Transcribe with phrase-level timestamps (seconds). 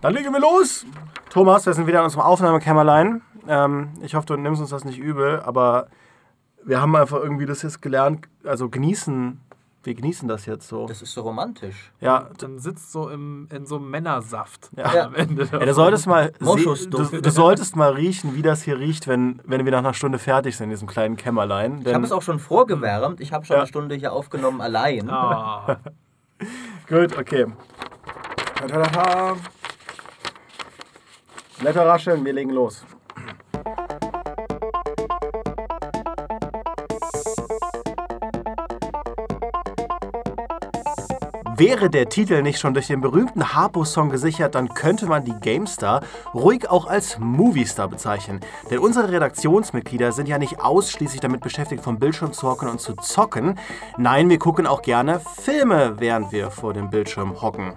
[0.00, 0.86] Dann legen wir los.
[1.28, 3.22] Thomas, wir sind wieder in unserem Aufnahmekämmerlein.
[3.46, 5.88] Ähm, ich hoffe, du nimmst uns das nicht übel, aber
[6.64, 9.40] wir haben einfach irgendwie das jetzt gelernt, also genießen,
[9.82, 10.86] wir genießen das jetzt so.
[10.86, 11.92] Das ist so romantisch.
[12.00, 15.06] Ja, Dann sitzt so im, in so einem Männersaft Ja.
[15.06, 15.44] am Ende.
[15.50, 16.86] ja du, solltest mal du,
[17.20, 20.56] du solltest mal riechen, wie das hier riecht, wenn, wenn wir nach einer Stunde fertig
[20.56, 21.78] sind in diesem kleinen Kämmerlein.
[21.78, 23.20] Ich Denn, habe es auch schon vorgewärmt.
[23.20, 23.60] Ich habe schon Ja.
[23.60, 25.08] eine Stunde hier aufgenommen allein.
[25.10, 25.78] Ah,
[26.88, 27.46] Gut, okay.
[31.60, 32.84] Blätter rascheln, wir legen los.
[41.58, 46.02] Wäre der Titel nicht schon durch den berühmten Harpo-Song gesichert, dann könnte man die GameStar
[46.32, 48.40] ruhig auch als Moviestar bezeichnen.
[48.70, 52.94] Denn unsere Redaktionsmitglieder sind ja nicht ausschließlich damit beschäftigt, vom Bildschirm zu hocken und zu
[52.94, 53.58] zocken.
[53.98, 57.74] Nein, wir gucken auch gerne Filme, während wir vor dem Bildschirm hocken.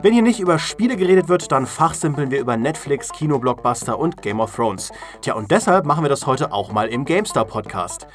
[0.00, 4.38] Wenn hier nicht über Spiele geredet wird, dann fachsimpeln wir über Netflix, Kinoblockbuster und Game
[4.38, 4.92] of Thrones.
[5.22, 8.06] Tja, und deshalb machen wir das heute auch mal im GameStar Podcast.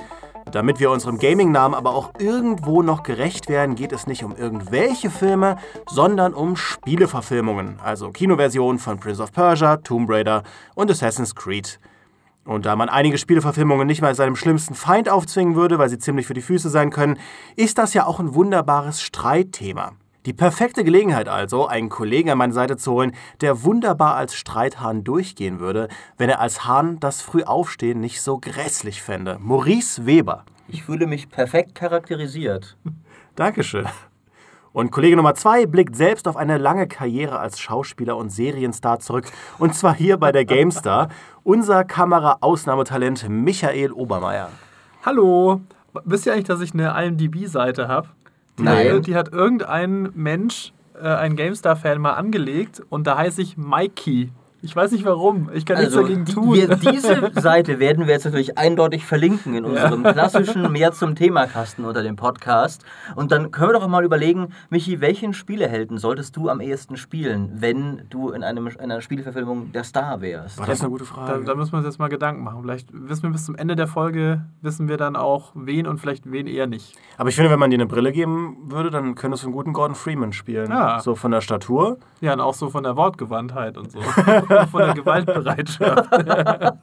[0.50, 5.09] Damit wir unserem Gaming-Namen aber auch irgendwo noch gerecht werden, geht es nicht um irgendwelche
[5.09, 5.58] Filme,
[5.89, 10.44] sondern um Spieleverfilmungen, also Kinoversionen von Prince of Persia, Tomb Raider
[10.76, 11.81] und Assassin's Creed.
[12.45, 16.28] Und da man einige Spieleverfilmungen nicht mal seinem schlimmsten Feind aufzwingen würde, weil sie ziemlich
[16.28, 17.20] für die Füße sein können,
[17.58, 19.92] ist das ja auch ein wunderbares Streitthema.
[20.26, 25.04] Die perfekte Gelegenheit also, einen Kollegen an meine Seite zu holen, der wunderbar als Streithahn
[25.04, 29.38] durchgehen würde, wenn er als Hahn das Frühaufstehen nicht so grässlich fände.
[29.42, 30.46] Maurice Weber.
[30.70, 32.78] Ich fühle mich perfekt charakterisiert.
[33.36, 33.86] Dankeschön.
[34.72, 39.26] Und Kollege Nummer zwei blickt selbst auf eine lange Karriere als Schauspieler und Serienstar zurück.
[39.60, 41.10] Und zwar hier bei der GameStar.
[41.44, 44.50] Unser Kamera-Ausnahmetalent Michael Obermeier.
[45.06, 45.62] hallo.
[46.06, 48.08] Wisst ihr eigentlich, dass ich eine IMDb-Seite habe?
[48.58, 49.02] Die, Nein.
[49.02, 54.32] die hat irgendein Mensch, äh, ein GameStar-Fan, mal angelegt und da heiße ich Mikey.
[54.66, 55.50] Ich weiß nicht warum.
[55.53, 56.53] Ich kann Also, nichts dagegen tun.
[56.56, 61.83] wir, diese Seite werden wir jetzt natürlich eindeutig verlinken in unserem klassischen Mehr zum Thema-Kasten
[61.83, 62.86] unter dem Podcast.
[63.15, 67.52] Und dann können wir doch mal überlegen, Michi, welchen Spielehelden solltest du am ehesten spielen,
[67.58, 70.58] wenn du in, einem, in einer Spieleverfilmung der Star wärst?
[70.58, 71.43] War das eine gute Da, Frage?
[71.43, 72.61] da müssen wir uns jetzt mal Gedanken machen.
[72.61, 76.32] Vielleicht wissen wir bis zum Ende der Folge, wissen wir dann auch, wen und vielleicht
[76.32, 76.95] wen eher nicht.
[77.17, 79.73] Aber ich finde, wenn man dir eine Brille geben würde, dann könntest du einen guten
[79.73, 80.70] Gordon Freeman spielen.
[80.71, 81.02] Ja.
[81.02, 81.98] So von der Statur.
[82.21, 83.99] Ja, und auch so von der Wortgewandtheit und so.
[84.67, 86.09] von der Gewaltbereitschaft.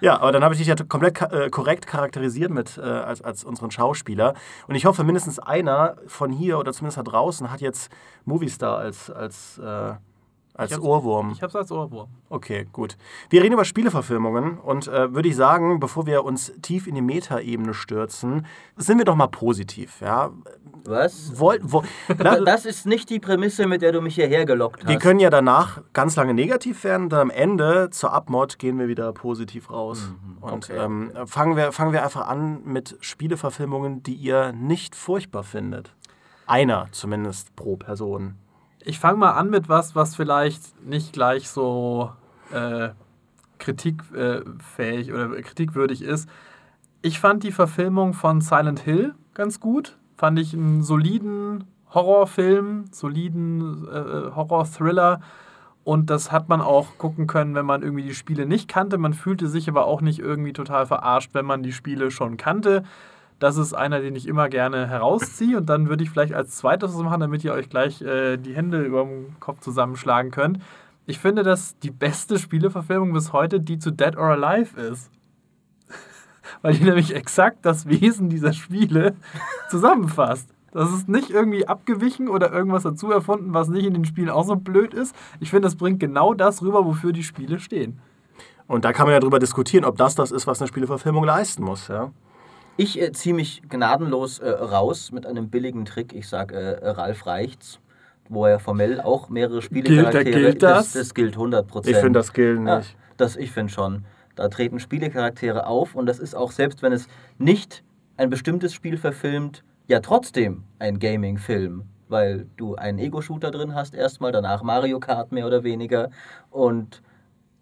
[0.00, 3.44] Ja, aber dann habe ich dich ja komplett äh, korrekt charakterisiert mit, äh, als, als
[3.44, 4.34] unseren Schauspieler.
[4.66, 7.92] Und ich hoffe, mindestens einer von hier oder zumindest da draußen hat jetzt
[8.24, 9.94] Moviestar als, als, äh,
[10.54, 11.32] als Ich Ohrwurm.
[11.32, 12.08] Ich hab's als Ohrwurm.
[12.28, 12.96] Okay, gut.
[13.30, 17.02] Wir reden über Spieleverfilmungen und äh, würde ich sagen, bevor wir uns tief in die
[17.02, 18.46] Metaebene stürzen,
[18.76, 20.00] sind wir doch mal positiv.
[20.00, 20.30] Ja?
[20.84, 21.38] Was?
[21.38, 21.82] Woll, wo,
[22.18, 24.90] na, Das ist nicht die Prämisse, mit der du mich hierher gelockt hast.
[24.90, 28.88] wir können ja danach ganz lange negativ werden, dann am Ende zur Abmod gehen wir
[28.88, 30.12] wieder positiv raus.
[30.40, 30.78] Und okay.
[30.78, 35.94] ähm, fangen, wir, fangen wir einfach an mit Spieleverfilmungen, die ihr nicht furchtbar findet.
[36.46, 38.34] Einer zumindest pro Person.
[38.84, 42.10] Ich fange mal an mit was, was vielleicht nicht gleich so
[42.52, 42.90] äh,
[43.58, 46.28] kritikfähig oder kritikwürdig ist.
[47.00, 49.96] Ich fand die Verfilmung von Silent Hill ganz gut.
[50.16, 55.20] Fand ich einen soliden Horrorfilm, soliden äh, Horror-Thriller.
[55.84, 58.98] Und das hat man auch gucken können, wenn man irgendwie die Spiele nicht kannte.
[58.98, 62.84] Man fühlte sich aber auch nicht irgendwie total verarscht, wenn man die Spiele schon kannte.
[63.42, 65.56] Das ist einer, den ich immer gerne herausziehe.
[65.56, 68.54] Und dann würde ich vielleicht als zweites was machen, damit ihr euch gleich äh, die
[68.54, 70.60] Hände über dem Kopf zusammenschlagen könnt.
[71.06, 75.10] Ich finde, dass die beste Spieleverfilmung bis heute die zu Dead or Alive ist.
[76.62, 79.16] Weil die nämlich exakt das Wesen dieser Spiele
[79.70, 80.48] zusammenfasst.
[80.70, 84.44] Das ist nicht irgendwie abgewichen oder irgendwas dazu erfunden, was nicht in den Spielen auch
[84.44, 85.16] so blöd ist.
[85.40, 87.98] Ich finde, das bringt genau das rüber, wofür die Spiele stehen.
[88.68, 91.64] Und da kann man ja drüber diskutieren, ob das das ist, was eine Spieleverfilmung leisten
[91.64, 91.88] muss.
[91.88, 92.12] Ja?
[92.76, 96.14] Ich äh, ziehe mich gnadenlos äh, raus mit einem billigen Trick.
[96.14, 97.80] Ich sage äh, Ralf Reichts,
[98.28, 100.24] wo er formell auch mehrere Spielecharaktere...
[100.24, 100.92] Gilt- gilt das?
[100.92, 101.14] das?
[101.14, 101.96] gilt 100 Prozent.
[101.96, 102.96] Ich finde das gilt Ja, nicht.
[103.16, 104.04] das ich finde schon.
[104.34, 107.06] Da treten Spielecharaktere auf und das ist auch, selbst wenn es
[107.38, 107.84] nicht
[108.16, 111.84] ein bestimmtes Spiel verfilmt, ja trotzdem ein Gaming-Film.
[112.08, 116.10] Weil du einen Ego-Shooter drin hast erstmal, danach Mario Kart mehr oder weniger.
[116.50, 117.02] Und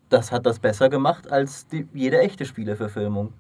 [0.08, 3.32] das hat das besser gemacht als die, jede echte Spieleverfilmung.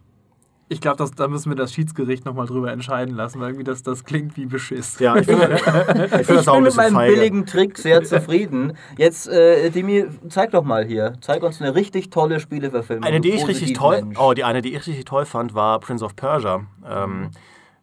[0.72, 4.04] Ich glaube, da müssen wir das Schiedsgericht nochmal drüber entscheiden lassen, weil irgendwie das, das
[4.04, 5.00] klingt wie Beschiss.
[5.00, 7.12] Ja, ich finde, ich finde Ich das auch bin ein mit meinem feige.
[7.14, 8.76] billigen Trick sehr zufrieden.
[8.96, 11.14] Jetzt, äh, Dimi, zeig doch mal hier.
[11.22, 13.04] Zeig uns eine richtig tolle Spieleverfilmung.
[13.04, 14.18] Eine, die ich richtig toll, Mensch.
[14.20, 16.64] oh, die eine, die ich richtig toll fand, war Prince of Persia.
[16.88, 17.30] Ähm,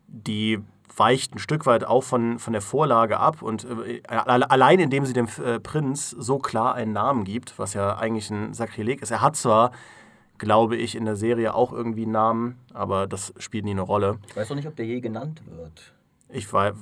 [0.07, 0.59] die
[0.95, 5.13] weicht ein Stück weit auch von, von der Vorlage ab und äh, allein indem sie
[5.13, 9.11] dem äh, Prinz so klar einen Namen gibt, was ja eigentlich ein Sakrileg ist.
[9.11, 9.71] Er hat zwar,
[10.37, 14.19] glaube ich, in der Serie auch irgendwie einen Namen, aber das spielt nie eine Rolle.
[14.27, 15.93] Ich weiß auch nicht, ob der je genannt wird.
[16.29, 16.73] Ich war,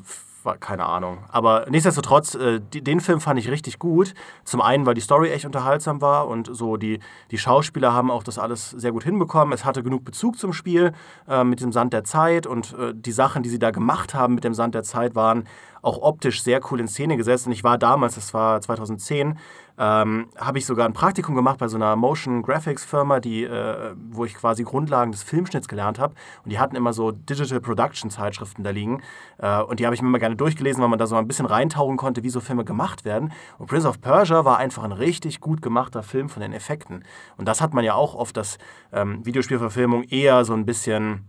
[0.44, 1.20] war keine Ahnung.
[1.30, 4.14] Aber nichtsdestotrotz, äh, die, den Film fand ich richtig gut.
[4.44, 7.00] Zum einen, weil die Story echt unterhaltsam war und so die,
[7.32, 9.54] die Schauspieler haben auch das alles sehr gut hinbekommen.
[9.54, 10.94] Es hatte genug Bezug zum Spiel
[11.28, 14.36] äh, mit dem Sand der Zeit und äh, die Sachen, die sie da gemacht haben
[14.36, 15.46] mit dem Sand der Zeit, waren
[15.82, 17.46] auch optisch sehr cool in Szene gesetzt.
[17.46, 19.38] Und ich war damals, das war 2010,
[19.78, 23.94] ähm, habe ich sogar ein Praktikum gemacht bei so einer Motion Graphics Firma, die, äh,
[24.10, 26.16] wo ich quasi Grundlagen des Filmschnitts gelernt habe.
[26.44, 29.02] Und die hatten immer so Digital Production Zeitschriften da liegen.
[29.38, 31.46] Äh, und die habe ich mir immer gerne durchgelesen, weil man da so ein bisschen
[31.46, 33.34] reintauchen konnte, wie so Filme gemacht werden.
[33.58, 37.04] Und Prince of Persia war einfach ein richtig gut gemachter Film von den Effekten.
[37.38, 38.58] Und das hat man ja auch oft, dass
[38.94, 41.28] ähm, Videospielverfilmung eher so ein bisschen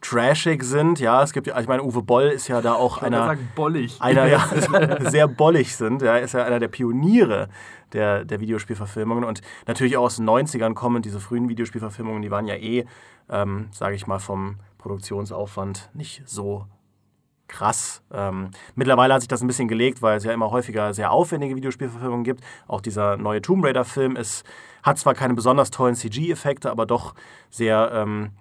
[0.00, 1.00] trashig sind.
[1.00, 3.48] Ja, es gibt ja, ich meine, Uwe Boll ist ja da auch Ich einer, sagen,
[3.54, 3.96] bollig.
[4.00, 4.48] einer ja,
[5.10, 6.02] sehr bollig sind.
[6.02, 7.48] Ja, ist ja einer der Pioniere
[7.92, 9.24] der, der Videospielverfilmungen.
[9.24, 12.84] Und natürlich auch aus den 90ern kommen diese frühen Videospielverfilmungen, die waren ja eh,
[13.28, 16.66] ähm, sage ich mal, vom Produktionsaufwand nicht so
[17.48, 18.02] krass.
[18.12, 21.56] Ähm, mittlerweile hat sich das ein bisschen gelegt, weil es ja immer häufiger sehr aufwendige
[21.56, 22.44] Videospielverfilmungen gibt.
[22.66, 24.44] Auch dieser neue Tomb Raider-Film ist,
[24.82, 27.14] hat zwar keine besonders tollen CG-Effekte, aber doch
[27.50, 28.32] sehr, ähm,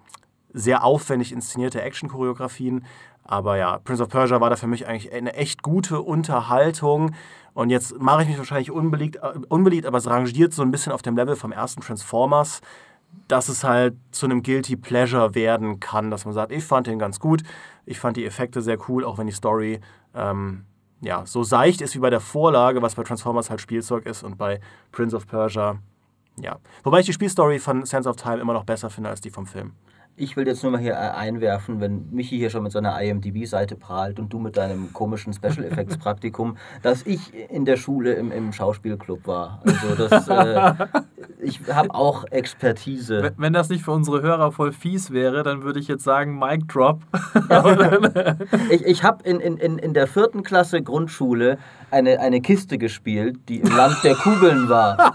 [0.57, 2.85] sehr aufwendig inszenierte Action-Choreografien.
[3.23, 7.11] Aber ja, Prince of Persia war da für mich eigentlich eine echt gute Unterhaltung.
[7.53, 10.91] Und jetzt mache ich mich wahrscheinlich unbeliebt, äh, unbeliebt, aber es rangiert so ein bisschen
[10.91, 12.61] auf dem Level vom ersten Transformers,
[13.27, 16.99] dass es halt zu einem Guilty Pleasure werden kann, dass man sagt, ich fand den
[16.99, 17.43] ganz gut,
[17.85, 19.79] ich fand die Effekte sehr cool, auch wenn die Story
[20.13, 20.65] ähm,
[21.01, 24.37] ja, so seicht ist wie bei der Vorlage, was bei Transformers halt Spielzeug ist und
[24.37, 24.59] bei
[24.91, 25.79] Prince of Persia,
[26.39, 26.59] ja.
[26.83, 29.47] Wobei ich die Spielstory von Sense of Time immer noch besser finde als die vom
[29.47, 29.73] Film.
[30.19, 33.75] Ich will jetzt nur mal hier äh, einwerfen, wenn Michi hier schon mit seiner IMDb-Seite
[33.75, 38.31] prahlt und du mit deinem komischen Special Effects Praktikum, dass ich in der Schule im,
[38.31, 39.61] im Schauspielclub war.
[39.63, 40.73] Also das, äh,
[41.39, 43.21] ich habe auch Expertise.
[43.21, 46.39] Wenn- Wenn das nicht für unsere Hörer voll fies wäre, dann würde ich jetzt sagen,
[46.39, 46.99] Mic Drop.
[48.71, 51.57] Ich, ich habe in, in, in, in der vierten Klasse Grundschule
[51.91, 55.13] eine, eine Kiste gespielt, die im Land der Kugeln war.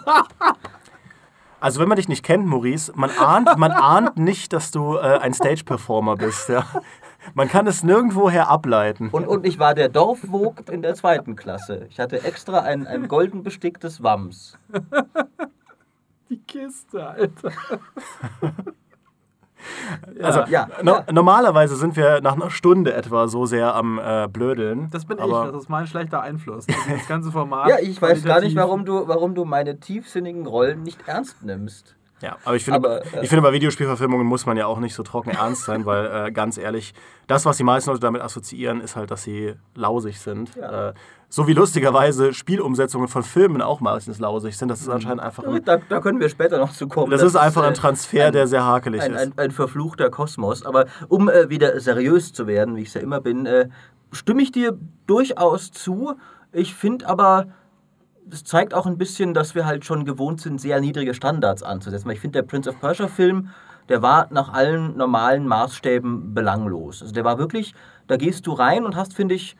[1.62, 5.18] Also wenn man dich nicht kennt, Maurice, man ahnt, man ahnt nicht, dass du äh,
[5.18, 6.48] ein Stage-Performer bist.
[6.48, 6.66] Ja?
[7.34, 9.10] Man kann es nirgendwoher ableiten.
[9.10, 11.86] Und, und ich war der Dorfvogt in der zweiten Klasse.
[11.88, 14.58] Ich hatte extra ein, ein golden besticktes Wams.
[16.30, 17.52] Die Kiste, Alter.
[20.24, 21.12] Also, Ja, no ja.
[21.12, 24.88] Normalerweise sind wir nach einer Stunde etwa so sehr am äh, Blödeln.
[24.90, 26.66] Das bin aber ich, das ist mein schlechter Einfluss.
[26.66, 27.68] Das ganze Format.
[27.68, 31.96] Ja, ich weiß gar nicht, warum du, warum du meine tiefsinnigen Rollen nicht ernst nimmst.
[32.22, 34.94] Ja, aber ich finde, Aber, äh, ich finde, bei Videospielverfilmungen muss man ja auch nicht
[34.94, 36.94] so trocken ernst sein, weil äh, ganz ehrlich,
[37.26, 40.54] das, was die meisten Leute damit assoziieren, ist halt, dass sie lausig sind.
[40.54, 40.88] Ja.
[40.90, 40.94] Äh,
[41.28, 44.68] so wie lustigerweise Spielumsetzungen von Filmen auch meistens lausig sind.
[44.68, 47.10] Das ist anscheinend einfach ein, Da, da können wir später noch zu kommen.
[47.10, 49.18] das ist einfach ein äh, Transfer, ein- der sehr hakelig ein, ist.
[49.20, 50.64] ein, ein verfluchter Kosmos.
[50.66, 53.68] Aber um äh, wieder seriös zu werden, wie ich es ja immer bin, äh,
[54.12, 56.14] stimme ich dir durchaus zu.
[56.52, 57.46] Ich finde aber,
[58.32, 62.06] es zeigt auch ein bisschen, dass wir halt schon gewohnt sind, sehr niedrige Standards anzusetzen.
[62.06, 63.50] Weil ich finde, der Prince of Persia Film,
[63.88, 67.02] der war nach allen normalen Maßstäben belanglos.
[67.02, 67.74] Also der war wirklich,
[68.06, 69.56] da gehst du rein und hast, finde ich,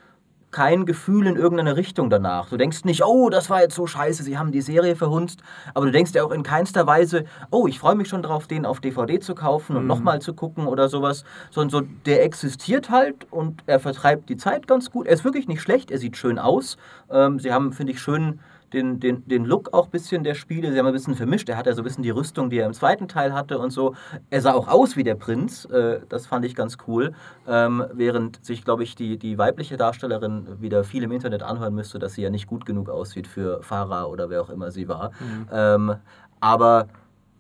[0.52, 2.50] kein Gefühl in irgendeine Richtung danach.
[2.50, 5.42] Du denkst nicht, oh, das war jetzt so scheiße, sie haben die Serie verhunzt.
[5.74, 8.66] Aber du denkst ja auch in keinster Weise, oh, ich freue mich schon drauf, den
[8.66, 11.24] auf DVD zu kaufen und nochmal zu gucken oder sowas.
[11.50, 15.06] Sondern so, der existiert halt und er vertreibt die Zeit ganz gut.
[15.06, 16.76] Er ist wirklich nicht schlecht, er sieht schön aus.
[17.10, 18.40] Ähm, sie haben, finde ich, schön
[18.72, 20.72] den, den, den Look auch ein bisschen der Spiele.
[20.72, 21.48] Sie haben ein bisschen vermischt.
[21.48, 23.70] Er hat ja so ein bisschen die Rüstung, die er im zweiten Teil hatte und
[23.70, 23.94] so.
[24.30, 25.64] Er sah auch aus wie der Prinz.
[25.66, 27.14] Äh, das fand ich ganz cool.
[27.46, 31.98] Ähm, während sich, glaube ich, die, die weibliche Darstellerin wieder viel im Internet anhören müsste,
[31.98, 35.12] dass sie ja nicht gut genug aussieht für Farah oder wer auch immer sie war.
[35.52, 35.96] Ähm,
[36.40, 36.88] aber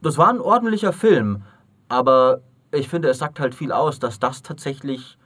[0.00, 1.42] das war ein ordentlicher Film.
[1.88, 2.40] Aber
[2.72, 5.18] ich finde, es sagt halt viel aus, dass das tatsächlich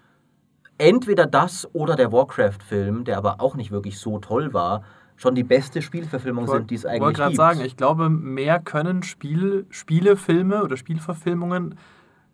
[0.79, 4.83] entweder das oder der Warcraft-Film, der aber auch nicht wirklich so toll war,
[5.17, 7.37] schon die beste Spielverfilmung sind, die es Ich eigentlich wollte gerade gibt.
[7.37, 11.77] sagen, ich glaube, mehr können Spiel, Spielefilme oder Spielverfilmungen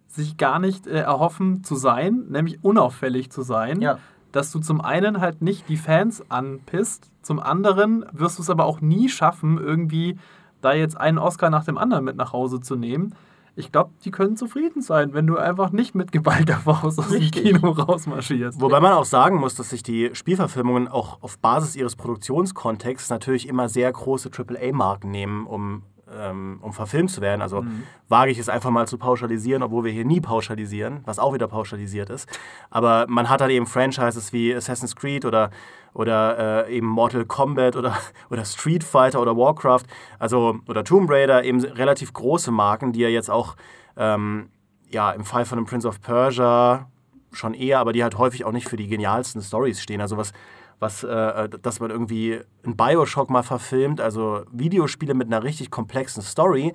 [0.08, 3.80] sich gar nicht äh, erhoffen zu sein, nämlich unauffällig zu sein.
[3.80, 3.98] Ja.
[4.32, 8.64] Dass du zum einen halt nicht die Fans anpisst, zum anderen wirst du es aber
[8.64, 10.18] auch nie schaffen, irgendwie
[10.60, 13.14] da jetzt einen Oscar nach dem anderen mit nach Hause zu nehmen.
[13.54, 17.30] Ich glaube, die können zufrieden sein, wenn du einfach nicht mit geballter Faust aus dem.
[17.30, 18.61] Kino rausmarschierst.
[18.61, 23.49] Wobei man auch sagen muss, dass sich die Spielverfilmungen auch auf Basis ihres Produktionskontexts natürlich
[23.49, 25.82] immer sehr große AAA-Marken nehmen, um
[26.14, 27.42] ähm, um verfilmt zu werden.
[27.42, 27.64] Also
[28.09, 31.49] wage ich es einfach mal zu pauschalisieren, obwohl wir hier nie pauschalisieren, was auch wieder
[31.49, 32.28] pauschalisiert ist.
[32.71, 35.50] Aber man hat halt eben Franchises wie Assassin's Creed oder,
[35.94, 37.96] oder äh, eben Mortal Kombat oder,
[38.30, 39.84] oder Street Fighter oder Warcraft,
[40.18, 43.56] also oder Tomb Raider, eben relativ große Marken, die ja jetzt auch
[43.96, 44.49] ähm,
[44.88, 46.88] ja, im Fall von dem Prince of Persia
[47.32, 50.00] schon eher, aber die halt häufig auch nicht für die genialsten Stories stehen.
[50.00, 50.32] Also was,
[50.78, 56.22] was äh, dass man irgendwie ein Bioshock mal verfilmt, also Videospiele mit einer richtig komplexen
[56.22, 56.75] Story,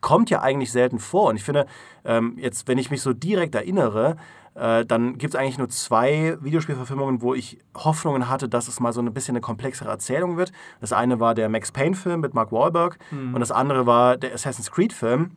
[0.00, 1.30] kommt ja eigentlich selten vor.
[1.30, 1.66] Und ich finde,
[2.04, 4.16] ähm, jetzt, wenn ich mich so direkt erinnere,
[4.58, 8.92] äh, dann gibt es eigentlich nur zwei Videospielverfilmungen, wo ich Hoffnungen hatte, dass es mal
[8.92, 10.52] so ein bisschen eine komplexere Erzählung wird.
[10.80, 14.70] Das eine war der Max Payne-Film mit Mark Wahlberg und das andere war der Assassin's
[14.70, 15.30] Creed-Film.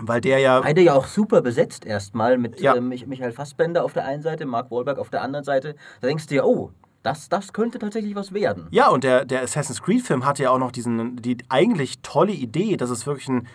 [0.00, 0.60] Weil der ja.
[0.60, 2.74] Beide ja auch super besetzt erstmal mit Ja.
[2.76, 5.74] äh, Mich- Michael Fassbender auf der einen Seite, Mark Wahlberg auf der anderen Seite.
[6.00, 6.70] Da denkst du dir, oh,
[7.02, 8.68] das, das könnte tatsächlich was werden.
[8.70, 12.76] Ja, und der, der Assassin's Creed-Film hatte ja auch noch diesen, die eigentlich tolle Idee,
[12.76, 13.48] dass es wirklich ein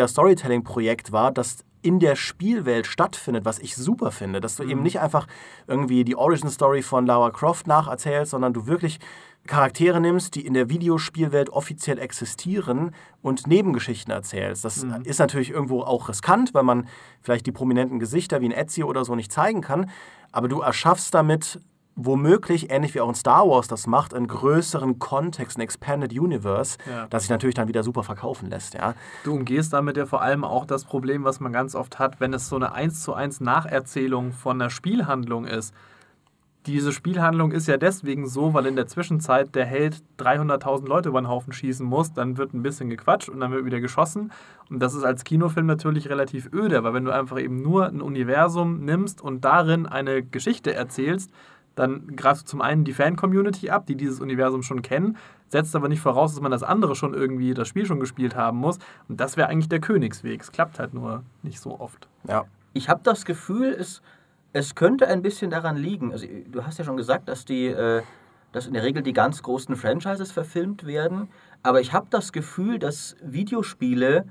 [0.00, 4.40] Transmedia-Storytelling-Projekt war, das in der Spielwelt stattfindet, was ich super finde.
[4.40, 5.26] Dass du eben nicht einfach
[5.66, 8.98] irgendwie die Origin-Story von Lara Croft nacherzählst, sondern du wirklich
[9.46, 14.64] Charaktere nimmst, die in der Videospielwelt offiziell existieren und Nebengeschichten erzählst.
[14.64, 16.86] Das ist natürlich irgendwo auch riskant, weil man
[17.22, 19.90] vielleicht die prominenten Gesichter wie ein Ezio oder so nicht zeigen kann.
[20.30, 21.58] Aber du erschaffst damit
[22.04, 26.78] womöglich, ähnlich wie auch in Star Wars das macht, einen größeren Kontext, ein Expanded Universe,
[26.88, 27.06] Ja.
[27.10, 28.74] das sich natürlich dann wieder super verkaufen lässt.
[28.74, 28.94] Ja?
[29.24, 32.32] Du umgehst damit ja vor allem auch das Problem, was man ganz oft hat, wenn
[32.32, 35.74] es so eine 1 zu 1 Nacherzählung von einer Spielhandlung ist.
[36.66, 41.20] Diese Spielhandlung ist ja deswegen so, weil in der Zwischenzeit der Held 300.000 Leute über
[41.22, 44.30] den Haufen schießen muss, dann wird ein bisschen gequatscht und dann wird wieder geschossen.
[44.68, 48.02] Und das ist als Kinofilm natürlich relativ öde, aber wenn du einfach eben nur ein
[48.02, 51.30] Universum nimmst und darin eine Geschichte erzählst,
[51.74, 55.16] dann greifst du zum einen die Fan-Community ab, die dieses Universum schon kennen,
[55.48, 58.58] setzt aber nicht voraus, dass man das andere schon irgendwie, das Spiel schon gespielt haben
[58.58, 58.78] muss.
[59.08, 60.40] Und das wäre eigentlich der Königsweg.
[60.40, 62.08] Es klappt halt nur nicht so oft.
[62.28, 62.44] Ja.
[62.72, 64.02] Ich habe das Gefühl, es,
[64.52, 66.12] es könnte ein bisschen daran liegen.
[66.12, 68.02] Also, du hast ja schon gesagt, dass, die, äh,
[68.52, 71.28] dass in der Regel die ganz großen Franchises verfilmt werden.
[71.62, 74.26] Aber ich habe das Gefühl, dass Videospiele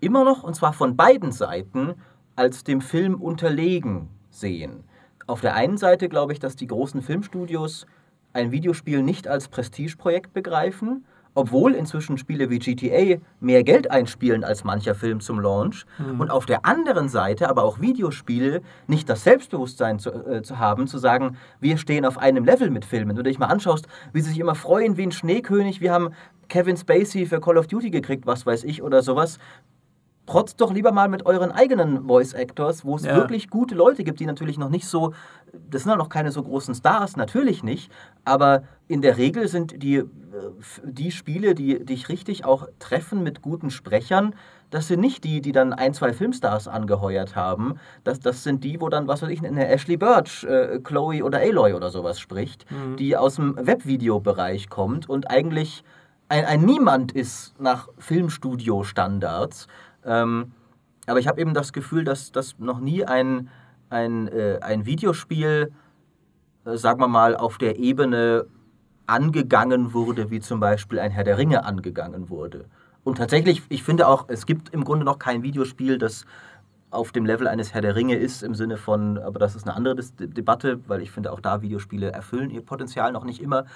[0.00, 1.94] immer noch, und zwar von beiden Seiten,
[2.36, 4.84] als dem Film unterlegen sehen.
[5.26, 7.86] Auf der einen Seite glaube ich, dass die großen Filmstudios
[8.32, 11.04] ein Videospiel nicht als Prestigeprojekt begreifen,
[11.34, 15.84] obwohl inzwischen Spiele wie GTA mehr Geld einspielen als mancher Film zum Launch.
[16.18, 20.86] Und auf der anderen Seite aber auch Videospiele nicht das Selbstbewusstsein zu, äh, zu haben,
[20.86, 23.10] zu sagen, wir stehen auf einem Level mit Filmen.
[23.10, 26.10] Wenn du dich mal anschaust, wie sie sich immer freuen wie ein Schneekönig, wir haben
[26.48, 29.38] Kevin Spacey für Call of Duty gekriegt, was weiß ich, oder sowas.
[30.26, 33.14] Trotz doch lieber mal mit euren eigenen Voice Actors, wo es Ja.
[33.16, 35.12] wirklich gute Leute gibt, die natürlich noch nicht so,
[35.70, 37.92] das sind ja noch keine so großen Stars, natürlich nicht,
[38.24, 40.06] aber in der Regel sind die, äh,
[40.82, 44.34] die Spiele, die dich richtig auch treffen mit guten Sprechern,
[44.70, 47.74] das sind nicht die, die dann ein, zwei Filmstars angeheuert haben.
[48.02, 51.38] Das, das sind die, wo dann, was weiß ich, eine Ashley Birch, äh, Chloe oder
[51.38, 52.64] Aloy oder sowas spricht,
[52.98, 55.84] die aus dem Webvideobereich kommt und eigentlich
[56.28, 59.68] ein, ein Niemand ist nach Filmstudio-Standards.
[60.04, 60.52] Ähm,
[61.06, 63.50] aber ich habe eben das Gefühl, dass, dass noch nie ein,
[63.90, 65.72] ein, äh, ein Videospiel,
[66.64, 68.46] äh, sagen wir mal, auf der Ebene
[69.06, 72.66] angegangen wurde, wie zum Beispiel ein Herr der Ringe angegangen wurde.
[73.02, 76.24] Und tatsächlich, ich finde auch, es gibt im Grunde noch kein Videospiel, das
[76.90, 79.76] auf dem Level eines Herr der Ringe ist, im Sinne von, aber das ist eine
[79.76, 83.66] andere Dis Debatte, weil ich finde, auch da Videospiele erfüllen ihr Potenzial noch nicht immer.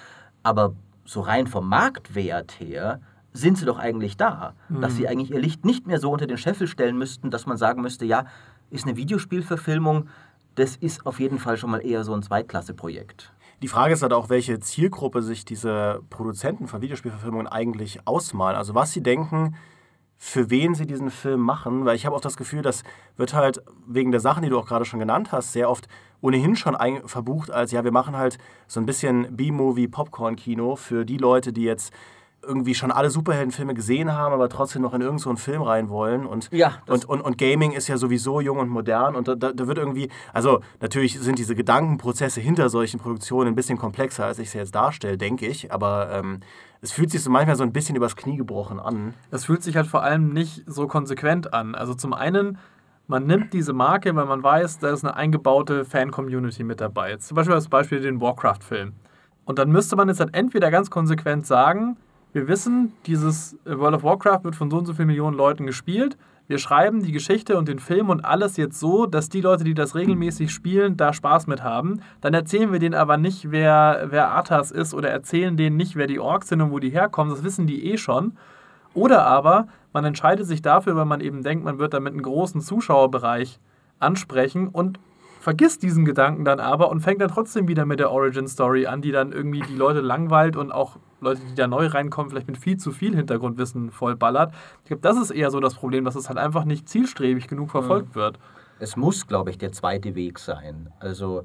[0.43, 3.01] Aber so rein vom Marktwert her
[3.33, 4.55] sind sie doch eigentlich da.
[4.69, 7.57] Dass sie eigentlich ihr Licht nicht mehr so unter den Scheffel stellen müssten, dass man
[7.57, 8.27] sagen müsste, ja,
[8.71, 10.09] ist eine Videospielverfilmung,
[10.55, 13.33] das ist auf jeden Fall schon mal eher so ein Zweitklasse-Projekt.
[13.63, 18.57] Die Frage ist halt auch, welche Zielgruppe sich diese Produzenten von Videospielverfilmungen eigentlich ausmalen.
[18.57, 19.57] Also was sie denken,
[20.17, 22.83] für wen sie diesen Film machen, weil ich habe auch das Gefühl, das
[23.17, 25.89] wird halt wegen der Sachen, die du auch gerade schon genannt hast, sehr oft
[26.21, 31.19] ohnehin schon ein, verbucht als, ja, wir machen halt so ein bisschen B-Movie-Popcorn-Kino für die
[31.19, 31.93] Leute, die jetzt
[32.43, 36.25] irgendwie schon alle Superheldenfilme gesehen haben, aber trotzdem noch in irgendeinen so Film rein wollen.
[36.25, 39.53] Und, Ja, und, und, und Gaming ist ja sowieso jung und modern und da, da,
[39.53, 44.39] da wird irgendwie, also natürlich sind diese Gedankenprozesse hinter solchen Produktionen ein bisschen komplexer, als
[44.39, 46.41] ich sie jetzt darstelle, denke ich, aber ähm,
[46.81, 49.15] es fühlt sich so manchmal so ein bisschen übers Knie gebrochen an.
[49.31, 51.75] Es fühlt sich halt vor allem nicht so konsequent an.
[51.75, 52.59] Also zum einen,
[53.09, 57.11] man nimmt diese Marke, weil man weiß, da ist eine eingebaute Fan-Community mit dabei.
[57.11, 58.93] Jetzt zum Beispiel als Beispiel den Warcraft-Film.
[59.45, 61.97] Und dann müsste man jetzt halt entweder ganz konsequent sagen,
[62.33, 66.17] wir wissen, dieses World of Warcraft wird von so und so vielen Millionen Leuten gespielt.
[66.47, 69.75] Wir schreiben die Geschichte und den Film und alles jetzt so, dass die Leute, die
[69.75, 72.01] das regelmäßig spielen, da Spaß mit haben.
[72.23, 76.07] Dann erzählen wir denen aber nicht, wer, wer Arthas ist oder erzählen denen nicht, wer
[76.07, 77.35] die Orks sind und wo die herkommen.
[77.35, 78.33] Das wissen die eh schon.
[78.95, 82.63] Oder aber man entscheidet sich dafür, weil man eben denkt, man wird damit einen großen
[82.63, 83.61] Zuschauerbereich
[83.99, 84.99] ansprechen und
[85.41, 89.03] vergisst diesen Gedanken dann aber und fängt dann trotzdem wieder mit der Origin Story an,
[89.03, 92.59] die dann irgendwie die Leute langweilt und auch Leute, die da neu reinkommen, vielleicht mit
[92.59, 94.53] viel zu viel Hintergrundwissen vollballert.
[94.83, 97.71] Ich glaube, das ist eher so das Problem, dass es halt einfach nicht zielstrebig genug
[97.71, 98.15] verfolgt Mhm.
[98.21, 98.39] wird.
[98.79, 100.91] Es muss, glaube ich, der zweite Weg sein.
[101.01, 101.45] Also,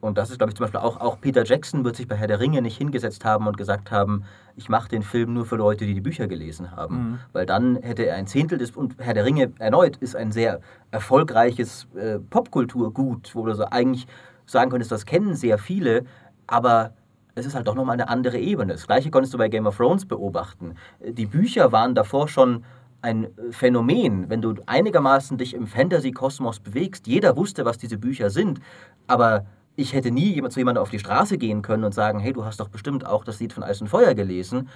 [0.00, 2.26] und das ist, glaube ich, zum Beispiel auch, auch Peter Jackson wird sich bei Herr
[2.26, 4.24] der Ringe nicht hingesetzt haben und gesagt haben,
[4.56, 6.96] ich mache den Film nur für Leute, die die Bücher gelesen haben.
[6.96, 7.18] Mhm.
[7.32, 10.60] Weil dann hätte er ein Zehntel des, und Herr der Ringe erneut ist ein sehr
[10.90, 14.06] erfolgreiches äh, Popkulturgut, wo du so eigentlich
[14.46, 16.04] sagen könntest, das kennen sehr viele,
[16.46, 16.94] aber
[17.34, 18.72] es ist halt doch nochmal eine andere Ebene.
[18.72, 20.74] Das gleiche konntest du bei Game of Thrones beobachten.
[21.00, 22.64] Die Bücher waren davor schon
[23.00, 27.06] ein Phänomen, wenn du einigermaßen dich im Fantasy-Kosmos bewegst.
[27.06, 28.60] Jeder wusste, was diese Bücher sind,
[29.06, 32.32] aber ich hätte nie jemand zu jemandem auf die Straße gehen können und sagen, hey,
[32.32, 34.68] du hast doch bestimmt auch das Lied von Eis und Feuer gelesen.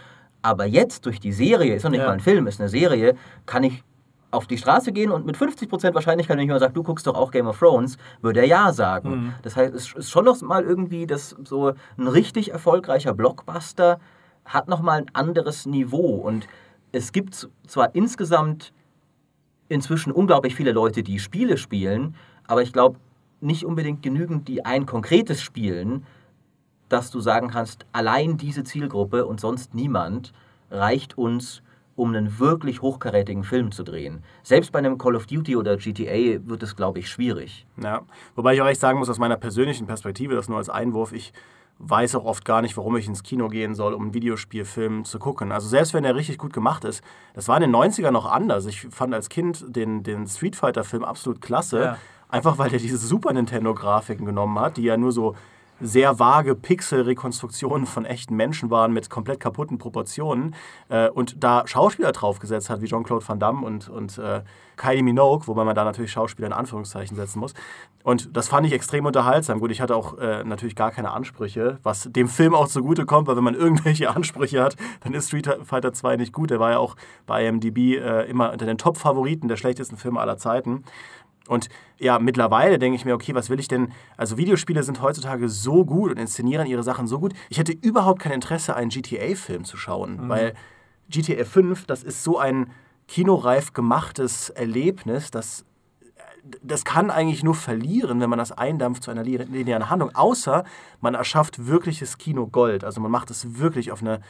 [0.43, 2.07] Aber jetzt durch die Serie, ist noch nicht Ja.
[2.07, 3.85] mal ein Film, ist eine Serie, kann ich
[4.37, 7.15] auf die Straße gehen und mit 50% Wahrscheinlichkeit, wenn ich mal sage, du guckst doch
[7.15, 9.11] auch Game of Thrones, würde er ja sagen.
[9.11, 9.35] Mhm.
[9.43, 13.99] Das heißt, es ist schon noch mal irgendwie, dass so ein richtig erfolgreicher Blockbuster
[14.45, 16.47] hat noch mal ein anderes Niveau und
[16.93, 18.73] es gibt zwar insgesamt
[19.69, 22.15] inzwischen unglaublich viele Leute, die Spiele spielen,
[22.47, 22.99] aber ich glaube
[23.41, 26.07] nicht unbedingt genügend, die ein konkretes spielen,
[26.89, 30.33] dass du sagen kannst, allein diese Zielgruppe und sonst niemand
[30.71, 31.63] reicht uns,
[31.97, 34.23] um einen wirklich hochkarätigen Film zu drehen.
[34.43, 37.67] Selbst bei einem Call of Duty oder GTA wird es, glaube ich, schwierig.
[37.83, 38.03] Ja,
[38.37, 41.33] wobei ich auch echt sagen muss, aus meiner persönlichen Perspektive, das nur als Einwurf, ich
[41.79, 45.19] weiß auch oft gar nicht, warum ich ins Kino gehen soll, um einen Videospielfilm zu
[45.19, 45.53] gucken.
[45.53, 47.03] Also selbst wenn der richtig gut gemacht ist,
[47.35, 48.65] das war in den 90ern noch anders.
[48.67, 51.99] Ich fand als Kind den, den Street Fighter-Film absolut klasse, Ja.
[52.31, 55.35] einfach weil der diese Super Nintendo-Grafiken genommen hat, die ja nur so
[55.81, 60.55] sehr vage Pixel-Rekonstruktionen von echten Menschen waren mit komplett kaputten Proportionen
[60.89, 64.43] äh, und da Schauspieler draufgesetzt hat, wie Jean-Claude Van Damme und, und äh,
[64.77, 67.55] Kylie Minogue, wobei man da natürlich Schauspieler in Anführungszeichen setzen muss.
[68.03, 69.59] Und das fand ich extrem unterhaltsam.
[69.59, 73.37] Gut, ich hatte auch äh, natürlich gar keine Ansprüche, was dem Film auch zugutekommt, weil
[73.37, 76.51] wenn man irgendwelche Ansprüche hat, dann ist Street Fighter 2 nicht gut.
[76.51, 80.39] Der war ja auch bei IMDb äh, immer unter den Top-Favoriten der schlechtesten Filme aller
[80.39, 80.85] Zeiten.
[81.49, 83.93] Und ja, mittlerweile denke ich mir, okay, was will ich denn?
[84.17, 87.35] Also Videospiele sind heutzutage so gut und inszenieren ihre Sachen so gut.
[87.49, 90.55] Ich hätte überhaupt kein Interesse, einen GTA-Film zu schauen, weil
[91.09, 92.71] GTA 5, das ist so ein
[93.07, 95.65] kinoreif gemachtes Erlebnis, das
[96.63, 100.63] das kann eigentlich nur verlieren, wenn man das eindampft zu einer li- linearen Handlung, außer
[101.01, 102.85] man erschafft wirkliches Kino Gold.
[102.85, 104.21] Also man macht es wirklich auf eine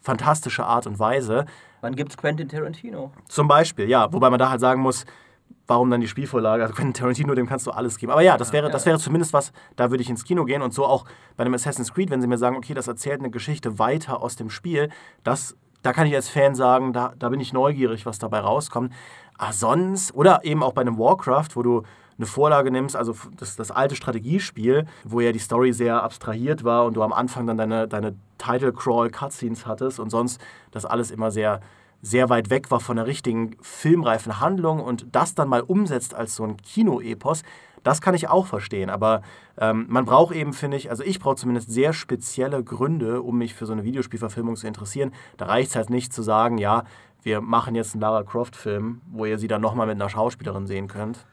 [0.00, 1.46] fantastische Art und Weise.
[1.80, 3.12] Wann gibt es Quentin Tarantino?
[3.28, 4.12] Zum Beispiel, ja.
[4.12, 5.04] Wobei man da halt sagen muss,
[5.66, 6.62] warum dann die Spielvorlage?
[6.62, 8.12] Also Quentin Tarantino, dem kannst du alles geben.
[8.12, 10.62] Aber ja, das wäre, das wäre zumindest was, da würde ich ins Kino gehen.
[10.62, 11.04] Und so auch
[11.36, 14.36] bei einem Assassin's Creed, wenn sie mir sagen, okay, das erzählt eine Geschichte weiter aus
[14.36, 14.90] dem Spiel,
[15.24, 18.92] das, da kann ich als Fan sagen, da, da bin ich neugierig, was dabei rauskommt.
[19.38, 21.82] Aber sonst, oder eben auch bei einem Warcraft, wo du
[22.18, 26.84] eine Vorlage nimmst, also das, das alte Strategiespiel, wo ja die Story sehr abstrahiert war
[26.84, 31.60] und du am Anfang dann deine, deine Title-Crawl-Cutscenes hattest und sonst das alles immer sehr,
[32.02, 36.34] sehr weit weg war von der richtigen filmreifen Handlung und das dann mal umsetzt als
[36.34, 37.42] so ein Kino-Epos,
[37.84, 38.90] das kann ich auch verstehen.
[38.90, 39.22] Aber
[39.58, 43.54] ähm, man braucht eben, finde ich, also ich brauche zumindest sehr spezielle Gründe, um mich
[43.54, 45.12] für so eine Videospielverfilmung zu interessieren.
[45.36, 46.84] Da reicht es halt nicht zu sagen, ja,
[47.22, 50.88] wir machen jetzt einen Lara Croft-Film, wo ihr sie dann nochmal mit einer Schauspielerin sehen
[50.88, 51.24] könnt.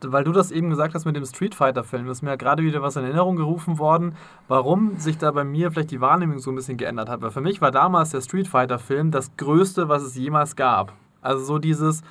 [0.00, 2.82] Weil du das eben gesagt hast mit dem Street Fighter-Film, ist mir ja gerade wieder
[2.82, 4.14] was in Erinnerung gerufen worden,
[4.48, 7.22] warum sich da bei mir vielleicht die Wahrnehmung so ein bisschen geändert hat.
[7.22, 10.92] Weil für mich war damals der Street Fighter-Film das Größte, was es jemals gab.
[11.22, 12.02] Also so dieses,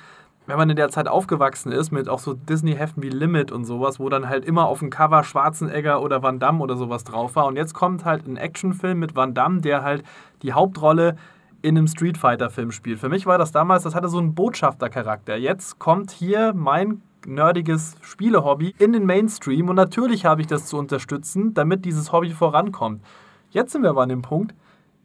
[0.46, 4.00] wenn man in der Zeit aufgewachsen ist mit auch so Disney-Heften wie Limit und sowas,
[4.00, 7.46] wo dann halt immer auf dem Cover Schwarzenegger oder Van Damme oder sowas drauf war.
[7.46, 10.04] Und jetzt kommt halt ein Actionfilm mit Van Damme, der halt
[10.42, 11.16] die Hauptrolle
[11.62, 13.00] in einem Street Fighter-Film spielt.
[13.00, 15.36] Für mich war das damals, das hatte so einen Botschaftercharakter.
[15.36, 20.78] Jetzt kommt hier mein nerdiges Spielehobby in den Mainstream und natürlich habe ich das zu
[20.78, 23.02] unterstützen, damit dieses Hobby vorankommt.
[23.50, 24.54] Jetzt sind wir aber an dem Punkt,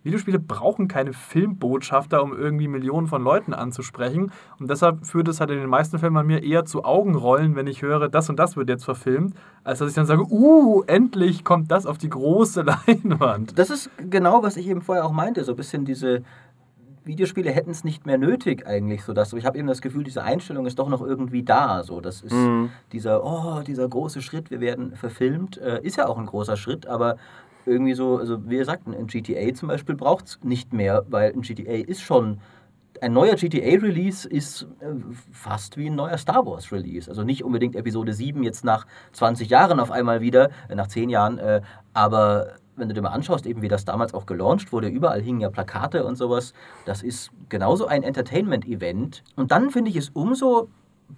[0.04, 4.32] Videospiele brauchen keine Filmbotschafter, um irgendwie Millionen von Leuten anzusprechen.
[4.60, 7.68] Und deshalb führt es halt in den meisten Fällen bei mir eher zu Augenrollen, wenn
[7.68, 11.44] ich höre, das und das wird jetzt verfilmt, als dass ich dann sage, uh, endlich
[11.44, 13.58] kommt das auf die große Leinwand.
[13.60, 16.24] Das ist genau, was ich eben vorher auch meinte, so ein bisschen diese
[17.04, 20.24] Videospiele hätten es nicht mehr nötig eigentlich, so dass ich habe eben das Gefühl, diese
[20.24, 22.36] Einstellung ist doch noch irgendwie da, so das ist
[22.92, 26.88] dieser oh dieser große Schritt, wir werden verfilmt, äh, ist ja auch ein großer Schritt,
[26.88, 27.18] aber
[27.66, 31.32] irgendwie so, also wie ihr sagt, ein GTA zum Beispiel braucht es nicht mehr, weil
[31.32, 32.40] ein GTA ist schon
[33.02, 34.94] ein neuer GTA-Release ist äh,
[35.32, 37.10] fast wie ein neuer Star Wars-Release.
[37.10, 41.10] Also nicht unbedingt Episode 7 jetzt nach 20 Jahren auf einmal wieder, äh, nach 10
[41.10, 41.62] Jahren, äh,
[41.94, 45.40] aber wenn du dir mal anschaust, eben wie das damals auch gelauncht wurde, überall hingen
[45.40, 46.54] ja Plakate und sowas.
[46.86, 49.24] Das ist genauso ein Entertainment-Event.
[49.36, 50.68] Und dann finde ich es umso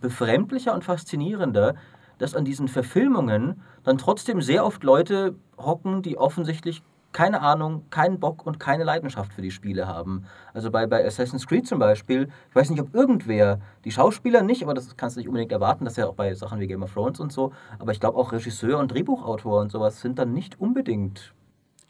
[0.02, 1.76] befremdlicher und faszinierender,
[2.17, 8.19] dass an diesen Verfilmungen dann trotzdem sehr oft Leute hocken, die offensichtlich keine Ahnung, keinen
[8.19, 10.26] Bock und keine Leidenschaft für die Spiele haben.
[10.54, 14.63] Also bei, bei Assassin's Creed zum Beispiel, ich weiß nicht, ob irgendwer, die Schauspieler nicht,
[14.63, 16.84] aber das kannst du nicht unbedingt erwarten, das ist ja auch bei Sachen wie Game
[16.84, 20.34] of Thrones und so, aber ich glaube auch Regisseur und Drehbuchautor und sowas sind dann
[20.34, 21.34] nicht unbedingt.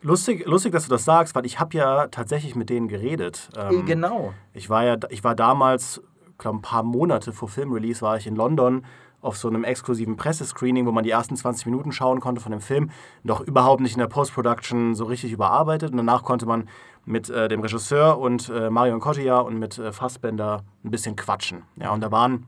[0.03, 3.49] Lustig, lustig, dass du das sagst, weil ich habe ja tatsächlich mit denen geredet.
[3.57, 4.33] Ähm, genau.
[4.53, 6.01] Ich war ja, ich war damals,
[6.37, 8.85] glaube ein paar Monate vor Filmrelease war ich in London
[9.21, 12.59] auf so einem exklusiven Pressescreening, wo man die ersten 20 Minuten schauen konnte von dem
[12.59, 12.91] Film,
[13.23, 15.91] noch überhaupt nicht in der Post-Production so richtig überarbeitet.
[15.91, 16.67] Und danach konnte man
[17.05, 21.63] mit äh, dem Regisseur und äh, Marion Cotillard und mit äh, Fassbender ein bisschen quatschen.
[21.77, 22.45] Ja, und da waren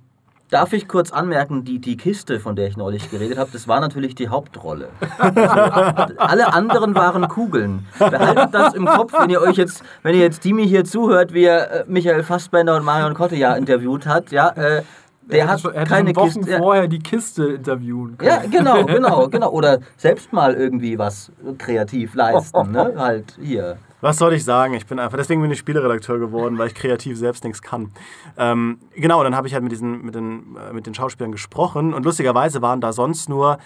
[0.52, 3.80] Darf ich kurz anmerken, die, die Kiste, von der ich neulich geredet habe, das war
[3.80, 4.90] natürlich die Hauptrolle.
[5.18, 5.40] Also,
[6.18, 7.88] alle anderen waren Kugeln.
[7.98, 11.46] Behaltet das im Kopf, wenn ihr euch jetzt, wenn ihr jetzt Dimi hier zuhört, wie
[11.46, 14.84] er äh, Michael Fassbender und Marion Cotillard interviewt hat, ja, äh,
[15.26, 16.52] der hat schon, er keine Wochen Kiste.
[16.52, 16.58] ja.
[16.60, 18.30] vorher die Kiste interviewen können.
[18.30, 19.50] Ja, genau, genau, genau.
[19.52, 22.94] Oder selbst mal irgendwie was kreativ leisten, ne?
[22.98, 23.78] Halt hier.
[24.06, 24.76] Was soll ich sagen?
[24.76, 27.90] Ich bin einfach, deswegen bin ich Spieleredakteur geworden, weil ich kreativ selbst nichts kann.
[28.38, 31.92] Ähm, genau, dann habe ich halt mit, diesen, mit, den, äh, mit den Schauspielern gesprochen
[31.92, 33.58] und lustigerweise waren da sonst nur,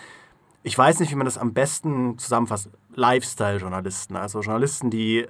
[0.63, 4.15] ich weiß nicht, wie man das am besten zusammenfasst, Lifestyle-Journalisten.
[4.15, 5.27] Also Journalisten, die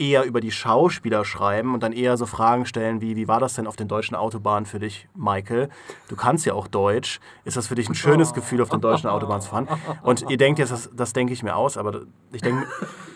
[0.00, 3.54] eher über die Schauspieler schreiben und dann eher so Fragen stellen wie, wie war das
[3.54, 5.68] denn auf den deutschen Autobahnen für dich, Michael?
[6.08, 7.20] Du kannst ja auch Deutsch.
[7.44, 9.68] Ist das für dich ein schönes Gefühl, auf den deutschen Autobahnen zu fahren?
[10.02, 12.66] Und ihr denkt jetzt, das, das denke ich mir aus, aber ich denke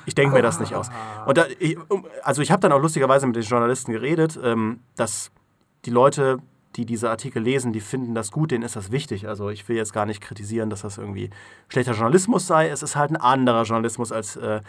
[0.07, 0.91] ich denk mir das nicht aus.
[1.27, 1.79] Und da, ich,
[2.23, 5.31] also ich habe dann auch lustigerweise mit den Journalisten geredet, ähm, dass
[5.87, 6.39] die Leute,
[6.77, 9.29] die diese Artikel lesen, die finden das gut, denen ist das wichtig.
[9.29, 11.31] Also ich will jetzt gar nicht kritisieren, dass das irgendwie
[11.69, 12.69] schlechter Journalismus sei.
[12.69, 14.61] Es ist halt ein anderer Journalismus als, äh,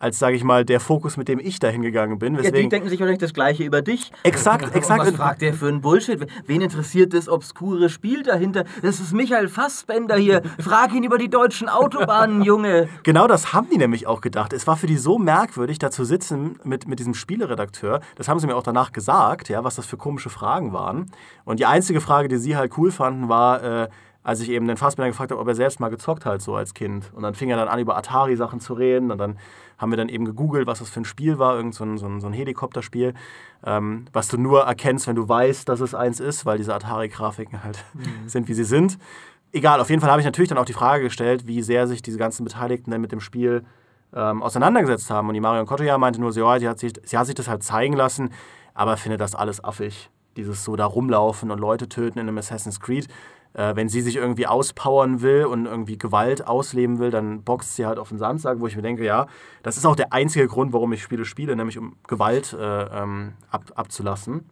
[0.00, 2.34] als sage ich mal, der Fokus, mit dem ich da hingegangen bin.
[2.34, 4.10] Ja, die Weswegen, denken sich wahrscheinlich das Gleiche über dich.
[4.24, 5.06] exakt, exakt.
[5.06, 6.26] Was fragt der für ein Bullshit?
[6.46, 8.64] Wen interessiert das obskure Spiel dahinter?
[8.82, 10.42] Das ist Michael Fassbender hier.
[10.58, 12.88] Frag ihn über die deutschen Autobahnen, Junge.
[13.02, 14.54] Genau das haben die nämlich auch gedacht.
[14.54, 18.00] Es war für die so merkwürdig, da zu sitzen mit, mit diesem Spieleredakteur.
[18.16, 21.10] Das haben sie mir auch danach gesagt, ja, was das für komische Fragen waren.
[21.44, 23.88] Und die einzige Frage, die sie halt cool fanden, war, äh,
[24.22, 26.74] als ich eben den Fassbender gefragt habe, ob er selbst mal gezockt hat, so als
[26.74, 27.10] Kind.
[27.14, 29.10] Und dann fing er dann an, über Atari-Sachen zu reden.
[29.10, 29.38] Und dann
[29.78, 32.06] haben wir dann eben gegoogelt, was das für ein Spiel war, irgend so ein, so
[32.06, 33.14] ein, so ein Helikopterspiel,
[33.64, 37.64] ähm, was du nur erkennst, wenn du weißt, dass es eins ist, weil diese Atari-Grafiken
[37.64, 37.82] halt
[38.26, 38.98] sind, wie sie sind.
[39.52, 42.02] Egal, auf jeden Fall habe ich natürlich dann auch die Frage gestellt, wie sehr sich
[42.02, 43.64] diese ganzen Beteiligten denn mit dem Spiel
[44.14, 45.28] ähm, auseinandergesetzt haben.
[45.28, 47.48] Und die Marion Cotillard meinte nur so, ja, sie hat, sich, sie hat sich das
[47.48, 48.30] halt zeigen lassen,
[48.74, 50.10] aber findet das alles affig.
[50.36, 53.08] Dieses so da rumlaufen und Leute töten in einem Assassin's Creed.
[53.52, 57.84] Äh, wenn sie sich irgendwie auspowern will und irgendwie Gewalt ausleben will, dann boxt sie
[57.84, 59.26] halt auf den Sandsack, wo ich mir denke, ja,
[59.62, 63.32] das ist auch der einzige Grund, warum ich Spiele spiele, nämlich um Gewalt äh, ähm,
[63.50, 64.48] ab, abzulassen.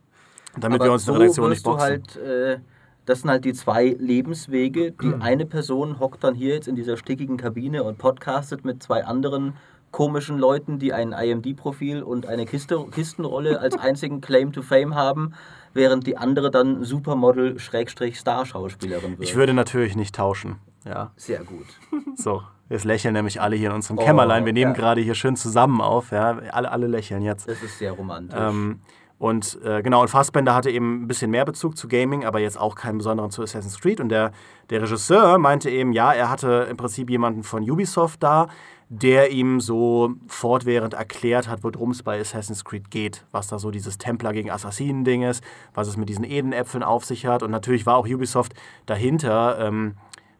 [0.59, 1.81] Damit wir uns in der Redaktion nicht boxen.
[1.81, 2.59] halt, äh,
[3.07, 4.91] das sind halt die zwei Lebenswege.
[4.91, 5.23] Die Hm.
[5.23, 9.55] eine Person hockt dann hier jetzt in dieser stickigen Kabine und podcastet mit zwei anderen
[9.91, 15.33] komischen Leuten, die ein IMD-Profil und eine Kiste, Kistenrolle als einzigen Claim to Fame haben,
[15.75, 19.29] während die andere dann Supermodel-Star-Schauspielerin wird.
[19.29, 20.57] Ich würde natürlich nicht tauschen.
[20.85, 21.67] Ja, Sehr gut.
[22.17, 22.43] so.
[22.71, 24.45] Jetzt lächeln nämlich alle hier in unserem Oh, Kämmerlein.
[24.45, 24.77] Wir nehmen ja.
[24.77, 26.11] gerade hier schön zusammen auf.
[26.11, 27.49] Ja, alle, alle lächeln jetzt.
[27.49, 28.39] Das ist sehr romantisch.
[28.39, 28.81] Ähm,
[29.19, 32.59] und äh, genau, und Fassbender hatte eben ein bisschen mehr Bezug zu Gaming, aber jetzt
[32.59, 34.01] auch keinen besonderen zu Assassin's Creed.
[34.01, 34.33] Und der,
[34.71, 38.49] der Regisseur meinte eben, ja, er hatte im Prinzip jemanden von Ubisoft da,
[38.91, 43.71] der ihm so fortwährend erklärt hat, worum es bei Assassin's Creed geht, was da so
[43.71, 47.43] dieses Templer gegen Assassinen-Ding ist, was es mit diesen Edenäpfeln auf sich hat.
[47.43, 48.55] Und natürlich war auch Ubisoft
[48.87, 49.97] dahinter, ähm,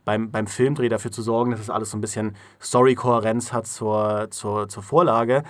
[0.07, 4.29] beim, beim Filmdreh dafür zu sorgen, dass es alles so ein bisschen Story-Kohärenz hat zur,
[4.31, 5.43] zur, zur Vorlage.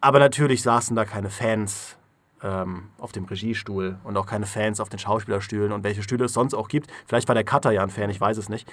[0.00, 1.96] Aber natürlich saßen da keine Fans
[2.42, 6.32] ähm, auf dem Regiestuhl und auch keine Fans auf den Schauspielerstühlen und welche Stühle es
[6.32, 6.90] sonst auch gibt.
[7.06, 8.70] Vielleicht war der Cutter ja ein Fan, ich weiß es nicht.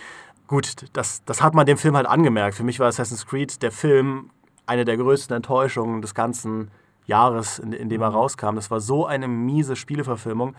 [0.53, 2.55] Gut, das, das hat man dem Film halt angemerkt.
[2.55, 4.29] Für mich war Assassin's Creed der Film
[4.67, 6.69] eine der größten Enttäuschungen des ganzen
[7.07, 8.53] Jahres, in, in dem er rauskam.
[8.53, 10.53] Das war so eine miese Spieleverfilmung.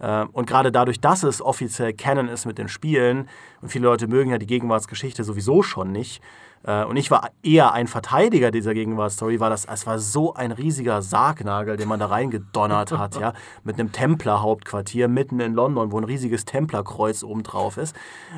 [0.00, 3.28] Äh, Und gerade dadurch, dass es offiziell Canon ist mit den Spielen,
[3.62, 6.20] und viele Leute mögen ja die Gegenwartsgeschichte sowieso schon nicht,
[6.64, 11.00] und ich war eher ein Verteidiger dieser Gegenwartsstory, war das, es war so ein riesiger
[11.00, 16.04] Sargnagel, den man da reingedonnert hat, ja, mit einem Templer-Hauptquartier mitten in London, wo ein
[16.04, 17.94] riesiges Templerkreuz oben drauf ist,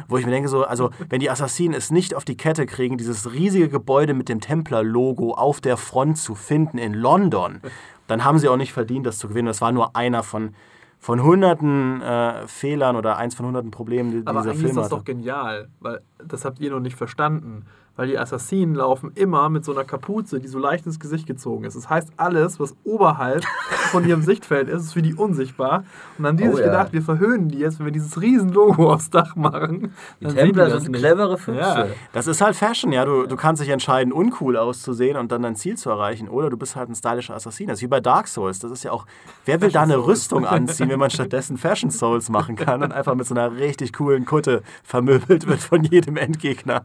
[0.08, 2.98] wo ich mir denke, so, also wenn die Assassinen es nicht auf die Kette kriegen,
[2.98, 7.60] dieses riesige Gebäude mit dem Templer-Logo auf der Front zu finden in London,
[8.08, 9.46] dann haben sie auch nicht verdient, das zu gewinnen.
[9.46, 10.54] Das war nur einer von,
[10.98, 14.88] von hunderten äh, Fehlern oder eins von hunderten Problemen, die Aber dieser Film ist das
[14.88, 17.66] doch genial, weil das habt ihr noch nicht verstanden.
[17.98, 21.64] Weil die Assassinen laufen immer mit so einer Kapuze, die so leicht ins Gesicht gezogen
[21.64, 21.74] ist.
[21.76, 23.44] Das heißt, alles, was oberhalb
[23.90, 25.78] von ihrem Sichtfeld ist, ist für die unsichtbar.
[26.16, 26.66] Und dann haben die Oh sich ja.
[26.66, 29.92] gedacht, wir verhöhnen die jetzt, wenn wir dieses riesen Logo aufs Dach machen.
[30.20, 31.00] Die Dann Templer sind nicht.
[31.00, 31.58] clevere Füchse.
[31.60, 31.86] Ja.
[32.12, 33.04] Das ist halt Fashion, ja.
[33.04, 36.28] Du, du kannst dich entscheiden, uncool auszusehen und dann dein Ziel zu erreichen.
[36.28, 37.66] Oder du bist halt ein stylischer Assassin.
[37.66, 38.60] Das ist wie bei Dark Souls.
[38.60, 39.06] Das ist ja auch,
[39.44, 43.16] wer will da eine Rüstung anziehen, wenn man stattdessen Fashion Souls machen kann und einfach
[43.16, 46.84] mit so einer richtig coolen Kutte vermöbelt wird von jedem Endgegner.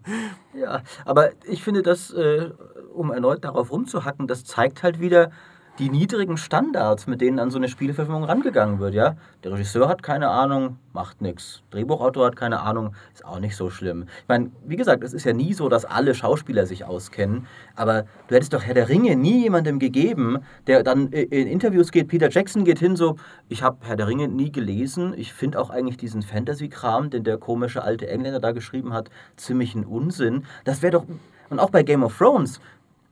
[0.54, 2.52] Ja, aber ich finde das, äh,
[2.94, 5.32] um erneut darauf rumzuhacken, das zeigt halt wieder
[5.80, 9.16] die niedrigen Standards, mit denen an so eine Spieleverfilmung rangegangen wird, ja.
[9.44, 11.64] Der Regisseur hat keine Ahnung, macht nichts.
[11.72, 14.06] Drehbuchautor hat keine Ahnung, ist auch nicht so schlimm.
[14.22, 18.04] Ich meine, wie gesagt, es ist ja nie so, dass alle Schauspieler sich auskennen, aber
[18.28, 22.30] du hättest doch Herr der Ringe nie jemandem gegeben, der dann in Interviews geht, Peter
[22.30, 23.16] Jackson geht hin so,
[23.50, 27.38] ich habe Herr der Ringe nie gelesen, ich finde auch eigentlich diesen Fantasy-Kram, den der
[27.38, 30.46] komische alte Engländer da geschrieben hat, ziemlich ein Unsinn.
[30.66, 31.06] Das wäre doch,
[31.50, 32.60] und auch bei Game of Thrones,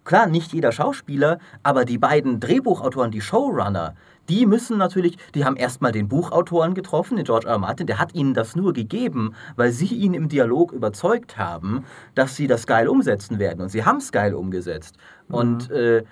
[0.04, 3.96] Klar, nicht jeder Schauspieler, aber die beiden Drehbuchautoren, die Showrunner,
[4.30, 7.54] die müssen natürlich, die haben erstmal den Buchautoren getroffen, den George R.
[7.54, 7.60] R.
[7.60, 11.86] Martin, der hat ihnen das nur gegeben, weil sie ihn im Dialog überzeugt haben,
[12.16, 13.62] dass sie das geil umsetzen werden.
[13.62, 14.96] Und sie haben es geil umgesetzt.
[15.28, 16.04] Und, äh,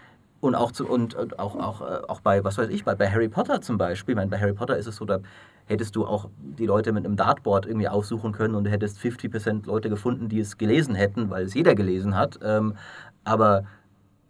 [0.42, 3.10] und auch, zu, und, und auch, auch, äh, auch bei, was weiß ich, bei, bei
[3.10, 4.14] Harry Potter zum Beispiel.
[4.14, 5.20] Ich meine, bei Harry Potter ist es so, da
[5.66, 9.90] hättest du auch die Leute mit einem Dartboard irgendwie aussuchen können und hättest 50% Leute
[9.90, 12.40] gefunden, die es gelesen hätten, weil es jeder gelesen hat.
[12.42, 12.76] Ähm,
[13.24, 13.66] aber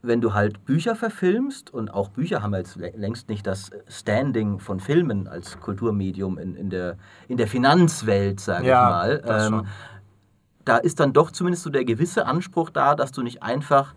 [0.01, 4.59] wenn du halt Bücher verfilmst, und auch Bücher haben jetzt lä- längst nicht das Standing
[4.59, 9.65] von Filmen als Kulturmedium in, in, der, in der Finanzwelt, sage Ja, ich mal, ähm,
[10.65, 13.93] da ist dann doch zumindest so der gewisse Anspruch da, dass du nicht einfach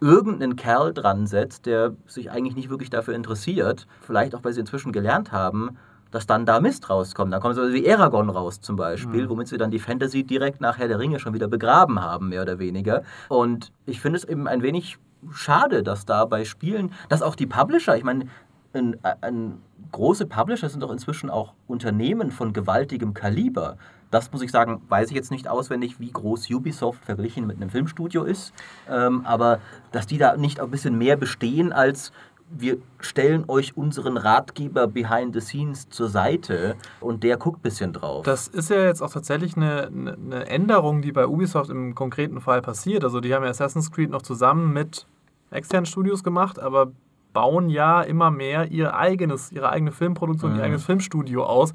[0.00, 4.60] irgendeinen Kerl dran setzt, der sich eigentlich nicht wirklich dafür interessiert, vielleicht auch weil sie
[4.60, 5.76] inzwischen gelernt haben,
[6.10, 7.32] dass dann da Mist rauskommt.
[7.32, 9.28] Dann kommt so wie Aragon raus zum Beispiel, Mhm.
[9.28, 12.42] womit sie dann die Fantasy direkt nach Herr der Ringe schon wieder begraben haben, mehr
[12.42, 13.02] oder weniger.
[13.28, 14.98] Und ich finde es eben ein wenig
[15.30, 18.28] schade, dass da bei Spielen, dass auch die Publisher, ich meine,
[18.72, 19.58] ein, ein,
[19.90, 23.78] große Publisher sind doch inzwischen auch Unternehmen von gewaltigem Kaliber.
[24.10, 27.70] Das muss ich sagen, weiß ich jetzt nicht auswendig, wie groß Ubisoft verglichen mit einem
[27.70, 28.52] Filmstudio ist.
[28.90, 29.60] Ähm, aber
[29.92, 32.12] dass die da nicht ein bisschen mehr bestehen als
[32.50, 37.92] wir stellen euch unseren Ratgeber behind the scenes zur Seite und der guckt ein bisschen
[37.92, 38.24] drauf.
[38.24, 42.62] Das ist ja jetzt auch tatsächlich eine, eine Änderung, die bei Ubisoft im konkreten Fall
[42.62, 43.04] passiert.
[43.04, 45.06] Also die haben ja Assassin's Creed noch zusammen mit
[45.50, 46.92] externen Studios gemacht, aber
[47.32, 50.62] bauen ja immer mehr ihr eigenes, ihre eigene Filmproduktion, ihr Mhm.
[50.64, 51.72] eigenes Filmstudio aus.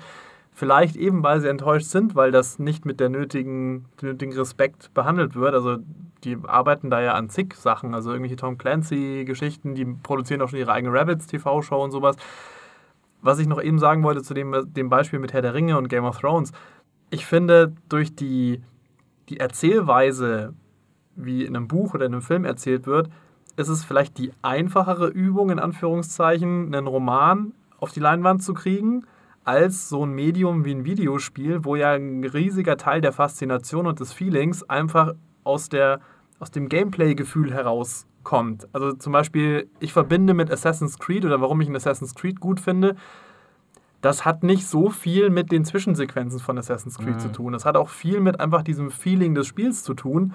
[0.51, 4.93] Vielleicht eben, weil sie enttäuscht sind, weil das nicht mit der nötigen, dem nötigen Respekt
[4.93, 5.53] behandelt wird.
[5.55, 5.77] Also
[6.23, 10.59] die arbeiten da ja an zig Sachen, also irgendwelche Tom Clancy-Geschichten, die produzieren auch schon
[10.59, 12.15] ihre eigene Rabbits-TV-Show und sowas.
[13.21, 15.87] Was ich noch eben sagen wollte zu dem, dem Beispiel mit Herr der Ringe und
[15.87, 16.51] Game of Thrones.
[17.09, 18.61] Ich finde, durch die,
[19.29, 20.53] die Erzählweise,
[21.15, 23.09] wie in einem Buch oder in einem Film erzählt wird,
[23.55, 29.05] ist es vielleicht die einfachere Übung, in Anführungszeichen, einen Roman auf die Leinwand zu kriegen,
[29.43, 33.99] als so ein Medium wie ein Videospiel, wo ja ein riesiger Teil der Faszination und
[33.99, 35.99] des Feelings einfach aus, der,
[36.43, 38.67] aus dem Gameplay-Gefühl herauskommt.
[38.73, 42.59] Also zum Beispiel, ich verbinde mit Assassin's Creed oder warum ich ein Assassin's Creed gut
[42.59, 42.97] finde,
[44.01, 47.53] das hat nicht so viel mit den Zwischensequenzen von Assassin's Creed zu tun.
[47.53, 50.33] Das hat auch viel mit einfach diesem Feeling des Spiels zu tun.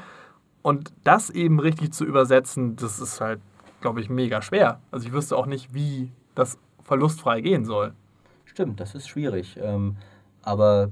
[0.62, 3.40] Und das eben richtig zu übersetzen, das ist halt,
[3.82, 4.80] glaube ich, mega schwer.
[4.90, 7.92] Also ich wüsste auch nicht, wie das verlustfrei gehen soll.
[8.46, 9.58] Stimmt, das ist schwierig.
[9.60, 9.96] Ähm,
[10.42, 10.88] aber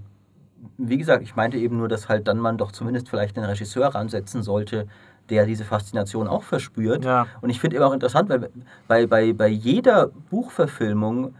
[0.76, 3.86] wie gesagt, ich meinte eben nur, dass halt dann man doch zumindest vielleicht einen Regisseur
[3.86, 4.86] ransetzen sollte,
[5.30, 7.04] der diese Faszination auch verspürt.
[7.04, 7.26] Ja.
[7.40, 8.50] Und ich finde immer auch interessant, weil
[8.88, 11.34] bei, bei, bei jeder Buchverfilmung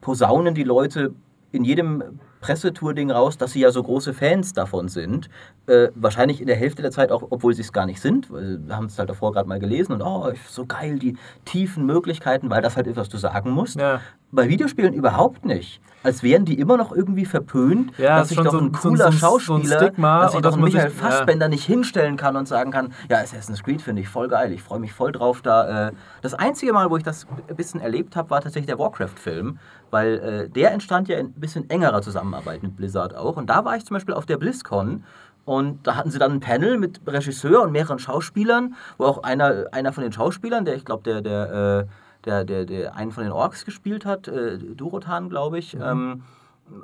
[0.00, 1.14] posaunen die Leute
[1.52, 2.02] in jedem
[2.42, 5.30] Pressetour-Ding raus, dass sie ja so große Fans davon sind.
[5.66, 8.30] Äh, wahrscheinlich in der Hälfte der Zeit auch, obwohl sie es gar nicht sind.
[8.30, 12.50] Wir haben es halt davor gerade mal gelesen und oh, so geil, die tiefen Möglichkeiten,
[12.50, 13.76] weil das halt ist, was du sagen musst.
[13.76, 14.00] Ja.
[14.32, 15.80] Bei Videospielen überhaupt nicht.
[16.02, 18.88] Als wären die immer noch irgendwie verpönt, Ja, dass sich schon doch so ein so
[18.88, 20.90] cooler so so Schauspieler, Stigma dass sich und doch Michael ja.
[20.90, 24.62] Fassbender nicht hinstellen kann und sagen kann, ja, Assassin's Creed finde ich voll geil, ich
[24.62, 25.88] freue mich voll drauf da.
[25.88, 29.58] Äh, das einzige Mal, wo ich das ein bisschen erlebt habe, war tatsächlich der Warcraft-Film,
[29.92, 33.36] weil äh, der entstand ja in ein bisschen engerer Zusammenarbeit mit Blizzard auch.
[33.36, 35.04] Und da war ich zum Beispiel auf der BlizzCon
[35.44, 39.66] und da hatten sie dann ein Panel mit Regisseur und mehreren Schauspielern, wo auch einer,
[39.72, 43.24] einer von den Schauspielern, der ich glaube, der, der, äh, der, der, der einen von
[43.24, 46.22] den Orks gespielt hat, äh, Durotan, glaube ich, ähm,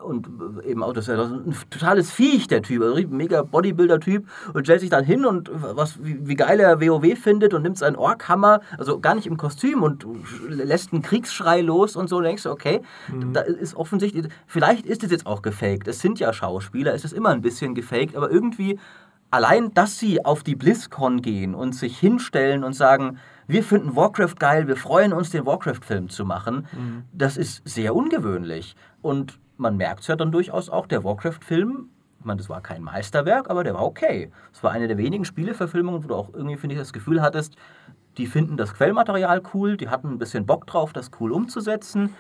[0.03, 0.29] und
[0.65, 4.65] eben auch, das ist ja ein totales Viech, der Typ, also ein mega Bodybuilder-Typ und
[4.65, 7.97] stellt sich dann hin und was, wie, wie geil er WoW findet und nimmt seinen
[7.97, 10.07] Orkhammer, also gar nicht im Kostüm und
[10.49, 12.83] lässt einen Kriegsschrei los und so, und denkst du, okay,
[13.33, 17.13] da ist offensichtlich, vielleicht ist es jetzt auch gefaked, es sind ja Schauspieler, es ist
[17.13, 18.79] immer ein bisschen gefaked, aber irgendwie
[19.31, 24.35] allein, dass sie auf die BlizzCon gehen und sich hinstellen und sagen, wir finden Warcraft
[24.39, 27.03] geil, wir freuen uns, den Warcraft-Film zu machen, Mhm.
[27.13, 28.75] das ist sehr ungewöhnlich.
[29.03, 31.91] Und man merkt es ja dann durchaus auch, der Warcraft-Film,
[32.21, 34.31] ich meine, das war kein Meisterwerk, aber der war okay.
[34.53, 37.57] Es war eine der wenigen Spieleverfilmungen, wo du auch irgendwie, finde ich, das Gefühl hattest,
[38.17, 42.15] die finden das Quellmaterial cool, die hatten ein bisschen Bock drauf, das cool umzusetzen.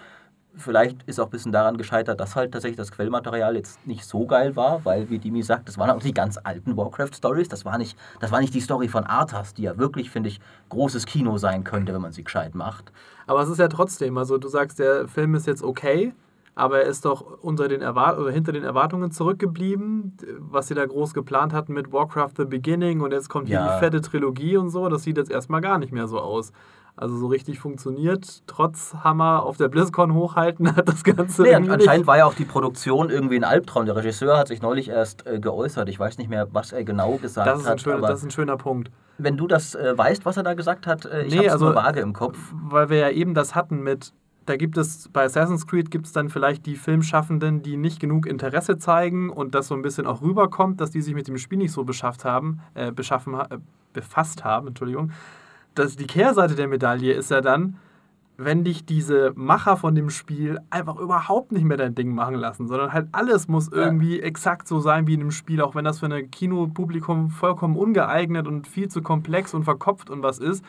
[0.54, 4.26] Vielleicht ist auch ein bisschen daran gescheitert, dass halt tatsächlich das Quellmaterial jetzt nicht so
[4.26, 7.48] geil war, weil, wie Dimi sagt, das waren auch die ganz alten Warcraft-Stories.
[7.48, 10.40] Das, war nicht- das war nicht die Story von Arthas, die ja wirklich, finde ich,
[10.68, 12.92] großes Kino sein könnte, wenn man sie gescheit macht.
[13.26, 16.12] Aber es ist ja trotzdem, also du sagst, der Film ist jetzt okay,
[16.58, 20.84] aber er ist doch unter den Erwart oder hinter den Erwartungen zurückgeblieben, was sie da
[20.84, 23.74] groß geplant hatten mit Warcraft The Beginning und jetzt kommt hier Ja.
[23.74, 24.88] die fette Trilogie und so.
[24.88, 26.52] Das sieht jetzt erstmal gar nicht mehr so aus.
[26.96, 31.86] Also so richtig funktioniert, trotz Hammer auf der BlizzCon hochhalten, hat das Ganze Nee, anscheinend
[31.86, 32.06] nicht.
[32.08, 33.86] war ja auch die Produktion irgendwie ein Albtraum.
[33.86, 35.88] Der Regisseur hat sich neulich erst äh, geäußert.
[35.88, 37.80] Ich weiß nicht mehr, was er genau gesagt Das ist, ein hat.
[37.82, 38.90] schöner, das ist ein schöner Punkt.
[39.16, 41.66] wenn du das äh, weißt, was er da gesagt hat, äh, ich Nee, habe also-
[41.66, 42.36] nur vage im Kopf.
[42.68, 44.12] Weil wir ja eben das hatten mit,
[44.48, 48.26] da gibt es bei Assassin's Creed gibt es dann vielleicht die Filmschaffenden, die nicht genug
[48.26, 51.58] Interesse zeigen und das so ein bisschen auch rüberkommt, dass die sich mit dem Spiel
[51.58, 53.58] nicht so beschafft haben, äh, beschaffen, ha- äh,
[53.92, 55.10] befasst haben, Entschuldigung.
[55.74, 57.76] Das, die Kehrseite der Medaille ist ja dann,
[58.40, 62.68] wenn dich diese Macher von dem Spiel einfach überhaupt nicht mehr dein Ding machen lassen,
[62.68, 65.98] sondern halt alles muss irgendwie exakt so sein wie in einem Spiel, auch wenn das
[65.98, 70.64] für ein Kinopublikum vollkommen ungeeignet und viel zu komplex und verkopft und was ist.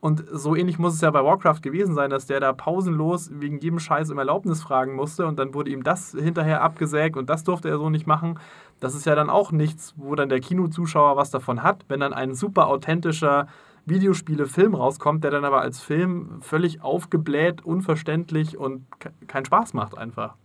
[0.00, 3.58] Und so ähnlich muss es ja bei Warcraft gewesen sein, dass der da pausenlos wegen
[3.58, 7.42] jedem Scheiß um Erlaubnis fragen musste und dann wurde ihm das hinterher abgesägt und das
[7.42, 8.38] durfte er so nicht machen.
[8.78, 12.12] Das ist ja dann auch nichts, wo dann der Kinozuschauer was davon hat, wenn dann
[12.12, 13.48] ein super authentischer
[13.86, 19.98] Videospiele-Film rauskommt, der dann aber als Film völlig aufgebläht, unverständlich und ke- keinen Spaß macht
[19.98, 20.36] einfach.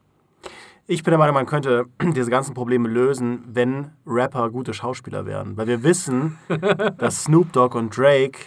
[0.88, 1.86] Ich bin der Meinung, man könnte
[2.16, 5.56] diese ganzen Probleme lösen, wenn Rapper gute Schauspieler wären.
[5.58, 6.40] Weil wir wissen,
[6.98, 8.40] dass Snoop Dogg und Drake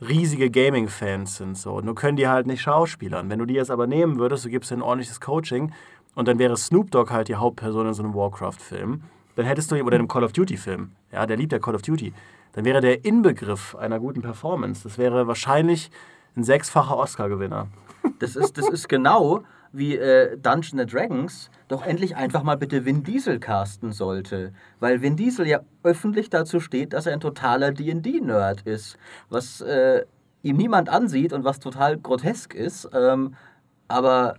[0.00, 1.56] riesige Gaming-Fans sind.
[1.56, 1.80] So.
[1.80, 3.30] Nur können die halt nicht schauspielern.
[3.30, 5.72] Wenn du die jetzt aber nehmen würdest, du gibst denen ordentliches Coaching
[6.14, 9.02] und dann wäre Snoop Dogg halt die Hauptperson in so einem Warcraft-Film,
[9.36, 11.82] dann hättest du, oder in einem Call of Duty-Film, ja, der liebt ja Call of
[11.82, 12.12] Duty,
[12.52, 14.84] dann wäre der Inbegriff einer guten Performance.
[14.84, 15.90] Das wäre wahrscheinlich
[16.36, 17.68] ein sechsfacher Oscar-Gewinner.
[18.20, 19.42] Das ist, das ist genau
[19.76, 24.52] wie äh, Dungeons and Dragons doch endlich einfach mal bitte Vin Diesel casten sollte.
[24.80, 28.96] Weil Vin Diesel ja öffentlich dazu steht, dass er ein totaler D&D-Nerd ist.
[29.28, 30.04] Was äh,
[30.42, 32.88] ihm niemand ansieht und was total grotesk ist.
[32.94, 33.34] Ähm,
[33.88, 34.36] aber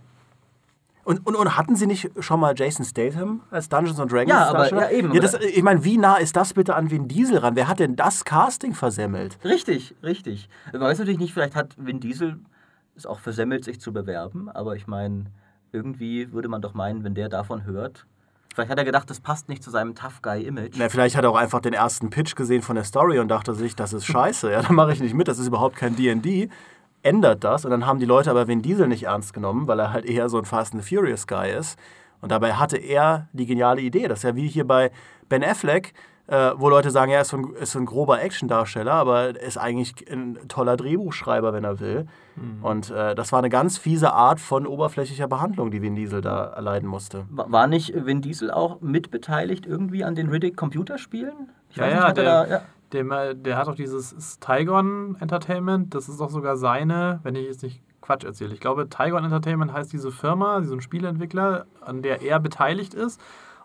[1.04, 4.48] Und, und, und hatten Sie nicht schon mal Jason Statham als Dungeons and Dragons Ja,
[4.48, 5.12] aber- ja, eben.
[5.12, 7.54] Ja, das, ich meine, wie nah ist das bitte an Vin Diesel ran?
[7.56, 9.38] Wer hat denn das Casting versemmelt?
[9.44, 10.48] richtig, richtig.
[10.72, 12.38] Man weiß natürlich nicht, vielleicht hat Vin Diesel
[12.96, 14.48] es auch versemmelt, sich zu bewerben.
[14.48, 15.26] Aber ich meine,
[15.72, 18.06] irgendwie würde man doch meinen, wenn der davon hört...
[18.54, 20.76] Vielleicht hat er gedacht, das passt nicht zu seinem Tough Guy-Image.
[20.88, 23.76] Vielleicht hat er auch einfach den ersten Pitch gesehen von der Story und dachte sich,
[23.76, 24.50] das ist scheiße.
[24.50, 26.48] Ja, da mache ich nicht mit, das ist überhaupt kein D&D.
[27.02, 29.92] Ändert das und dann haben die Leute aber Vin Diesel nicht ernst genommen, weil er
[29.92, 31.78] halt eher so ein Fast and Furious Guy ist.
[32.22, 34.08] Und dabei hatte er die geniale Idee.
[34.08, 34.90] Das ist ja wie hier bei
[35.28, 35.92] Ben Affleck,
[36.28, 39.20] äh, wo Leute sagen, ja, er ist so ein, ist so ein grober Actiondarsteller, aber
[39.36, 42.06] er ist eigentlich ein toller Drehbuchschreiber, wenn er will.
[42.62, 46.44] Und äh, das war eine ganz fiese Art von oberflächlicher Behandlung, die Vin Diesel da
[46.48, 47.24] erleiden musste.
[47.30, 51.48] Wa- War nicht Vin Diesel auch mitbeteiligt irgendwie an den Riddick Computerspielen?
[51.70, 52.62] Ich Ja, weiß ja, nicht, hat er der- da, ja.
[52.92, 57.62] Der, der hat auch dieses Tygon Entertainment, das ist auch sogar seine, wenn ich jetzt
[57.64, 58.54] nicht Quatsch erzähle.
[58.54, 63.20] Ich glaube, Tygon Entertainment heißt diese Firma, so ein Spieleentwickler, an der er beteiligt ist.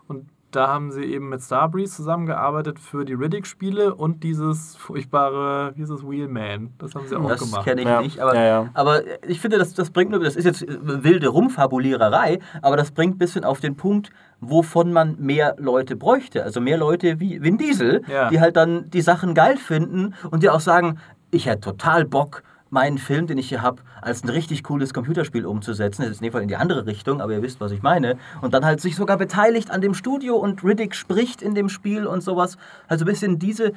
[0.08, 5.82] Und da haben sie eben mit Starbreeze zusammengearbeitet für die Riddick-Spiele und dieses furchtbare, wie
[5.82, 6.70] ist das, Wheelman.
[6.78, 7.64] Das haben sie auch Das gemacht.
[7.64, 8.70] kenne ich Ja, nicht, aber, ja, ja.
[8.74, 12.90] aber ich finde, das, das bringt nur, das ist jetzt äh, wilde Rumfabuliererei, aber das
[12.90, 14.10] bringt ein bisschen auf den Punkt,
[14.40, 16.42] wovon man mehr Leute bräuchte.
[16.44, 18.28] Also mehr Leute wie Vin Diesel, Ja.
[18.28, 20.98] die halt dann die Sachen geil finden und die auch sagen,
[21.30, 25.44] ich hätte total Bock, meinen Film, den ich hier habe, als ein richtig cooles Computerspiel
[25.44, 26.02] umzusetzen.
[26.02, 28.16] Das ist in dem Fall in die andere Richtung, aber ihr wisst, was ich meine.
[28.40, 32.06] Und dann halt sich sogar beteiligt an dem Studio und Riddick spricht in dem Spiel
[32.06, 32.56] und sowas.
[32.88, 33.72] Also ein bisschen diese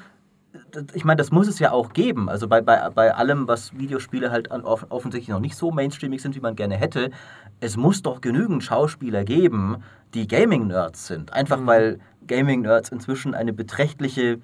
[0.94, 2.30] ich meine, das muss es ja auch geben.
[2.30, 6.36] Also bei, bei, bei allem, was Videospiele halt off offensichtlich noch nicht so mainstreamig sind,
[6.36, 7.12] wie man gerne hätte,
[7.60, 11.34] es muss doch genügend Schauspieler geben, die Gaming-Nerds sind.
[11.34, 14.40] Einfach weil Gaming-Nerds inzwischen eine beträchtliche,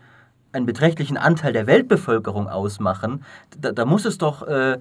[0.53, 3.23] einen beträchtlichen Anteil der Weltbevölkerung ausmachen.
[3.59, 4.79] Da, da muss es doch äh,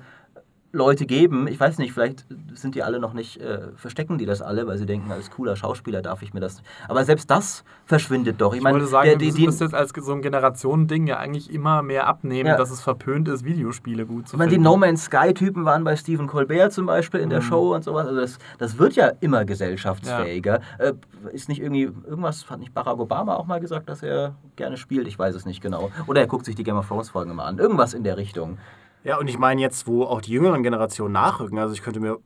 [0.72, 1.48] Leute geben.
[1.48, 4.78] Ich weiß nicht, vielleicht sind die alle noch nicht, äh, verstecken die das alle, weil
[4.78, 6.62] sie denken, als cooler Schauspieler darf ich mir das.
[6.86, 8.52] Aber selbst das verschwindet doch.
[8.52, 11.52] Ich, Ich meine, wollte sagen, der- du müsstest jetzt als so ein Generationending ja eigentlich
[11.52, 12.56] immer mehr abnehmen, Ja.
[12.56, 14.58] dass es verpönt ist, Videospiele gut zu Ich meine, die.
[14.58, 17.30] No Man's Sky-Typen waren bei Stephen Colbert zum Beispiel in Mhm.
[17.30, 18.06] der Show und sowas.
[18.06, 20.60] Also das, das wird ja immer gesellschaftsfähiger.
[20.78, 20.92] Äh,
[21.32, 25.08] ist nicht irgendwie, irgendwas hat nicht Barack Obama auch mal gesagt, dass er gerne spielt?
[25.08, 25.90] Ich weiß es nicht genau.
[26.06, 27.58] Oder er guckt sich die Game of Thrones-Folgen immer an.
[27.58, 28.58] Irgendwas in der Richtung.
[29.02, 32.18] Ja, und ich meine jetzt, wo auch die jüngeren Generationen nachrücken, also ich könnte mir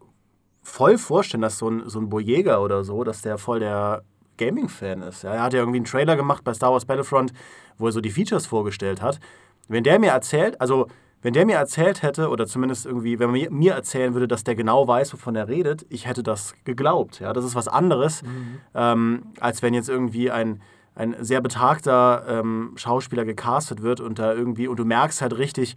[0.62, 4.02] voll vorstellen, dass so ein, so ein Boyega oder so, dass der voll der
[4.38, 5.22] Gaming-Fan ist.
[5.22, 7.32] Ja, er hat ja irgendwie einen Trailer gemacht bei Star Wars Battlefront,
[7.78, 9.20] wo er so die Features vorgestellt hat.
[9.68, 10.88] Wenn der mir erzählt, also
[11.22, 14.54] wenn der mir erzählt hätte, oder zumindest irgendwie, wenn man mir- erzählen würde, dass der
[14.56, 17.20] genau weiß, wovon er redet, ich hätte das geglaubt.
[17.20, 18.22] Ja, das ist was anderes,
[18.74, 20.60] ähm, als wenn jetzt irgendwie ein,
[20.94, 25.76] ein sehr betagter ähm, Schauspieler gecastet wird und da irgendwie, und du merkst halt richtig,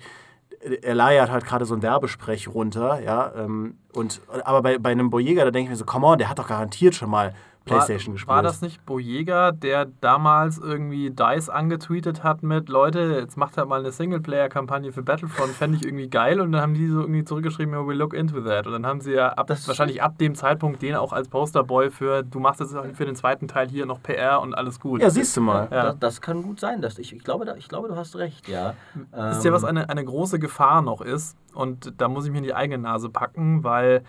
[0.81, 3.31] er leiert halt gerade so einen Werbesprech runter, ja.
[3.35, 6.29] Ähm, und, aber bei, bei einem Boyega, da denke ich mir so, come on, der
[6.29, 7.33] hat doch garantiert schon mal
[7.67, 8.35] Playstation war, gespielt.
[8.35, 13.67] War das nicht Bojega, der damals irgendwie DICE angetweetet hat mit, Leute, jetzt macht halt
[13.67, 16.41] mal eine Singleplayer-Kampagne für Battlefront, fände ich irgendwie geil.
[16.41, 18.65] Und dann haben die so irgendwie zurückgeschrieben, ja, we look into that.
[18.65, 22.23] Und dann haben sie ja ab, wahrscheinlich ab dem Zeitpunkt den auch als Posterboy für,
[22.23, 25.01] du machst jetzt für den zweiten Teil hier noch PR und alles gut.
[25.01, 25.67] Ja, siehst du mal.
[25.71, 25.83] Ja.
[25.83, 26.81] Das, das kann gut sein.
[26.81, 28.73] Dass ich, ich, glaube, da, ich glaube, du hast recht, ja.
[29.11, 31.37] Wisst ihr, was eine, eine große Gefahr noch ist?
[31.53, 34.03] Und da muss ich mir in die eigene Nase packen, weil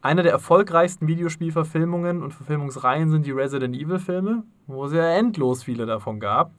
[0.00, 5.86] eine der erfolgreichsten Videospielverfilmungen und Verfilmungsreihen sind die Resident Evil-Filme, wo es ja endlos viele
[5.86, 6.52] davon gab.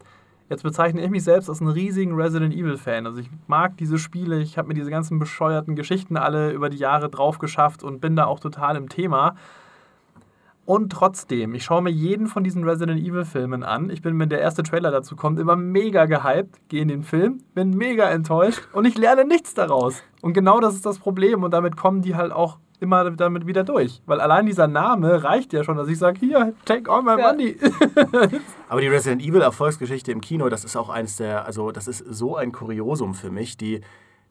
[0.49, 3.05] Jetzt bezeichne ich mich selbst als einen riesigen Resident Evil-Fan.
[3.05, 6.77] Also ich mag diese Spiele, ich habe mir diese ganzen bescheuerten Geschichten alle über die
[6.77, 9.35] Jahre drauf geschafft und bin da auch total im Thema.
[10.65, 13.89] Und trotzdem, ich schaue mir jeden von diesen Resident Evil-Filmen an.
[13.89, 17.39] Ich bin, wenn der erste Trailer dazu kommt, immer mega gehypt, gehe in den Film,
[17.53, 20.03] bin mega enttäuscht und ich lerne nichts daraus.
[20.21, 23.63] Und genau das ist das Problem und damit kommen die halt auch immer damit wieder
[23.63, 24.01] durch.
[24.05, 27.31] Weil allein dieser Name reicht ja schon, dass ich sage, hier, take all my Ja.
[27.31, 27.57] money.
[28.69, 31.99] Aber die Resident Evil Erfolgsgeschichte im Kino, das ist auch eines der, also das ist
[32.09, 33.57] so ein Kuriosum für mich.
[33.57, 33.81] Die,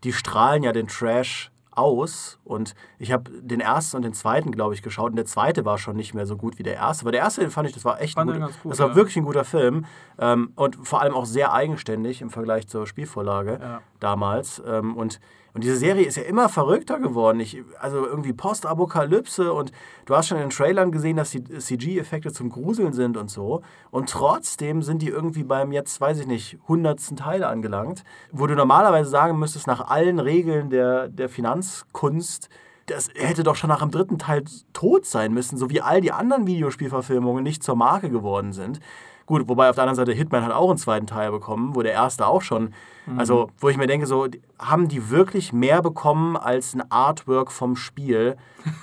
[0.04, 4.74] die strahlen ja den Trash aus und ich habe den ersten und den zweiten, glaube
[4.74, 7.04] ich, geschaut und der zweite war schon nicht mehr so gut wie der erste.
[7.04, 8.88] Aber der erste, den fand ich, das war echt Fand ein guter, gut, das war
[8.88, 8.94] ja.
[8.96, 9.84] wirklich ein guter Film
[10.18, 13.80] ähm, und vor allem auch sehr eigenständig im Vergleich zur Spielvorlage Ja.
[14.00, 14.60] damals.
[14.66, 15.20] Ähm, und,
[15.54, 17.40] und diese Serie ist ja immer verrückter geworden.
[17.40, 19.72] Ich, also irgendwie Postapokalypse und
[20.04, 23.62] du hast schon in den Trailern gesehen, dass die CG-Effekte zum Gruseln sind und so.
[23.90, 28.54] Und trotzdem sind die irgendwie beim jetzt, weiß ich nicht, hundertsten Teil angelangt, wo du
[28.54, 32.48] normalerweise sagen müsstest, nach allen Regeln der, der Finanzkunst,
[32.86, 36.12] das hätte doch schon nach dem dritten Teil tot sein müssen, so wie all die
[36.12, 38.80] anderen Videospielverfilmungen nicht zur Marke geworden sind.
[39.28, 41.92] Gut, wobei auf der anderen Seite Hitman hat auch einen zweiten Teil bekommen, wo der
[41.92, 42.72] erste auch schon,
[43.18, 44.26] also wo ich mir denke, so
[44.58, 48.38] haben die wirklich mehr bekommen als ein Artwork vom Spiel,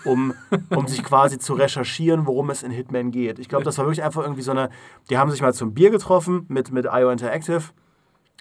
[0.05, 0.35] um,
[0.69, 3.39] um sich quasi zu recherchieren, worum es in Hitman geht.
[3.39, 4.69] Ich glaube, das war wirklich einfach irgendwie so eine,
[5.09, 7.63] die haben sich mal zum Bier getroffen mit, mit IO Interactive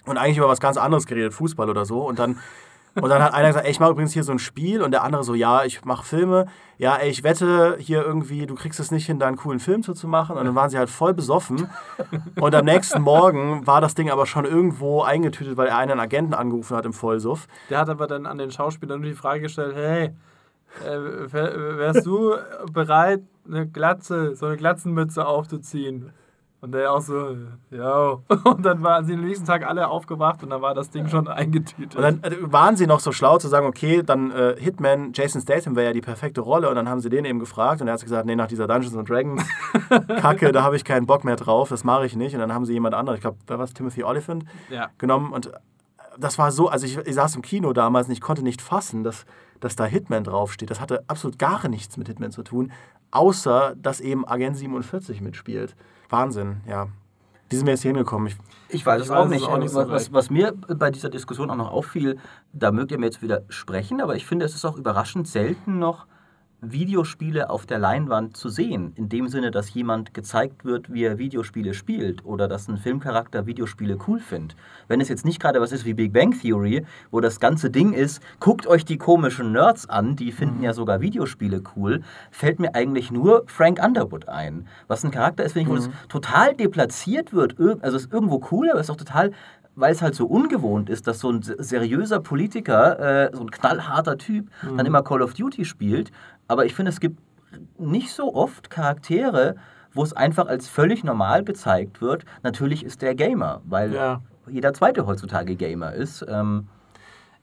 [0.05, 2.07] und eigentlich über was ganz anderes geredet, Fußball oder so.
[2.07, 2.37] Und dann,
[2.95, 4.81] und dann hat einer gesagt, ey, ich mache übrigens hier so ein Spiel.
[4.81, 6.45] Und der andere so, ja, ich mache Filme.
[6.77, 9.83] Ja, ey, ich wette hier irgendwie, du kriegst es nicht hin, da einen coolen Film
[9.83, 10.37] zu zu machen.
[10.37, 11.69] Und dann waren sie halt voll besoffen.
[12.39, 16.33] Und am nächsten Morgen war das Ding aber schon irgendwo eingetütet, weil er einen Agenten
[16.33, 17.47] angerufen hat im Vollsuff.
[17.69, 20.11] Der hat aber dann an den Schauspieler nur die Frage gestellt, hey,
[20.85, 22.33] äh, wär- wärst du
[22.71, 26.11] bereit, eine Glatze, so eine Glatzenmütze aufzuziehen?
[26.65, 27.37] Und der auch so,
[27.69, 28.17] ja.
[28.43, 31.27] Und dann waren sie am nächsten Tag alle aufgewacht und dann war das Ding schon
[31.27, 31.95] eingetütet.
[31.95, 35.41] Und dann äh, waren sie noch so schlau zu sagen, okay, dann äh, Hitman, Jason
[35.41, 36.67] Statham wäre ja die perfekte Rolle.
[36.67, 38.97] Und dann haben sie den eben gefragt und er hat gesagt, nee, nach dieser Dungeons
[38.97, 39.43] and Dragons
[40.21, 42.33] Kacke, da habe ich keinen Bock mehr drauf, das mache ich nicht.
[42.33, 44.89] Und dann haben sie jemand anderes, ich glaube, wer war es, Timothy Oliphant, ja.
[44.97, 45.31] genommen.
[45.31, 45.51] Und
[46.17, 49.03] das war so, also ich, ich saß im Kino damals und ich konnte nicht fassen,
[49.03, 49.27] dass,
[49.59, 50.71] dass da Hitman draufsteht.
[50.71, 52.71] Das hatte absolut gar nichts mit Hitman zu tun,
[53.11, 55.75] außer dass eben Agent 47 mitspielt.
[56.09, 56.87] Wahnsinn, ja.
[57.49, 58.27] Wie sind wir jetzt hier hingekommen?
[58.27, 58.37] Ich,
[58.69, 59.47] Ich weiß es auch es nicht.
[59.47, 62.17] auch nicht so was, was mir bei dieser Diskussion auch noch auffiel,
[62.53, 65.77] da mögt ihr mir jetzt wieder sprechen, aber ich finde, es ist auch überraschend selten
[65.77, 66.07] noch
[66.71, 68.93] Videospiele auf der Leinwand zu sehen.
[68.95, 73.45] In dem Sinne, dass jemand gezeigt wird, wie er Videospiele spielt oder dass ein Filmcharakter
[73.45, 74.55] Videospiele cool findet.
[74.87, 77.93] Wenn es jetzt nicht gerade was ist wie Big Bang Theory, wo das ganze Ding
[77.93, 82.01] ist, guckt euch die komischen Nerds an, die finden ja sogar Videospiele cool,
[82.31, 84.67] fällt mir eigentlich nur Frank Underwood ein.
[84.87, 87.59] Was ein Charakter ist, finde ich, wo das total deplatziert wird.
[87.59, 89.31] Ir- Also es ist irgendwo cool, aber es ist auch total
[89.77, 93.51] weil es halt so ungewohnt ist, dass so ein se- seriöser Politiker, äh, so ein
[93.51, 94.47] knallharter Typ,
[94.77, 96.11] dann immer Call of Duty spielt.
[96.47, 97.19] Aber ich finde, es gibt
[97.77, 99.55] nicht so oft Charaktere,
[99.93, 102.25] wo es einfach als völlig normal gezeigt wird.
[102.43, 104.21] Natürlich ist der Gamer, weil Ja.
[104.49, 106.25] jeder zweite heutzutage Gamer ist.
[106.27, 106.67] Ähm,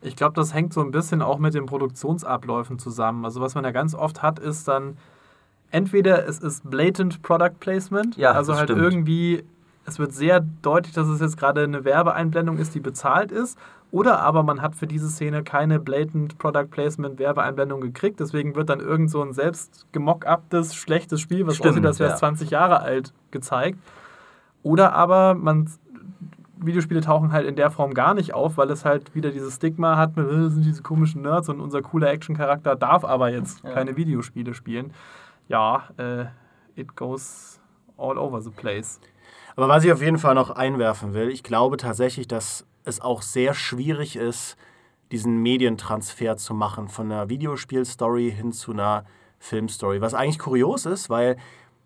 [0.04, 3.24] Ich glaube, das hängt so ein bisschen auch mit den Produktionsabläufen zusammen.
[3.24, 4.96] Also was man ja ganz oft hat, ist dann
[5.70, 8.82] entweder es ist blatant Product Placement, Ja, also halt stimmt.
[8.82, 9.44] irgendwie,
[9.86, 13.56] es wird sehr deutlich, dass es jetzt gerade eine Werbeeinblendung ist, die bezahlt ist,
[13.92, 18.68] oder aber man hat für diese Szene keine blatant Product Placement Werbeeinblendung gekriegt, deswegen wird
[18.70, 22.18] dann irgend so ein selbst gemockuptes, schlechtes Spiel, was Stimmt, aussieht, als wäre es ja.
[22.26, 23.78] 20 Jahre alt, gezeigt.
[24.64, 25.70] Oder aber man
[26.56, 29.96] Videospiele tauchen halt in der Form gar nicht auf, weil es halt wieder dieses Stigma
[29.96, 33.62] hat, mit, "Äh, das sind diese komischen Nerds und unser cooler Action-Charakter darf aber jetzt
[33.64, 33.70] Ja.
[33.72, 34.92] keine Videospiele spielen.
[35.48, 36.26] Ja, äh,
[36.76, 37.60] it goes
[37.98, 39.00] all over the place.
[39.56, 43.22] Aber was ich auf jeden Fall noch einwerfen will, ich glaube tatsächlich, dass es auch
[43.22, 44.56] sehr schwierig ist,
[45.10, 49.04] diesen Medientransfer zu machen von einer Videospielstory hin zu einer
[49.38, 50.00] Filmstory.
[50.00, 51.36] Was eigentlich kurios ist, weil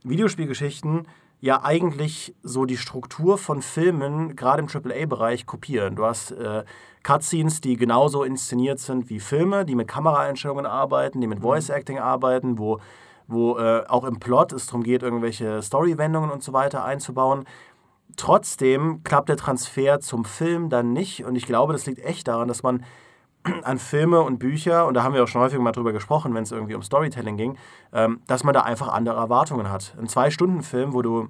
[0.05, 1.07] Videospielgeschichten
[1.41, 5.97] ja eigentlich so die Struktur von Filmen gerade im AAA-Bereich kopieren.
[5.97, 6.65] Du hast äh,
[7.03, 12.59] Cutscenes, die genauso inszeniert sind wie Filme, die mit Kameraeinstellungen arbeiten, die mit Voice-Acting arbeiten,
[12.59, 12.81] wo,
[13.27, 17.45] wo äh, auch im Plot es darum geht, irgendwelche Story-Wendungen und so weiter einzubauen.
[18.17, 22.49] Trotzdem klappt der Transfer zum Film dann nicht und ich glaube, das liegt echt daran,
[22.49, 22.85] dass man
[23.63, 26.43] an Filme und Bücher, und da haben wir auch schon häufig mal drüber gesprochen, wenn
[26.43, 27.59] es irgendwie um Storytelling ging,
[27.93, 29.95] ähm, dass man da einfach andere Erwartungen hat.
[29.99, 31.29] Ein Zwei-Stunden-Film, wo du,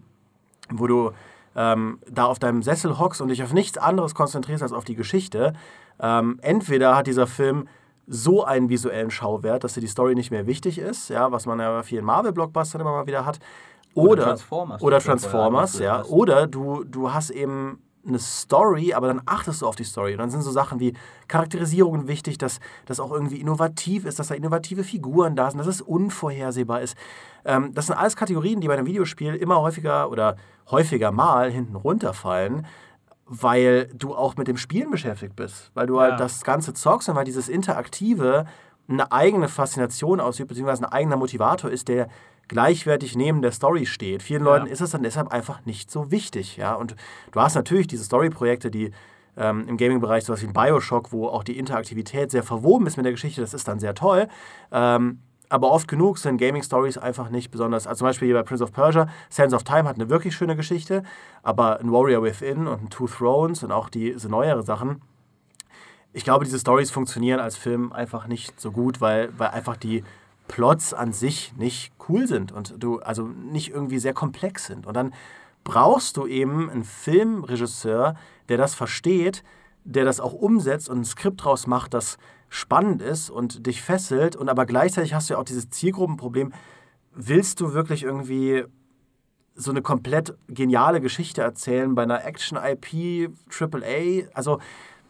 [0.70, 1.12] wo du
[1.55, 4.95] ähm, da auf deinem Sessel hockst und dich auf nichts anderes konzentrierst als auf die
[4.95, 5.55] Geschichte,
[6.01, 7.68] ähm, entweder hat dieser Film
[8.07, 11.59] so einen visuellen Schauwert, dass dir die Story nicht mehr wichtig ist, ja, was man
[11.59, 13.41] ja bei vielen Marvel-Blockbustern immer mal wieder hat,
[13.97, 16.11] Oder oder, Transformers, oder Transformers, ja, hast.
[16.11, 20.12] oder du, du hast eben eine Story, aber dann achtest du auf die Story.
[20.12, 20.92] Und dann sind so Sachen wie
[21.26, 25.66] Charakterisierungen wichtig, dass das auch irgendwie innovativ ist, dass da innovative Figuren da sind, dass
[25.66, 26.97] es unvorhersehbar ist.
[27.44, 30.36] Ähm, das sind alles Kategorien, die bei einem Videospiel immer häufiger oder
[30.70, 32.66] häufiger mal hinten runterfallen,
[33.26, 35.72] weil du auch mit dem Spielen beschäftigt bist.
[35.74, 36.03] Weil du Ja.
[36.03, 38.47] halt das Ganze zockst und weil dieses Interaktive
[38.88, 42.09] eine eigene Faszination ausübt, beziehungsweise ein eigener Motivator ist, der
[42.49, 44.22] gleichwertig neben der Story steht.
[44.22, 44.53] Vielen Ja.
[44.53, 46.57] Leuten ist es dann deshalb einfach nicht so wichtig.
[46.57, 46.74] Ja?
[46.74, 46.97] Und
[47.32, 48.92] du hast natürlich diese Story-Projekte, die
[49.36, 53.05] ähm, im Gaming-Bereich sowas wie ein Bioshock, wo auch die Interaktivität sehr verwoben ist mit
[53.05, 54.28] der Geschichte, das ist dann sehr toll.
[54.72, 57.86] Ähm, aber oft genug sind Gaming-Stories einfach nicht besonders.
[57.86, 60.57] Also zum Beispiel hier bei Prince of Persia, Sands of Time hat eine wirklich schöne
[60.57, 61.05] Geschichte,
[61.42, 65.03] aber ein Warrior Within und ein Two Thrones und auch diese neuere Sachen,
[66.12, 70.03] ich glaube, diese Stories funktionieren als Film einfach nicht so gut, weil, weil einfach die
[70.49, 74.86] Plots an sich nicht cool sind und du also nicht irgendwie sehr komplex sind.
[74.86, 75.12] Und dann
[75.64, 78.14] brauchst du eben einen Filmregisseur,
[78.49, 79.42] der das versteht,
[79.84, 82.18] der das auch umsetzt und ein Skript draus macht, das
[82.49, 84.36] spannend ist und dich fesselt.
[84.36, 86.53] Und aber gleichzeitig hast du ja auch dieses Zielgruppenproblem.
[87.12, 88.64] Willst du wirklich irgendwie
[89.55, 94.28] so eine komplett geniale Geschichte erzählen bei einer Action-IP, AAA?
[94.34, 94.61] Also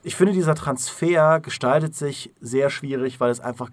[0.02, 3.70] ich finde, dieser Transfer gestaltet sich sehr schwierig, weil es einfach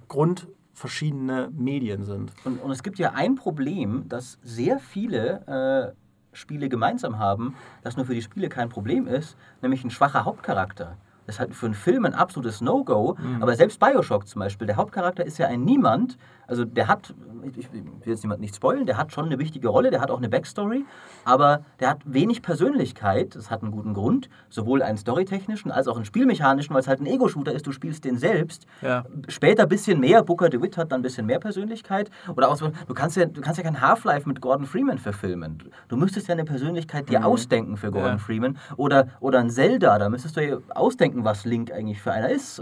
[0.84, 2.34] grundverschiedene Medien sind.
[2.43, 7.95] Und, und es gibt ja ein Problem, das sehr viele äh, Spiele gemeinsam haben, das
[7.95, 10.97] nur für die Spiele kein Problem ist, nämlich ein schwacher Hauptcharakter.
[11.25, 13.15] Das ist halt für einen Film ein absolutes No-Go.
[13.39, 16.17] Aber selbst Bioshock zum Beispiel, der Hauptcharakter ist ja ein Niemand.
[16.48, 17.14] Also der hat,
[17.56, 20.18] ich will jetzt niemand nicht spoilen, der hat schon eine wichtige Rolle, der hat auch
[20.18, 20.86] eine Backstory,
[21.26, 23.36] aber der hat wenig Persönlichkeit.
[23.36, 27.00] Das hat einen guten Grund, sowohl einen storytechnischen als auch einen spielmechanischen, weil es halt
[27.00, 28.66] ein Ego-Shooter ist, du spielst den selbst.
[28.82, 29.06] Ja.
[29.28, 32.10] Später ein bisschen mehr, Booker DeWitt hat dann ein bisschen mehr Persönlichkeit.
[32.36, 35.60] Oder auch so, du kannst ja, du kannst ja kein Half-Life mit Gordon Freeman verfilmen.
[35.88, 38.18] Du müsstest ja eine Persönlichkeit dir ausdenken für Gordon Ja.
[38.18, 38.58] Freeman.
[38.78, 42.62] Oder, oder ein Zelda, da müsstest du ja ausdenken, was Link eigentlich für einer ist.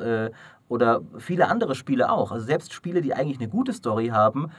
[0.72, 2.32] Oder viele andere Spiele auch.
[2.32, 4.52] Also selbst Spiele, die eigentlich eine gute Story haben,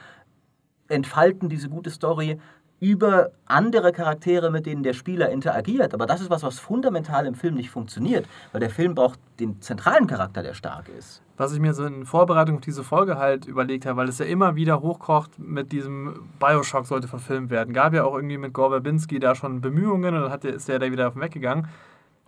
[0.87, 2.39] entfalten diese gute Story
[2.79, 5.91] über andere Charaktere, mit denen der Spieler interagiert.
[5.95, 9.59] Aber das ist was, was fundamental im Film nicht funktioniert, weil der Film braucht den
[9.59, 11.23] zentralen Charakter, der stark ist.
[11.37, 14.25] Was ich mir so in Vorbereitung auf diese Folge halt überlegt habe, weil es ja
[14.25, 17.73] immer wieder hochkocht mit diesem Bioshock sollte verfilmt werden.
[17.73, 20.91] Gab ja auch irgendwie mit Gore Verbinski da schon Bemühungen und dann ist der da
[20.91, 21.69] wieder weggegangen.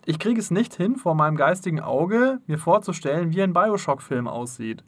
[0.06, 4.84] Ich kriege es nicht hin, vor meinem geistigen Auge mir vorzustellen, wie ein Bioshock-Film aussieht.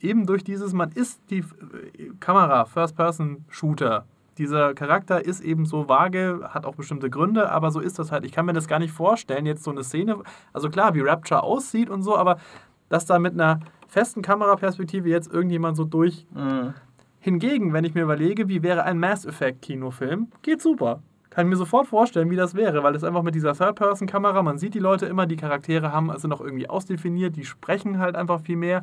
[0.00, 4.06] Eben durch dieses, man ist die äh, Kamera, First-Person-Shooter.
[4.38, 8.24] Dieser Charakter ist eben so vage, hat auch bestimmte Gründe, aber so ist das halt.
[8.24, 10.16] Ich kann mir das gar nicht vorstellen, jetzt so eine Szene,
[10.54, 12.38] also klar, wie Rapture aussieht und so, aber
[12.88, 16.26] dass da mit einer festen Kameraperspektive jetzt irgendjemand so durch.
[16.34, 16.72] Mhm.
[17.18, 21.02] Hingegen, wenn ich mir überlege, wie wäre ein Mass Effect-Kinofilm, geht super.
[21.30, 24.74] Kann mir sofort vorstellen, wie das wäre, weil es einfach mit dieser Third-Person-Kamera, man sieht
[24.74, 28.56] die Leute immer, die Charaktere haben also noch irgendwie ausdefiniert, die sprechen halt einfach viel
[28.56, 28.82] mehr.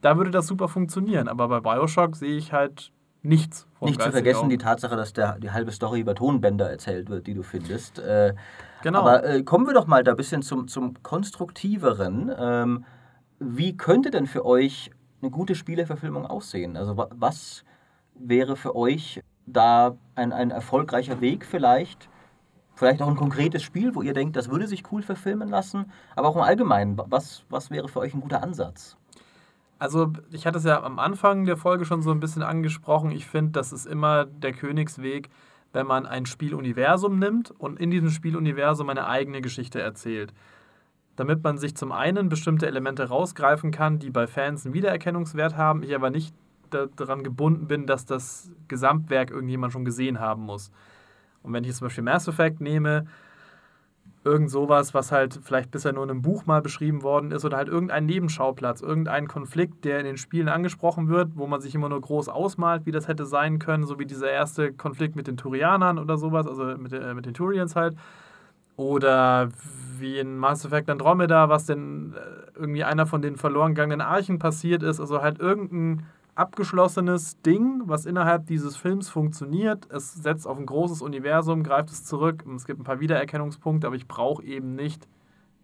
[0.00, 3.66] Da würde das super funktionieren, aber bei Bioshock sehe ich halt nichts.
[3.80, 7.34] Nicht zu vergessen die Tatsache, dass der, die halbe Story über Tonbänder erzählt wird, die
[7.34, 7.98] du findest.
[7.98, 8.34] Äh,
[8.82, 9.00] Genau.
[9.00, 12.30] Aber äh, kommen wir doch mal da ein bisschen zum, zum Konstruktiveren.
[12.38, 12.84] Ähm,
[13.38, 14.90] wie könnte denn für euch
[15.22, 16.76] eine gute Spieleverfilmung aussehen?
[16.76, 17.64] Also wa- was
[18.14, 22.08] wäre für euch da ein, ein erfolgreicher Weg vielleicht?
[22.74, 26.28] Vielleicht auch ein konkretes Spiel, wo ihr denkt, das würde sich cool verfilmen lassen, aber
[26.28, 28.96] auch im Allgemeinen, wa- was, was wäre für euch ein guter Ansatz?
[29.78, 33.10] Also, ich hatte es ja am Anfang der Folge schon so ein bisschen angesprochen.
[33.10, 35.28] Ich finde, das ist immer der Königsweg,
[35.72, 40.32] wenn man ein Spieluniversum nimmt und in diesem Spieluniversum eine eigene Geschichte erzählt.
[41.16, 45.82] Damit man sich zum einen bestimmte Elemente rausgreifen kann, die bei Fans einen Wiedererkennungswert haben,
[45.82, 46.34] ich aber nicht
[46.96, 50.70] daran gebunden bin, dass das Gesamtwerk irgendjemand schon gesehen haben muss.
[51.42, 53.06] Und wenn ich jetzt zum Beispiel Mass Effect nehme,
[54.26, 57.56] irgend sowas, was halt vielleicht bisher nur in einem Buch mal beschrieben worden ist oder
[57.56, 61.88] halt irgendein Nebenschauplatz, irgendein Konflikt, der in den Spielen angesprochen wird, wo man sich immer
[61.88, 65.36] nur groß ausmalt, wie das hätte sein können, so wie dieser erste Konflikt mit den
[65.36, 67.96] Turianern oder sowas, also mit, äh, mit den Turians halt.
[68.76, 69.48] Oder
[69.98, 74.38] wie in Mass Effect Andromeda, was denn äh, irgendwie einer von den verloren gegangenen Archen
[74.38, 75.00] passiert ist.
[75.00, 76.04] Also halt irgendein
[76.36, 79.86] abgeschlossenes Ding, was innerhalb dieses Films funktioniert.
[79.90, 82.44] Es setzt auf ein großes Universum, greift es zurück.
[82.46, 85.08] und Es gibt ein paar Wiedererkennungspunkte, aber ich brauche eben nicht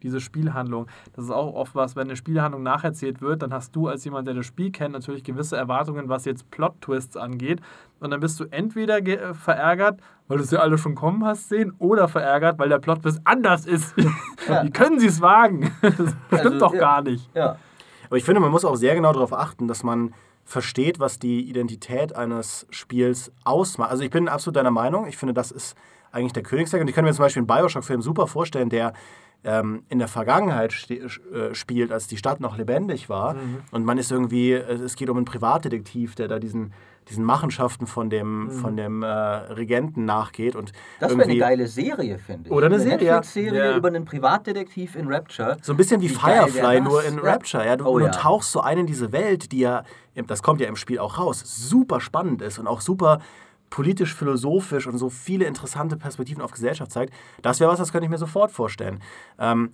[0.03, 0.89] diese Spielhandlung.
[1.13, 4.27] Das ist auch oft was, wenn eine Spielhandlung nacherzählt wird, dann hast du als jemand,
[4.27, 7.61] der das Spiel kennt, natürlich gewisse Erwartungen, was jetzt Plot-Twists angeht.
[8.01, 11.73] Und dann bist du entweder äh, verärgert, weil du sie alle schon kommen hast sehen,
[11.79, 13.95] oder verärgert, weil der Plot-Twist anders ist.
[14.49, 14.65] Ja.
[14.65, 15.71] Wie können sie es wagen?
[15.83, 16.81] Das stimmt Also, doch ja.
[16.81, 17.31] gar nicht.
[17.33, 17.57] Ja,
[18.09, 20.15] Aber ich finde, man muss auch sehr genau darauf achten, dass man
[20.45, 23.91] versteht, was die Identität eines Spiels ausmacht.
[23.91, 25.07] Also ich bin absolut deiner Meinung.
[25.07, 25.77] Ich finde, das ist
[26.11, 26.81] eigentlich der Königsweg.
[26.81, 28.93] Und ich kann mir zum Beispiel einen Bioshock-Film super vorstellen, der
[29.45, 33.35] ähm, in der Vergangenheit äh, spielt, als die Stadt noch lebendig war.
[33.71, 36.73] Und man ist irgendwie, äh, es geht um einen Privatdetektiv, der da diesen,
[37.13, 40.57] diesen Machenschaften von dem, von dem äh, Regenten nachgeht.
[40.57, 42.53] Und das wäre eine geile Serie, finde ich.
[42.53, 43.15] Oder eine Serie, ja.
[43.17, 43.77] Netflix-Serie Ja.
[43.77, 45.57] über einen Privatdetektiv in Rapture.
[45.63, 47.19] So ein bisschen wie, Wie Firefly, nur in.
[47.19, 47.65] Rapture.
[47.65, 48.11] Ja, du, Oh du ja.
[48.11, 49.85] tauchst so ein in diese Welt, die ja,
[50.27, 53.21] das kommt ja im Spiel auch raus, super spannend ist und auch super
[53.71, 57.15] politisch, philosophisch und so viele interessante Perspektiven auf Gesellschaft zeigt.
[57.43, 59.01] Das wäre was, das könnte ich mir sofort vorstellen.
[59.39, 59.71] Ähm,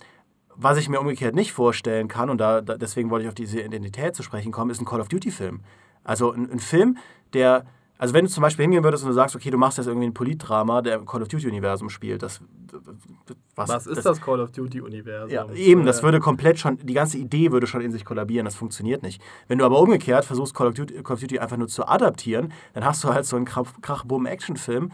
[0.55, 3.61] was ich mir umgekehrt nicht vorstellen kann, und da, da, deswegen wollte ich auf diese
[3.61, 5.61] Identität zu sprechen kommen, ist ein Call of Duty-Film.
[6.09, 6.97] Also ein, ein Film,
[7.33, 7.65] der,
[7.99, 10.07] also wenn du zum Beispiel hingehen würdest und du sagst, okay, du machst jetzt irgendwie
[10.07, 12.41] ein Politdrama, der im Call of Duty-Universum spielt, das,
[13.55, 15.29] Was ist das Call of Duty-Universum?
[15.29, 18.45] ja, eben, das Äh, würde komplett schon, die ganze Idee würde schon in sich kollabieren,
[18.45, 19.21] das funktioniert nicht.
[19.47, 22.53] Wenn du aber umgekehrt versuchst, Call of Duty, Call of Duty einfach nur zu adaptieren,
[22.73, 24.91] dann hast du halt so einen Krach-Bumm-Action-Film.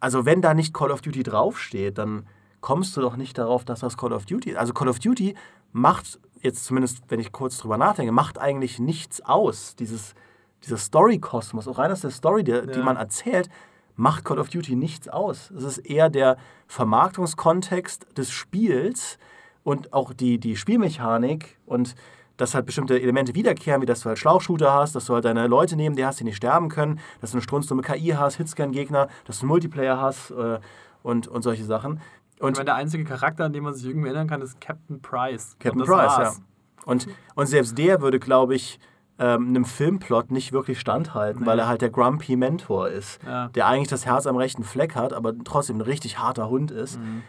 [0.00, 2.26] Also wenn da nicht Call of Duty draufsteht, dann
[2.60, 4.56] kommst du doch nicht darauf, dass das Call of Duty ist.
[4.56, 5.34] Also Call of Duty
[5.72, 9.76] macht, jetzt zumindest, wenn ich kurz drüber nachdenke, macht eigentlich nichts aus.
[9.76, 10.14] Dieses,
[10.64, 12.84] dieser Story-Kosmos, auch rein aus der Story, die, die Ja.
[12.84, 13.48] man erzählt,
[13.96, 15.50] macht Call of Duty nichts aus.
[15.56, 16.36] Es ist eher der
[16.66, 19.18] Vermarktungskontext des Spiels
[19.62, 21.94] und auch die, die Spielmechanik und
[22.36, 25.46] dass halt bestimmte Elemente wiederkehren, wie dass du halt Schlauchshooter hast, dass du halt deine
[25.46, 29.08] Leute neben dir hast, die nicht sterben können, dass du eine strunzdumme KI hast, Hitscan-Gegner,
[29.24, 30.58] dass du einen Multiplayer hast äh,
[31.04, 32.00] und, und solche Sachen.
[32.40, 35.56] Und meine, der einzige Charakter, an den man sich irgendwie erinnern kann, ist Captain Price.
[35.60, 36.18] Captain Price, ja.
[36.24, 36.42] war's.
[36.84, 37.06] Und,
[37.36, 38.80] und selbst der würde, glaube ich,
[39.18, 41.46] ähm, einem Filmplot nicht wirklich standhalten, Nee.
[41.46, 43.48] weil er halt der Grumpy Mentor ist, Ja.
[43.48, 46.98] der eigentlich das Herz am rechten Fleck hat, aber trotzdem ein richtig harter Hund ist.
[46.98, 47.22] Mhm.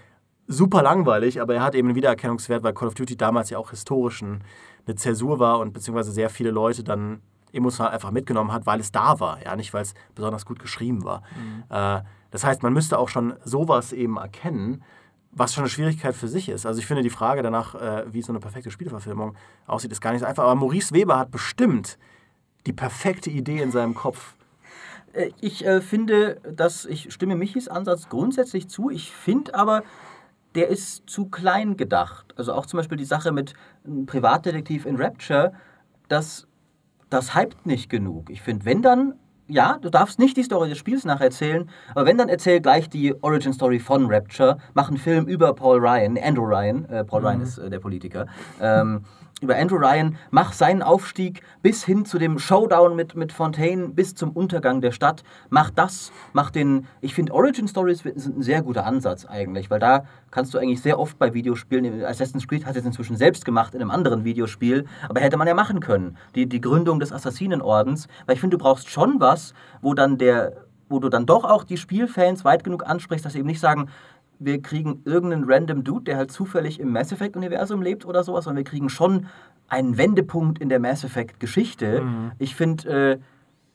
[0.48, 3.72] Super langweilig, aber er hat eben einen Wiedererkennungswert, weil Call of Duty damals ja auch
[3.72, 4.44] historisch ein,
[4.88, 7.22] eine Zäsur war und beziehungsweise sehr viele Leute dann
[7.52, 11.04] emotional einfach mitgenommen hat, weil es da war, ja, nicht weil es besonders gut geschrieben
[11.04, 11.24] war.
[11.70, 14.84] Äh, das heißt, man müsste auch schon sowas eben erkennen,
[15.36, 16.66] was schon eine Schwierigkeit für sich ist.
[16.66, 19.36] Also ich finde die Frage danach, äh, wie so eine perfekte Spielverfilmung
[19.68, 20.44] aussieht, ist gar nicht so einfach.
[20.44, 21.98] Aber Maurice Weber hat bestimmt
[22.66, 24.36] die perfekte Idee in seinem Kopf.
[25.14, 28.90] Äh, Ich äh, finde, dass ich stimme Michis Ansatz grundsätzlich zu.
[28.90, 29.84] Ich finde aber,
[30.56, 32.34] der ist zu klein gedacht.
[32.38, 33.54] Also auch zum Beispiel die Sache mit
[33.86, 35.54] einem Privatdetektiv in Rapture,
[36.08, 36.48] das,
[37.10, 38.30] das hypt nicht genug.
[38.30, 39.16] Ich finde, wenn dann,
[39.48, 43.14] ja, du darfst nicht die Story des Spiels nacherzählen, aber wenn dann erzähl gleich die
[43.22, 47.42] Origin Story von Rapture, mach einen Film über Paul Ryan, Andrew Ryan, äh, Paul Ryan
[47.42, 48.26] ist äh, der Politiker,
[48.60, 49.02] ähm,
[49.42, 54.16] über Andrew Ryan, mach seinen Aufstieg bis hin zu dem Showdown mit, mit Fontaine, bis
[54.16, 55.24] zum Untergang der Stadt.
[55.50, 56.88] Mach das, mach den.
[57.02, 60.82] Ich finde, Origin Stories sind ein sehr guter Ansatz eigentlich, weil da kannst du eigentlich
[60.82, 62.06] sehr oft bei Videospielen.
[62.06, 65.54] Assassin's Creed hat es inzwischen selbst gemacht in einem anderen Videospiel, aber hätte man ja
[65.54, 66.18] machen können.
[66.36, 70.66] Die, die Gründung des Assassinenordens, weil ich finde, du brauchst schon was, wo dann der
[70.88, 73.90] wo du dann doch auch die Spielfans weit genug ansprichst, dass sie eben nicht sagen,
[74.40, 78.64] wir kriegen irgendeinen random Dude, der halt zufällig im Mass Effect-Universum lebt oder sowas, sondern
[78.66, 79.28] wir kriegen schon
[79.68, 82.04] einen Wendepunkt in der Mass Effect-Geschichte.
[82.40, 83.20] Ich finde,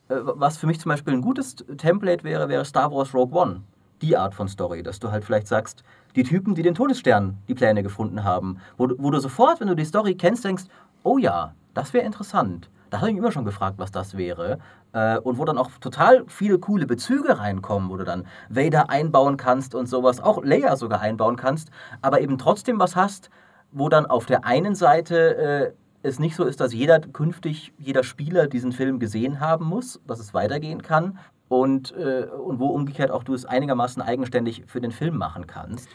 [0.08, 3.38] äh, äh, was für mich zum Beispiel ein gutes Template wäre, wäre Star Wars Rogue
[3.38, 3.62] One.
[4.02, 5.84] die Art von Story, dass du halt vielleicht sagst,
[6.16, 9.76] die Typen, die den Todesstern die Pläne gefunden haben, wo, wo du sofort, wenn du
[9.76, 10.64] die Story kennst, denkst,
[11.02, 12.70] oh ja, das wäre interessant.
[12.91, 14.59] Da habe ich mich immer schon gefragt, was das wäre.
[14.93, 19.36] Äh, und wo dann auch total viele coole Bezüge reinkommen, wo du dann Vader einbauen
[19.36, 21.70] kannst und sowas, auch Leia sogar einbauen kannst,
[22.03, 23.30] aber eben trotzdem was hast,
[23.72, 25.72] wo dann auf der einen Seite äh,
[26.03, 30.18] es nicht so ist, dass jeder künftig, jeder Spieler diesen Film gesehen haben muss, dass
[30.18, 31.18] es weitergehen kann
[31.49, 35.88] und, äh, und wo umgekehrt auch du es einigermaßen eigenständig für den Film machen kannst.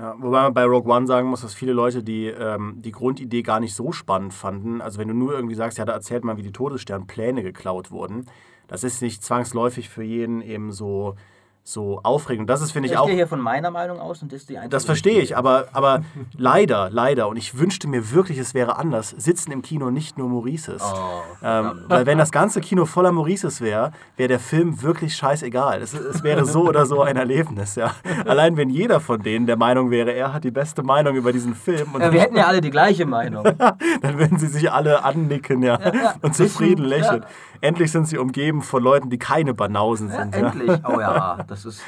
[0.00, 3.42] Ja, wobei man bei Rogue One sagen muss, dass viele Leute die, ähm, die Grundidee
[3.42, 4.80] gar nicht so spannend fanden.
[4.80, 8.24] Also wenn du nur irgendwie sagst, ja, da erzählt man, wie die Todessternpläne geklaut wurden,
[8.66, 11.16] das ist nicht zwangsläufig für jeden eben so,
[11.62, 12.48] so aufregend.
[12.50, 13.06] Das ist, finde ich, Ich auch...
[13.06, 15.68] gehe hier von meiner Meinung aus und das ist die einzige Das verstehe ich, aber,
[15.72, 16.02] aber
[16.36, 20.28] leider, leider, und ich wünschte mir wirklich, es wäre anders, sitzen im Kino nicht nur
[20.28, 20.82] Maurices.
[20.82, 25.80] Oh, ähm, weil wenn das ganze Kino voller Maurices wäre, wäre der Film wirklich scheißegal.
[25.82, 27.94] Es, es wäre so oder so ein Erlebnis, ja.
[28.26, 31.54] Allein wenn jeder von denen der Meinung wäre, er hat die beste Meinung über diesen
[31.54, 33.44] Film und Ja, wir hätten ja alle die gleiche Meinung.
[34.02, 35.78] dann würden sie sich alle annicken, ja,
[36.22, 37.24] und zufrieden lächeln.
[37.60, 40.34] Endlich sind sie umgeben von Leuten, die keine Banausen Ja, sind.
[40.34, 40.40] Ja.
[40.48, 40.80] endlich.
[40.84, 41.82] Oh ja, das ist.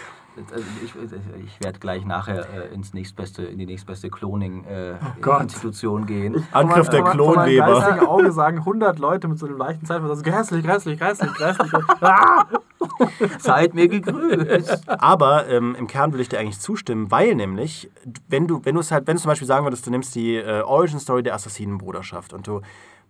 [0.52, 0.94] also Ich,
[1.44, 6.46] ich werde gleich nachher äh, ins nächstbeste, in die nächstbeste Cloning-Institution gehen.
[6.52, 8.08] Angriff der Von meinem Klonweber.
[8.08, 11.72] Auge sagen 100 Leute mit so einem leichten Zeitversetz, also grässlich, grässlich, grässlich, grässlich.
[12.00, 12.44] ah!
[13.38, 14.88] Seid mir gegrüßt.
[14.88, 17.90] Aber ähm, im Kern will ich dir eigentlich zustimmen, weil nämlich,
[18.28, 20.36] wenn du, wenn du es halt, wenn du zum Beispiel sagen würdest, du nimmst die
[20.36, 22.60] äh, Origin Story der Assassinenbruderschaft und du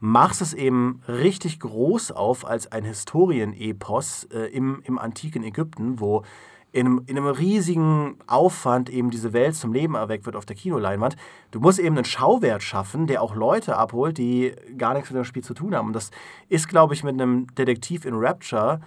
[0.03, 6.25] machst es eben richtig groß auf als ein Historienepos äh, im, im antiken Ägypten, wo
[6.73, 10.57] in einem, in einem riesigen Aufwand eben diese Welt zum Leben erweckt wird auf der
[10.57, 11.15] Kinoleinwand.
[11.53, 15.25] Du musst eben einen Schauwert schaffen, der auch Leute abholt, die gar nichts mit dem
[15.25, 15.87] Spiel zu tun haben.
[15.87, 16.11] Und das
[16.49, 18.81] ist, glaube ich, mit einem Detektiv in Rapture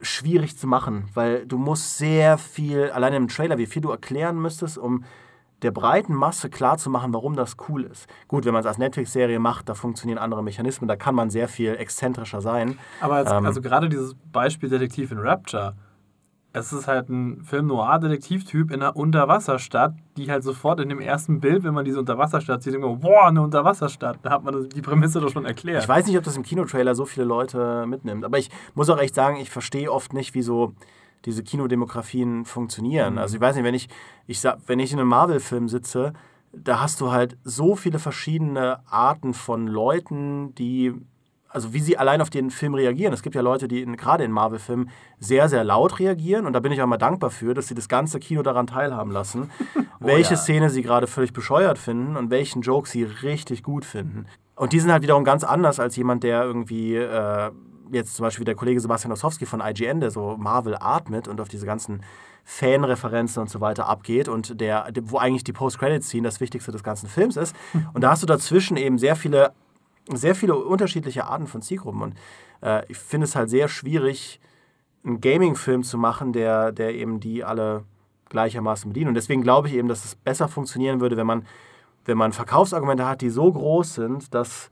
[0.00, 4.40] schwierig zu machen, weil du musst sehr viel, allein im Trailer, wie viel du erklären
[4.40, 5.02] müsstest, um
[5.62, 8.08] der breiten Masse klarzumachen, warum das cool ist.
[8.28, 11.48] Gut, wenn man es als Netflix-Serie macht, da funktionieren andere Mechanismen, da kann man sehr
[11.48, 12.78] viel exzentrischer sein.
[13.00, 13.46] Aber jetzt, Ähm.
[13.46, 15.74] also gerade dieses Beispiel Detektiv in Rapture,
[16.52, 21.64] es ist halt ein Film-Noir-Detektivtyp in einer Unterwasserstadt, die halt sofort in dem ersten Bild,
[21.64, 24.18] wenn man diese Unterwasserstadt sieht, denkt man, boah, eine Unterwasserstadt.
[24.22, 25.82] Da hat man das, die Prämisse doch schon erklärt.
[25.82, 28.98] Ich weiß nicht, ob das im Kinotrailer so viele Leute mitnimmt, aber ich muss auch
[28.98, 30.72] echt sagen, ich verstehe oft nicht, wieso
[31.26, 33.18] diese Kinodemografien funktionieren.
[33.18, 33.88] Also ich weiß nicht, wenn ich,
[34.26, 36.12] ich sag, wenn ich in einem Marvel-Film sitze,
[36.52, 40.94] da hast du halt so viele verschiedene Arten von Leuten, die,
[41.48, 43.12] also wie sie allein auf den Film reagieren.
[43.12, 46.60] Es gibt ja Leute, die in, gerade in Marvel-Filmen sehr, sehr laut reagieren und da
[46.60, 49.50] bin ich auch mal dankbar für, dass sie das ganze Kino daran teilhaben lassen,
[50.00, 50.40] welche ja.
[50.40, 54.26] Szene sie gerade völlig bescheuert finden und welchen Joke sie richtig gut finden.
[54.54, 57.50] Und die sind halt wiederum ganz anders als jemand, der irgendwie äh,
[57.90, 61.48] jetzt zum Beispiel der Kollege Sebastian Ossowski von IGN, der so Marvel atmet und auf
[61.48, 62.02] diese ganzen
[62.44, 67.08] Fanreferenzen und so weiter abgeht und der, wo eigentlich die Post-Credit-Scene das Wichtigste des ganzen
[67.08, 67.56] Films ist.
[67.92, 69.52] Und da hast du dazwischen eben sehr viele,
[70.14, 72.02] sehr viele unterschiedliche Arten von Zielgruppen.
[72.02, 72.14] Und
[72.62, 74.38] äh, ich finde es halt sehr schwierig,
[75.04, 77.82] einen Gaming-Film zu machen, der, der eben die alle
[78.28, 79.08] gleichermaßen bedient.
[79.08, 81.46] Und deswegen glaube ich eben, dass es besser funktionieren würde, wenn man,
[82.04, 84.70] wenn man Verkaufsargumente hat, die so groß sind, dass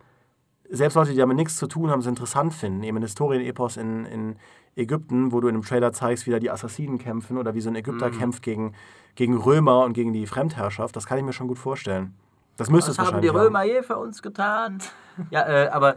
[0.70, 2.82] selbst Leute, die damit nichts zu tun haben, es interessant finden.
[2.82, 4.36] Eben ein Historienepos in, in
[4.76, 7.70] Ägypten, wo du in einem Trailer zeigst, wie da die Assassinen kämpfen oder wie so
[7.70, 8.74] ein Ägypter kämpft gegen,
[9.14, 10.96] gegen Römer und gegen die Fremdherrschaft.
[10.96, 12.14] Das kann ich mir schon gut vorstellen.
[12.56, 14.78] Das müsste es Was haben wahrscheinlich die Römer je für uns getan?
[15.30, 15.96] Ja, äh, aber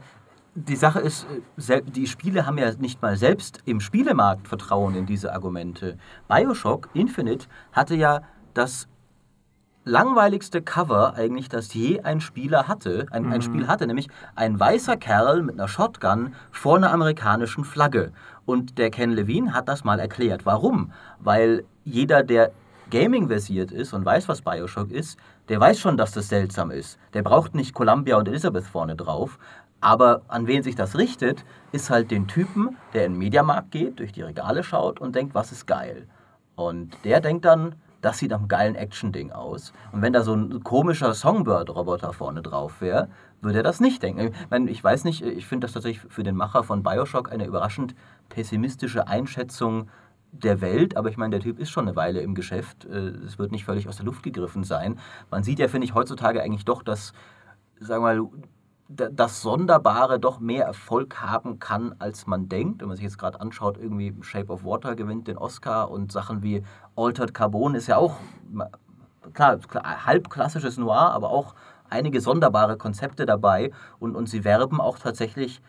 [0.55, 1.28] die Sache ist,
[1.68, 5.97] äh, die Spiele haben ja nicht mal selbst im Spielemarkt Vertrauen in diese Argumente.
[6.28, 8.22] Bioshock Infinite hatte ja
[8.53, 8.88] das
[9.88, 14.97] langweiligste Cover eigentlich, das je ein Spieler hatte, ein, ein Spiel hatte, nämlich ein weißer
[14.97, 18.11] Kerl mit einer Shotgun vor einer amerikanischen Flagge.
[18.45, 20.45] Und der Ken Levine hat das mal erklärt.
[20.45, 20.91] Warum?
[21.19, 22.51] Weil jeder, der
[22.91, 25.17] Gaming versiert ist und weiß, was Bioshock ist,
[25.49, 26.99] der weiß schon, dass das seltsam ist.
[27.13, 29.39] Der braucht nicht Columbia und Elizabeth vorne drauf.
[29.79, 33.99] Aber an wen sich das richtet, ist halt den Typen, der in den Mediamarkt geht,
[33.99, 36.07] durch die Regale schaut und denkt, was ist geil.
[36.55, 37.75] Und der denkt dann,
[38.08, 39.74] das sieht einem geilen Action-Ding aus.
[39.91, 43.10] Und wenn da so ein komischer Songbird-Roboter vorne drauf wäre,
[43.41, 44.32] würde er das nicht denken.
[44.34, 47.45] Ich, meine, ich weiß nicht, ich finde das tatsächlich für den Macher von Bioshock eine
[47.45, 47.95] überraschend
[48.30, 49.89] pessimistische Einschätzung
[50.32, 52.86] der Welt, aber ich meine, der Typ ist schon eine Weile im Geschäft.
[52.86, 54.99] Äh, Es wird nicht völlig aus der Luft gegriffen sein.
[55.30, 57.12] Man sieht ja, finde ich, heutzutage eigentlich doch, dass,
[57.82, 58.30] sagen wir mal,
[58.89, 62.81] das Sonderbare doch mehr Erfolg haben kann, als man denkt.
[62.81, 66.41] Wenn man sich jetzt gerade anschaut, irgendwie Shape of Water gewinnt den Oscar und Sachen
[66.41, 66.63] wie
[66.95, 68.15] Altered Carbon ist ja auch,
[69.33, 69.59] klar,
[70.05, 71.53] halb klassisches Noir, aber auch
[71.89, 75.61] einige sonderbare Konzepte dabei und, und sie werben auch tatsächlich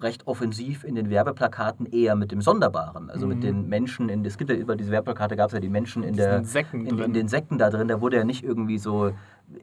[0.00, 3.10] recht offensiv in den Werbeplakaten eher mit dem Sonderbaren.
[3.10, 3.32] Also Mhm.
[3.34, 6.02] mit den Menschen in, es gibt ja über diese Werbeplakate gab es ja die Menschen
[6.02, 7.88] in, der, Säcken in, in den Säcken da drin.
[7.88, 9.12] Da wurde ja nicht irgendwie so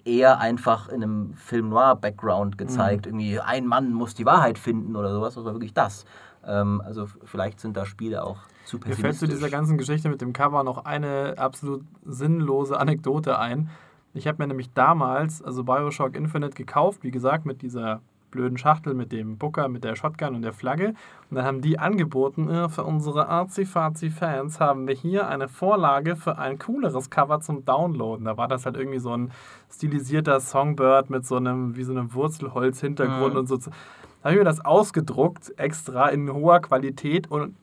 [0.05, 3.05] eher einfach in einem Film Noir-Background gezeigt.
[3.05, 3.19] Mhm.
[3.19, 5.35] Irgendwie ein Mann muss die Wahrheit finden oder sowas.
[5.35, 6.05] Das war wirklich das.
[6.45, 9.29] Ähm, also vielleicht sind da Spiele auch zu Mir fällt pessimistisch.
[9.29, 13.69] zu dieser ganzen Geschichte mit dem Cover noch eine absolut sinnlose Anekdote ein.
[14.13, 18.01] Ich habe mir nämlich damals, also Bioshock Infinite, gekauft, wie gesagt, mit dieser
[18.31, 20.89] blöden Schachtel, mit dem Booker, mit der Shotgun und der Flagge.
[21.29, 26.37] Und dann haben die angeboten, äh, für unsere Arzi-Fazi-Fans haben wir hier eine Vorlage für
[26.37, 28.25] ein cooleres Cover zum Downloaden.
[28.25, 29.31] Da war das halt irgendwie so ein
[29.71, 33.39] stilisierter Songbird mit so einem, wie so einem Wurzelholz-Hintergrund Mhm.
[33.39, 33.57] und so.
[33.57, 33.65] Da
[34.23, 37.55] habe ich mir das ausgedruckt, extra in hoher Qualität und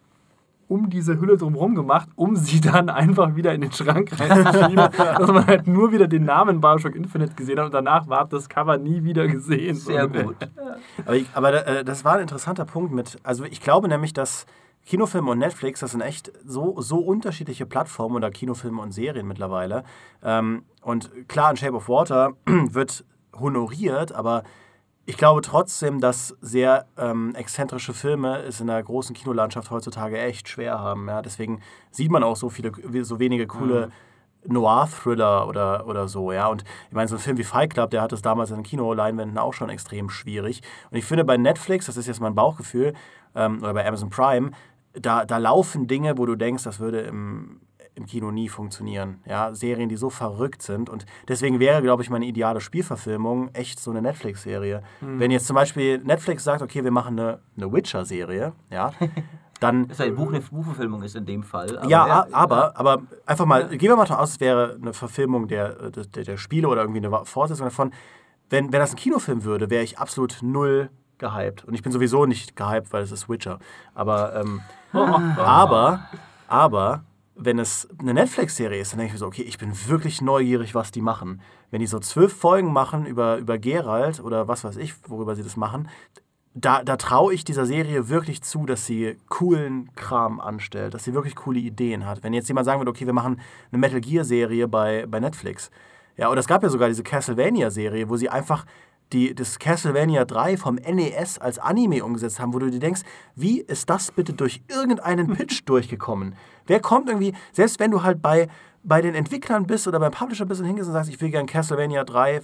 [0.69, 5.31] um diese Hülle drumherum gemacht, um sie dann einfach wieder in den Schrank reinzuschieben, dass
[5.31, 8.79] man halt nur wieder den Namen Bioshock Infinite gesehen hat und danach war das Cover
[8.79, 9.77] nie wieder gesehen.
[9.77, 10.37] Sehr gut.
[11.05, 14.47] Aber, ich, aber äh, das war ein interessanter Punkt mit, also ich glaube nämlich, dass
[14.87, 19.85] Kinofilme und Netflix, das sind echt so, so unterschiedliche Plattformen oder Kinofilme und Serien mittlerweile.
[20.23, 23.05] Ähm, und klar, in Shape of Water wird
[23.35, 24.45] honoriert, aber
[25.07, 30.49] ich glaube trotzdem, dass sehr ähm, exzentrische Filme es in der großen Kinolandschaft heutzutage echt
[30.49, 31.09] schwer haben.
[31.09, 31.21] Ja?
[31.21, 32.73] Deswegen sieht man auch so viele,
[33.05, 33.91] so wenige coole
[34.47, 36.49] Noir-Thriller oder, oder so, ja.
[36.49, 38.63] Und ich meine, so ein Film wie Fight Club, der hat es damals in den
[38.63, 40.63] Kinoleinwänden auch schon extrem schwierig.
[40.91, 42.95] Und ich finde bei Netflix, das ist jetzt mein Bauchgefühl,
[43.35, 44.51] ähm, oder bei Amazon Prime,
[44.93, 47.61] da, da laufen Dinge, wo du denkst, das würde im,
[47.97, 49.21] im Kino nie funktionieren.
[49.25, 50.91] Ja, Serien, die so verrückt sind.
[50.91, 54.83] Und deswegen wäre, glaube ich, meine ideale Spielverfilmung echt so eine Netflix-Serie.
[55.01, 58.93] Wenn jetzt zum Beispiel Netflix sagt, okay, wir machen eine, eine Witcher-Serie, ja,
[59.61, 61.79] dann Das ist eine Buch, eine Buchverfilmung ist in dem Fall.
[61.79, 64.93] aber ja, a- aber, aber einfach mal, gehen wir mal davon aus, es wäre eine
[64.93, 67.93] Verfilmung der, der, der Spiele oder irgendwie eine Fortsetzung davon.
[68.51, 71.65] Wenn, wenn das ein Kinofilm würde, wäre ich absolut null gehypt.
[71.65, 73.61] Und ich bin sowieso nicht gehypt, weil es ist Witcher.
[73.95, 74.61] Aber, ähm,
[74.93, 76.09] aber,
[76.49, 77.05] aber,
[77.37, 80.75] wenn es eine Netflix-Serie ist, dann denke ich mir so, okay, ich bin wirklich neugierig,
[80.75, 81.41] was die machen.
[81.71, 85.43] Wenn die so zwölf Folgen machen über, über Geralt oder was weiß ich, worüber sie
[85.43, 85.89] das machen,
[86.55, 91.13] da, da traue ich dieser Serie wirklich zu, dass sie coolen Kram anstellt, dass sie
[91.13, 92.23] wirklich coole Ideen hat.
[92.23, 93.41] Wenn jetzt jemand sagen würde, okay, wir machen
[93.73, 95.73] eine Metal Gear-Serie bei, bei Netflix.
[96.17, 98.67] Ja, oder es gab ja sogar diese Castlevania-Serie, wo sie einfach
[99.13, 103.03] die, das Castlevania 3 vom NES als Anime umgesetzt haben, wo du dir denkst,
[103.37, 106.35] wie ist das bitte durch irgendeinen Pitch durchgekommen?
[106.67, 108.49] Wer kommt irgendwie, selbst wenn du halt bei,
[108.83, 111.47] bei den Entwicklern bist oder beim Publisher bist und hingehst und sagst, ich will gerne
[111.47, 112.41] Castlevania 3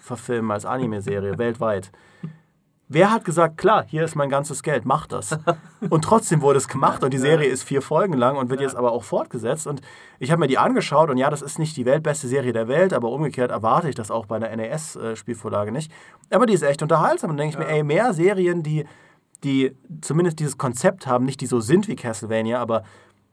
[0.00, 1.90] verfilmen als Anime-Serie weltweit.
[2.92, 5.38] Wer hat gesagt, klar, hier ist mein ganzes Geld, mach das.
[5.90, 8.74] Und trotzdem wurde es gemacht und die Serie ist vier Folgen lang und wird jetzt
[8.74, 9.68] aber auch fortgesetzt.
[9.68, 9.80] Und
[10.18, 12.92] ich habe mir die angeschaut und ja, das ist nicht die weltbeste Serie der Welt,
[12.92, 15.92] aber umgekehrt erwarte ich das auch bei einer NES-Spielvorlage nicht.
[16.30, 18.84] Aber die ist echt unterhaltsam und denke ich mir, ey, mehr Serien, die,
[19.44, 22.82] die zumindest dieses Konzept haben, nicht die so sind wie Castlevania, aber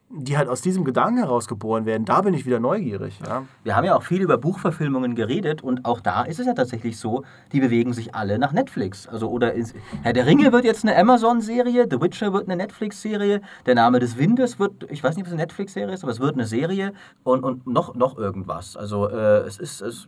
[0.09, 3.19] die halt aus diesem Gedanken heraus geboren werden, da bin ich wieder neugierig.
[3.25, 3.43] Ja.
[3.63, 6.97] Wir haben ja auch viel über Buchverfilmungen geredet und auch da ist es ja tatsächlich
[6.97, 9.07] so, die bewegen sich alle nach Netflix.
[9.07, 13.41] Also oder ins, Herr der Ringe wird jetzt eine Amazon-Serie, The Witcher wird eine Netflix-Serie,
[13.65, 16.21] Der Name des Windes wird, ich weiß nicht, ob es eine Netflix-Serie ist, aber es
[16.21, 16.93] wird eine Serie
[17.23, 18.77] und, und noch, noch irgendwas.
[18.77, 20.07] Also äh, es ist, es,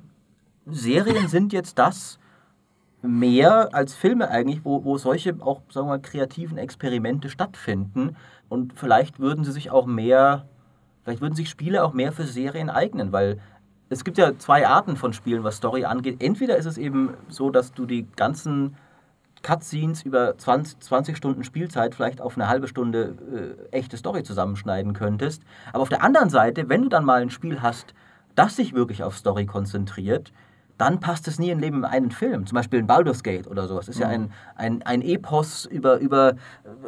[0.66, 2.20] Serien sind jetzt das
[3.02, 8.16] mehr als Filme eigentlich, wo, wo solche auch, sagen wir mal, kreativen Experimente stattfinden
[8.50, 10.45] und vielleicht würden sie sich auch mehr
[11.10, 13.39] Vielleicht würden sich Spiele auch mehr für Serien eignen, weil
[13.89, 16.22] es gibt ja zwei Arten von Spielen, was Story angeht.
[16.22, 18.76] Entweder ist es eben so, dass du die ganzen
[19.41, 23.16] Cutscenes über 20, 20 Stunden Spielzeit vielleicht auf eine halbe Stunde
[23.72, 25.41] äh, echte Story zusammenschneiden könntest.
[25.74, 27.95] Aber auf der anderen Seite, wenn du dann mal ein Spiel hast,
[28.36, 30.32] das sich wirklich auf Story konzentriert,
[30.80, 32.46] dann passt es nie in Leben in einen Film.
[32.46, 33.88] Zum Beispiel in Baldur's Gate oder sowas.
[33.88, 36.36] Das ist ja ein, ein, ein Epos über, über äh,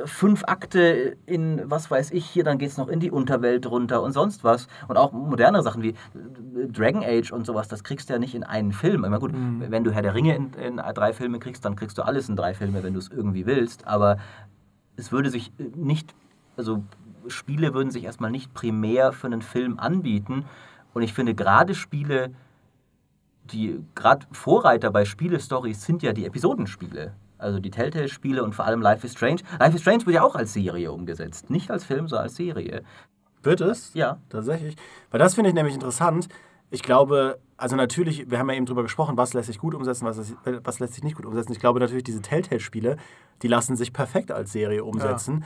[0.05, 4.01] fünf Akte in, was weiß ich, hier, dann geht es noch in die Unterwelt runter
[4.01, 4.67] und sonst was.
[4.87, 8.33] Und auch modernere Sachen wie äh, Dragon Age und sowas, das kriegst du ja nicht
[8.33, 9.03] in einen Film.
[9.03, 12.03] Immer gut, wenn du Herr der Ringe in, in drei Filme kriegst, dann kriegst du
[12.03, 13.87] alles in drei Filme, wenn du es irgendwie willst.
[13.87, 14.19] Aber
[14.95, 16.15] es würde sich äh, nicht,
[16.55, 16.81] also
[17.27, 20.45] Spiele würden sich erstmal nicht primär für einen Film anbieten.
[20.93, 22.31] Und ich finde gerade Spiele,
[23.45, 27.13] die gerade Vorreiter bei Spiele-Stories sind ja die Episodenspiele.
[27.37, 29.41] Also die Telltale-Spiele und vor allem Life is Strange.
[29.59, 31.49] Life is Strange wird ja auch als Serie umgesetzt.
[31.49, 32.83] Nicht als Film, sondern als Serie.
[33.41, 33.93] Wird es?
[33.95, 34.19] Ja.
[34.29, 34.75] Tatsächlich.
[35.09, 36.27] Weil das finde ich nämlich interessant.
[36.69, 40.05] Ich glaube, also natürlich, wir haben ja eben drüber gesprochen, was lässt sich gut umsetzen,
[40.05, 41.51] was, lässt- was lässt sich nicht gut umsetzen.
[41.51, 42.97] Ich glaube natürlich, diese Telltale-Spiele,
[43.41, 45.43] die lassen sich perfekt als Serie umsetzen,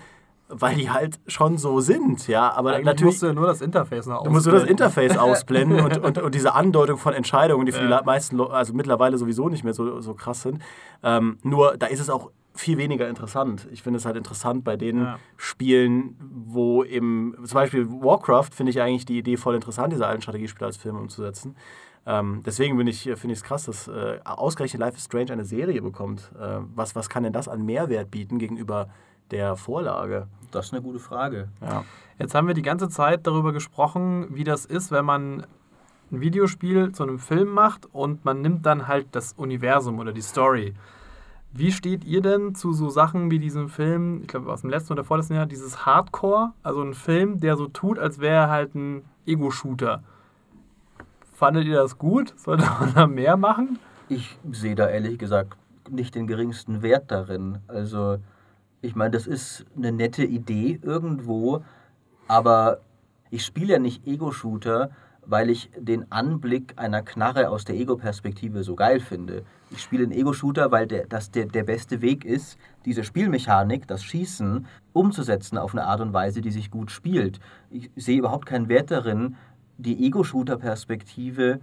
[0.48, 2.52] weil die halt schon so sind, ja.
[2.52, 3.06] Aber Eigentlich natürlich.
[3.06, 4.86] musst du ja nur das Interface noch Du musst nur das ausblenden.
[4.86, 8.00] Interface ausblenden und, und, und diese Andeutung von Entscheidungen, die für Ja.
[8.00, 10.60] die meisten, also mittlerweile sowieso nicht mehr so, so krass sind.
[11.04, 13.68] Ähm, nur da ist es auch viel weniger interessant.
[13.72, 15.20] Ich finde es halt interessant bei den Ja.
[15.36, 20.22] Spielen, wo eben, zum Beispiel Warcraft finde ich eigentlich die Idee voll interessant, diese alten
[20.22, 21.56] Strategiespiele als Filme umzusetzen.
[22.08, 25.44] Ähm, deswegen bin ich, finde ich es krass, dass äh, ausgerechnet Life is Strange eine
[25.44, 26.32] Serie bekommt.
[26.40, 28.90] Äh, was, was kann denn das an Mehrwert bieten gegenüber
[29.32, 30.28] der Vorlage?
[30.52, 31.50] Das ist eine gute Frage.
[31.62, 31.84] Ja.
[32.18, 35.46] Jetzt haben wir die ganze Zeit darüber gesprochen, wie das ist, wenn man
[36.12, 40.22] ein Videospiel zu einem Film macht und man nimmt dann halt das Universum oder die
[40.22, 40.74] Story.
[41.52, 44.94] Wie steht ihr denn zu so Sachen wie diesem Film, ich glaube aus dem letzten
[44.94, 48.76] oder vorletzten Jahr, dieses Hardcore, also ein Film, der so tut, als wäre er halt
[48.76, 50.04] ein Ego-Shooter?
[51.34, 52.34] Fandet ihr das gut?
[52.38, 53.80] Sollte man da mehr machen?
[54.10, 55.58] Ich sehe da ehrlich gesagt
[55.90, 57.60] nicht den geringsten Wert darin.
[57.68, 58.18] Also,
[58.86, 61.64] ich meine, das ist eine nette Idee irgendwo,
[62.28, 62.82] aber
[63.32, 64.92] ich spiele ja nicht Ego-Shooter,
[65.26, 69.44] weil ich den Anblick einer Knarre aus der Ego-Perspektive so geil finde.
[69.72, 74.04] Ich spiele einen Ego-Shooter, weil der, das der, der beste Weg ist, diese Spielmechanik, das
[74.04, 77.40] Schießen, umzusetzen auf eine Art und Weise, die sich gut spielt.
[77.72, 79.36] Ich sehe überhaupt keinen Wert darin,
[79.78, 81.60] die Ego-Shooter-Perspektive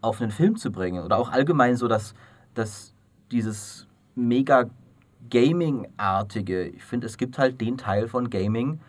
[0.00, 1.04] auf einen Film zu bringen.
[1.04, 2.14] Oder auch allgemein so, dass,
[2.54, 2.94] dass
[3.32, 4.70] dieses mega
[5.30, 8.80] Gaming-artige, ich finde, es gibt halt den Teil von Gaming,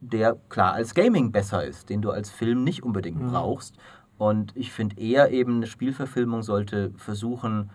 [0.00, 3.76] der klar als Gaming besser ist, den du als Film nicht unbedingt brauchst.
[4.18, 7.70] Und ich finde eher eben, eine Spielverfilmung sollte versuchen,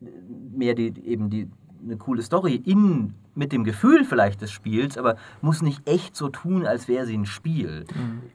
[0.00, 1.50] mehr die, eben die,
[1.84, 6.28] eine coole Story in, mit dem Gefühl vielleicht des Spiels, aber muss nicht echt so
[6.28, 7.84] tun, als wäre sie ein Spiel.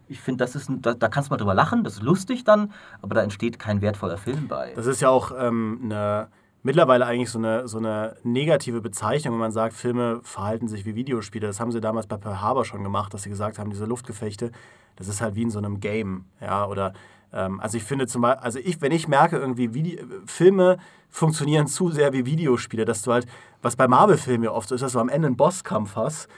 [0.08, 2.72] Ich finde, das ist, da, da kannst du mal drüber lachen, das ist lustig dann,
[3.02, 4.74] aber da entsteht kein wertvoller Film bei.
[4.76, 6.28] Das ist ja auch ähm, eine,
[6.64, 10.96] mittlerweile eigentlich so eine, so eine negative Bezeichnung, wenn man sagt, Filme verhalten sich wie
[10.96, 11.48] Videospiele.
[11.48, 14.52] Das haben sie damals bei Pearl Harbor schon gemacht, dass sie gesagt haben, diese Luftgefechte,
[14.96, 16.26] das ist halt wie in so einem Game.
[16.40, 16.94] Ja, oder
[17.34, 20.78] ähm, also ich finde zum Beispiel, also ich, wenn ich merke, irgendwie Vide Filme
[21.10, 23.28] funktionieren zu sehr wie Videospiele, dass du halt,
[23.62, 26.30] was bei Marvel-Filmen ja oft so ist, dass du am Ende einen Bosskampf hast.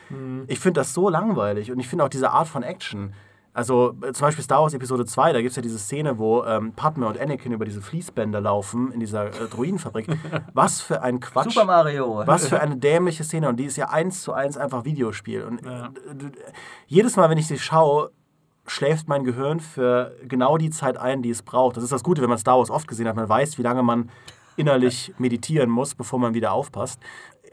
[0.47, 3.13] Ich finde das so langweilig und ich finde auch diese Art von Action.
[3.55, 6.43] Also äh, zum Beispiel Star Wars Episode 2, da gibt es ja diese Szene, wo
[6.43, 10.07] ähm, Padme und Anakin über diese Fließbänder laufen in dieser äh, Druidenfabrik.
[10.53, 11.51] Was für ein Quatsch.
[11.53, 12.23] Super Mario!
[12.25, 13.49] Was für eine dämliche Szene.
[13.49, 15.43] Und die ist ja eins zu eins einfach Videospiel.
[15.43, 15.85] Und Ja.
[15.87, 15.91] äh,
[16.87, 18.09] jedes Mal, wenn ich sie schaue,
[18.65, 21.77] schläft mein Gehirn für genau die Zeit ein, die es braucht.
[21.77, 23.15] Das ist das Gute, wenn man Star Wars oft gesehen hat.
[23.15, 24.09] Man weiß, wie lange man
[24.55, 26.99] innerlich meditieren muss, bevor man wieder aufpasst.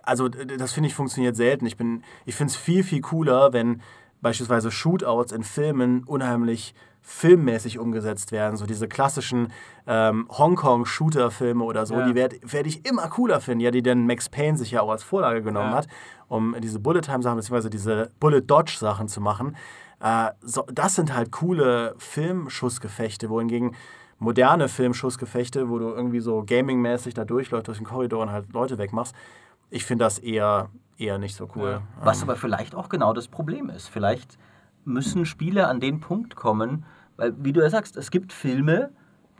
[0.02, 1.66] Also das finde ich funktioniert selten.
[1.66, 3.82] Ich, bin- ich finde es viel, viel cooler, wenn
[4.22, 8.56] beispielsweise Shootouts in Filmen unheimlich filmmäßig umgesetzt werden.
[8.56, 9.52] So diese klassischen
[9.86, 12.06] ähm, Hongkong-Shooter-Filme oder so, Ja.
[12.06, 13.60] die werde werd ich immer cooler finden.
[13.60, 15.78] Ja, die denn Max Payne sich ja auch als Vorlage genommen Ja.
[15.78, 15.88] hat,
[16.28, 17.70] um diese Bullet-Time-Sachen bzw.
[17.70, 19.56] diese Bullet-Dodge-Sachen zu machen.
[20.00, 23.74] Äh, so, das sind halt coole Filmschussgefechte, wohingegen
[24.18, 28.76] moderne Filmschussgefechte, wo du irgendwie so gaming-mäßig da durchläufst durch den Korridor und halt Leute
[28.78, 29.14] wegmachst,
[29.70, 30.68] ich finde das eher,
[31.00, 31.80] eher nicht so cool.
[31.80, 32.04] Ja.
[32.04, 33.88] Was aber vielleicht auch genau das Problem ist.
[33.88, 34.38] Vielleicht
[34.84, 36.84] müssen Spiele an den Punkt kommen,
[37.16, 38.90] weil, wie du ja sagst, es gibt Filme,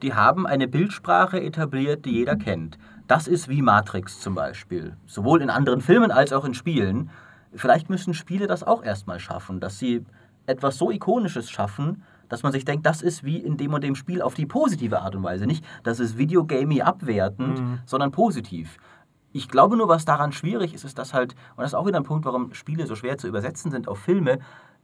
[0.02, 2.78] die haben eine Bildsprache etabliert, die jeder kennt.
[3.06, 4.96] Das ist wie Matrix zum Beispiel.
[5.06, 7.10] Sowohl in anderen Filmen als auch in Spielen.
[7.52, 10.04] Vielleicht müssen Spiele das auch erstmal schaffen, dass sie
[10.46, 13.96] etwas so Ikonisches schaffen, dass man sich denkt, das ist wie in dem und dem
[13.96, 15.46] Spiel auf die positive Art und Weise.
[15.46, 18.78] Nicht, das ist Videogamey abwertend, sondern positiv.
[19.32, 21.98] Ich glaube nur, was daran schwierig ist, ist, dass halt, und das ist auch wieder
[21.98, 24.40] ein Punkt, warum Spiele so schwer zu übersetzen sind auf Filme,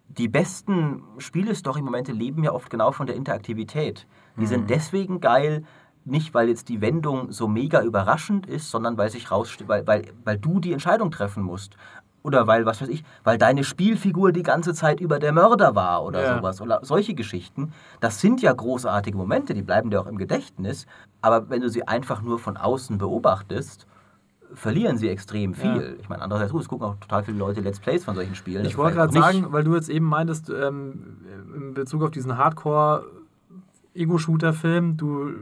[0.09, 4.07] die besten Spielestory-Momente leben ja oft genau von der Interaktivität.
[4.39, 5.65] Die sind deswegen geil,
[6.05, 10.13] nicht weil jetzt die Wendung so mega überraschend ist, sondern weil sich raussteht, weil, weil,
[10.25, 11.77] weil du die Entscheidung treffen musst.
[12.23, 16.05] Oder weil, was weiß ich, weil deine Spielfigur die ganze Zeit über der Mörder war
[16.05, 16.37] oder Ja.
[16.37, 16.61] sowas.
[16.61, 17.73] Oder solche Geschichten.
[18.01, 20.87] Das sind ja großartige Momente, die bleiben dir auch im Gedächtnis.
[21.21, 23.87] Aber wenn du sie einfach nur von außen beobachtest,
[24.55, 25.97] verlieren sie extrem viel.
[26.01, 28.65] Ich meine, andererseits, gut, es gucken auch total viele Leute Let's Plays von solchen Spielen.
[28.65, 31.19] Ich wollte gerade sagen, weil du jetzt eben meintest, ähm,
[31.55, 35.33] in Bezug auf diesen Hardcore-Ego-Shooter-Film, du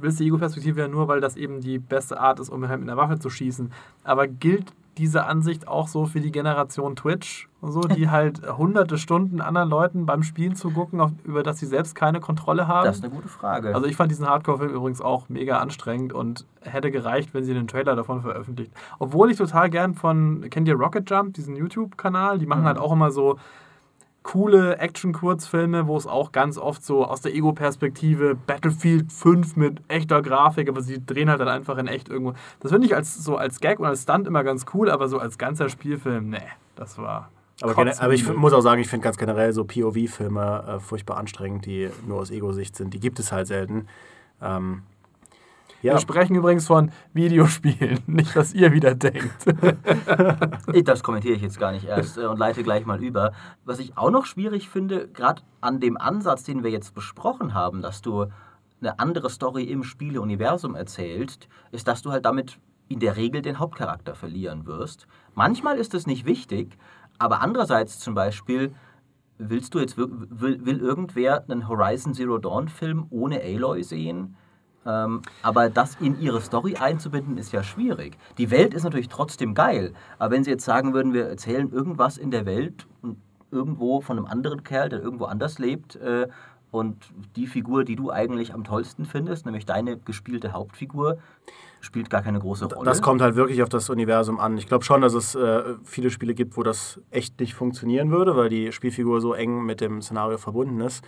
[0.00, 2.88] willst die Ego-Perspektive ja nur, weil das eben die beste Art ist, um halt mit
[2.88, 3.72] einer Waffe zu schießen.
[4.04, 8.98] Aber gilt diese Ansicht auch so für die Generation Twitch und so, die halt hunderte
[8.98, 12.86] Stunden anderen Leuten beim Spielen zu gucken, auf, über das sie selbst keine Kontrolle haben?
[12.86, 13.74] Das ist eine gute Frage.
[13.74, 17.68] Also ich fand diesen Hardcore-Film übrigens auch mega anstrengend und hätte gereicht, wenn sie den
[17.68, 18.72] Trailer davon veröffentlicht.
[18.98, 22.38] Obwohl ich total gern von, kennt ihr Rocket Jump, diesen YouTube-Kanal?
[22.38, 23.38] Die machen halt auch immer so
[24.28, 30.20] coole Action-Kurzfilme, wo es auch ganz oft so aus der Ego-Perspektive Battlefield 5 mit echter
[30.20, 32.34] Grafik, aber sie drehen halt dann einfach in echt irgendwo.
[32.60, 35.18] Das finde ich als so als Gag und als Stunt immer ganz cool, aber so
[35.18, 36.42] als ganzer Spielfilm, nee,
[36.76, 37.30] das war.
[37.62, 41.64] Aber, aber ich muss auch sagen, ich finde ganz generell so POV-Filme äh, furchtbar anstrengend,
[41.64, 42.92] die nur aus Ego-Sicht sind.
[42.92, 43.86] Die gibt es halt selten.
[44.42, 44.82] Ähm,
[45.82, 45.94] Ja.
[45.94, 49.44] Wir sprechen übrigens von Videospielen, nicht, was ihr wieder denkt.
[50.84, 53.32] Das kommentiere ich jetzt gar nicht erst äh, und leite gleich mal über.
[53.64, 57.82] Was ich auch noch schwierig finde, gerade an dem Ansatz, den wir jetzt besprochen haben,
[57.82, 58.26] dass du
[58.80, 62.58] eine andere Story im Spieleuniversum erzählst, ist, dass du halt damit
[62.88, 65.06] in der Regel den Hauptcharakter verlieren wirst.
[65.34, 66.78] Manchmal ist es nicht wichtig,
[67.18, 68.74] aber andererseits zum Beispiel,
[69.36, 70.08] willst du jetzt will,
[70.64, 74.36] will irgendwer einen Horizon Zero Dawn Film ohne Aloy sehen?
[74.88, 78.16] Ähm, aber das in ihre Story einzubinden, ist ja schwierig.
[78.38, 82.16] Die Welt ist natürlich trotzdem geil, aber wenn sie jetzt sagen würden, wir erzählen irgendwas
[82.16, 83.18] in der Welt und
[83.50, 86.28] irgendwo von einem anderen Kerl, der irgendwo anders lebt äh,
[86.70, 86.96] und
[87.36, 91.18] die Figur, die du eigentlich am tollsten findest, nämlich deine gespielte Hauptfigur,
[91.80, 92.84] spielt gar keine große Rolle.
[92.84, 94.56] Das kommt halt wirklich auf das Universum an.
[94.58, 98.36] Ich glaube schon, dass es äh, viele Spiele gibt, wo das echt nicht funktionieren würde,
[98.36, 101.04] weil die Spielfigur so eng mit dem Szenario verbunden ist.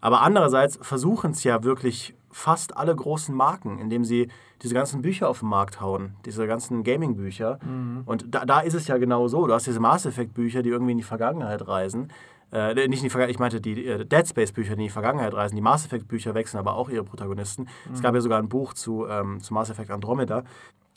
[0.00, 4.28] Aber andererseits versuchen es ja wirklich fast alle großen Marken, indem sie
[4.60, 7.58] diese ganzen Bücher auf den Markt hauen, diese ganzen Gaming-Bücher.
[8.04, 9.46] Und da, da ist es ja genau so.
[9.46, 12.12] Du hast diese Mass Effect-Bücher, die irgendwie in die Vergangenheit reisen.
[12.52, 15.32] Äh, nicht in die Vergangenheit, ich meinte die äh, Dead Space-Bücher, die in die Vergangenheit
[15.32, 15.56] reisen.
[15.56, 17.68] Die Mass Effect-Bücher wechseln aber auch ihre Protagonisten.
[17.92, 20.44] Es gab ja sogar ein Buch zu, ähm, zu Mass Effect Andromeda.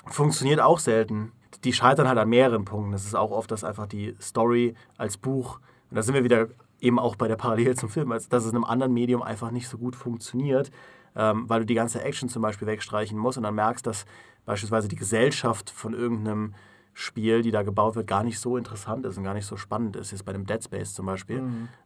[0.08, 1.32] Funktioniert auch selten.
[1.64, 2.92] Die scheitern halt an mehreren Punkten.
[2.92, 6.50] Das ist auch oft, dass einfach die Story als Buch, und da sind wir wieder
[6.82, 9.70] eben auch bei der Parallele zum Film, dass es in einem anderen Medium einfach nicht
[9.70, 10.72] so gut funktioniert,
[11.16, 14.06] ähm, weil du die ganze Action zum Beispiel wegstreichen musst und dann merkst, dass
[14.46, 16.54] beispielsweise die Gesellschaft von irgendeinem
[16.94, 19.96] Spiel, die da gebaut wird, gar nicht so interessant ist und gar nicht so spannend
[19.96, 20.12] ist.
[20.12, 21.44] Jetzt bei dem Dead Space zum Beispiel.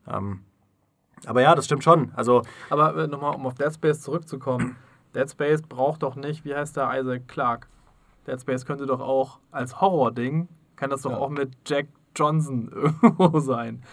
[0.08, 0.42] Ähm,
[1.26, 2.12] aber ja, das stimmt schon.
[2.16, 4.76] Also Aber äh, nochmal, um auf Dead Space zurückzukommen.
[5.16, 7.68] Dead Space braucht doch nicht, wie heißt der Isaac Clarke?
[8.26, 11.18] Dead Space könnte doch auch als Horror-Ding, kann das doch Ja.
[11.18, 12.70] auch mit Jack Johnson
[13.02, 13.84] irgendwo sein.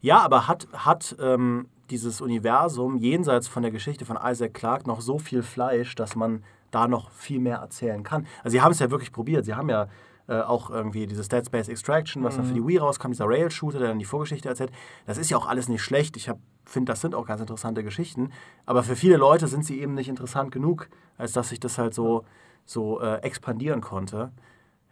[0.00, 5.00] Ja, aber hat, hat ähm, dieses Universum jenseits von der Geschichte von Isaac Clarke noch
[5.00, 8.26] so viel Fleisch, dass man da noch viel mehr erzählen kann?
[8.42, 9.44] Also, sie haben es ja wirklich probiert.
[9.44, 9.88] Sie haben ja
[10.28, 13.78] äh, auch irgendwie dieses Dead Space Extraction, was dann für die Wii rauskam, dieser Rail-Shooter,
[13.78, 14.70] der dann die Vorgeschichte erzählt.
[15.04, 16.16] Das ist ja auch alles nicht schlecht.
[16.16, 16.30] Ich
[16.64, 18.30] finde, das sind auch ganz interessante Geschichten.
[18.64, 20.88] Aber für viele Leute sind sie eben nicht interessant genug,
[21.18, 22.24] als dass sich das halt so,
[22.64, 24.30] so äh, expandieren konnte.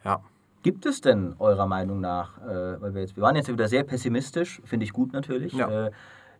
[0.04, 0.20] Ja.
[0.62, 3.84] Gibt es denn eurer Meinung nach, äh, weil wir jetzt, wir waren jetzt wieder sehr
[3.84, 5.90] pessimistisch, finde ich gut natürlich, Ja.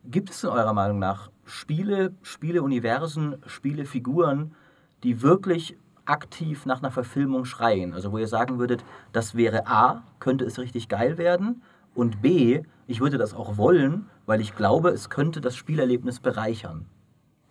[0.04, 4.54] Gibt es in eurer Meinung nach Spiele, Spieleuniversen, Spielefiguren,
[5.02, 7.92] die wirklich aktiv nach einer Verfilmung schreien?
[7.92, 11.62] Also wo ihr sagen würdet, das wäre A, könnte es richtig geil werden
[11.94, 16.86] und B, ich würde das auch wollen, weil ich glaube, es könnte das Spielerlebnis bereichern.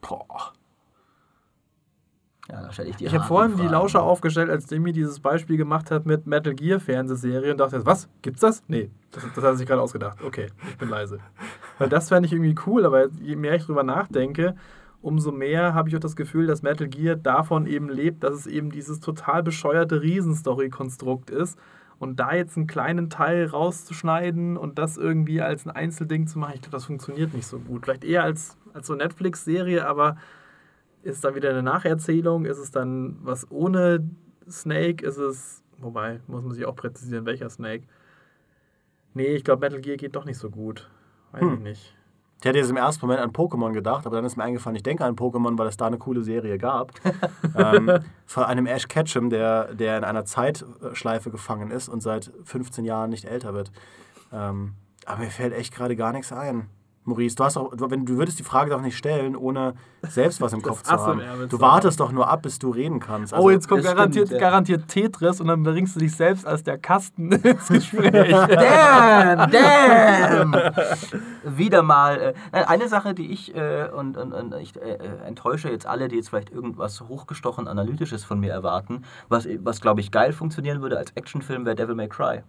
[0.02, 0.54] Boah.
[2.52, 3.68] Ja, da stelle ich die Ich habe vorhin die.
[3.68, 7.86] Lauscher aufgestellt, als Demi dieses Beispiel gemacht hat mit Metal Gear Fernsehserie und dachte, jetzt,
[7.86, 8.10] was?
[8.22, 8.64] Gibt's das?
[8.68, 10.18] Nee, das, das hat sich gerade ausgedacht.
[10.24, 11.20] Okay, ich bin leise.
[11.78, 14.56] Weil das fände ich irgendwie cool, aber je mehr ich drüber nachdenke,
[15.02, 18.48] umso mehr habe ich auch das Gefühl, dass Metal Gear davon eben lebt, dass es
[18.48, 21.58] eben dieses total bescheuerte Riesenstory-Konstrukt ist.
[22.00, 26.54] Und da jetzt einen kleinen Teil rauszuschneiden und das irgendwie als ein Einzelding zu machen,
[26.56, 27.84] ich glaube, das funktioniert nicht so gut.
[27.84, 30.16] Vielleicht eher als, als so Netflix-Serie, aber
[31.04, 32.46] ist dann wieder eine Nacherzählung?
[32.46, 34.10] Ist es dann was ohne
[34.50, 35.06] Snake?
[35.06, 37.84] Ist es, wobei, muss man sich auch präzisieren, welcher Snake?
[39.14, 40.90] Nee, ich glaube, Metal Gear geht doch nicht so gut.
[41.32, 41.96] Weiß ich nicht.
[42.40, 44.84] Ich hätte jetzt im ersten Moment an Pokémon gedacht, aber dann ist mir eingefallen, ich
[44.84, 46.94] denke an Pokémon, weil es da eine coole Serie gab.
[47.58, 52.86] ähm, von einem Ash Ketchum, der, der in einer Zeitschleife gefangen ist und seit 15
[52.86, 53.74] Jahren nicht älter wird.
[54.32, 54.76] Ähm,
[55.06, 56.70] aber mir fällt echt gerade gar nichts ein.
[57.10, 60.54] Maurice, du, hast auch, wenn, du würdest die Frage doch nicht stellen, ohne selbst was
[60.54, 61.22] im Kopf zu haben.
[61.50, 63.34] Du wartest doch nur ab, bis du reden kannst.
[63.34, 64.48] Also, oh, jetzt kommt garantiert, stimmt, ja.
[64.48, 68.32] garantiert Tetris und dann bringst du dich selbst als der Kasten ins Gespräch.
[68.50, 70.56] Damn, damn!
[71.58, 72.34] Wieder mal.
[72.52, 76.08] Äh, eine Sache, die ich, äh, und, und, und ich äh, äh, enttäusche jetzt alle,
[76.08, 80.82] die jetzt vielleicht irgendwas hochgestochen Analytisches von mir erwarten, was, was glaube ich geil funktionieren
[80.82, 82.44] würde als Actionfilm, wäre Devil May Cry.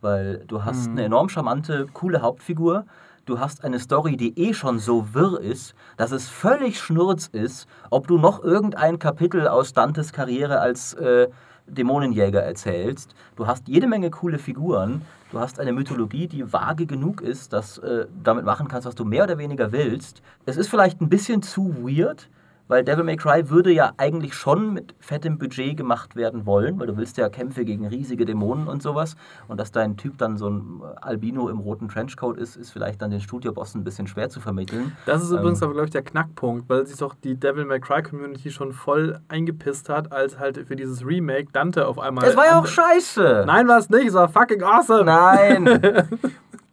[0.00, 2.86] Weil du hast eine enorm charmante, coole Hauptfigur.
[3.24, 7.68] Du hast eine Story, die eh schon so wirr ist, dass es völlig schnurz ist,
[7.88, 11.28] ob du noch irgendein Kapitel aus Dantes Karriere als äh,
[11.68, 13.14] Dämonenjäger erzählst.
[13.36, 15.02] Du hast jede Menge coole Figuren.
[15.30, 19.04] Du hast eine Mythologie, die vage genug ist, dass äh, damit machen kannst, was du
[19.04, 20.20] mehr oder weniger willst.
[20.44, 22.28] Es ist vielleicht ein bisschen zu weird,
[22.72, 26.86] weil Devil May Cry würde ja eigentlich schon mit fettem Budget gemacht werden wollen, weil
[26.86, 29.14] du willst ja Kämpfe gegen riesige Dämonen und sowas.
[29.46, 33.10] Und dass dein Typ dann so ein Albino im roten Trenchcoat ist, ist vielleicht dann
[33.10, 34.96] den Studiobossen ein bisschen schwer zu vermitteln.
[35.04, 35.64] Das ist übrigens Ähm.
[35.66, 39.20] aber, glaube ich, der Knackpunkt, weil sich doch die Devil May Cry Community schon voll
[39.28, 42.24] eingepisst hat, als halt für dieses Remake Dante auf einmal.
[42.24, 43.44] Es war ja auch scheiße!
[43.46, 45.04] Nein, war es nicht, es war fucking awesome.
[45.04, 46.08] Nein!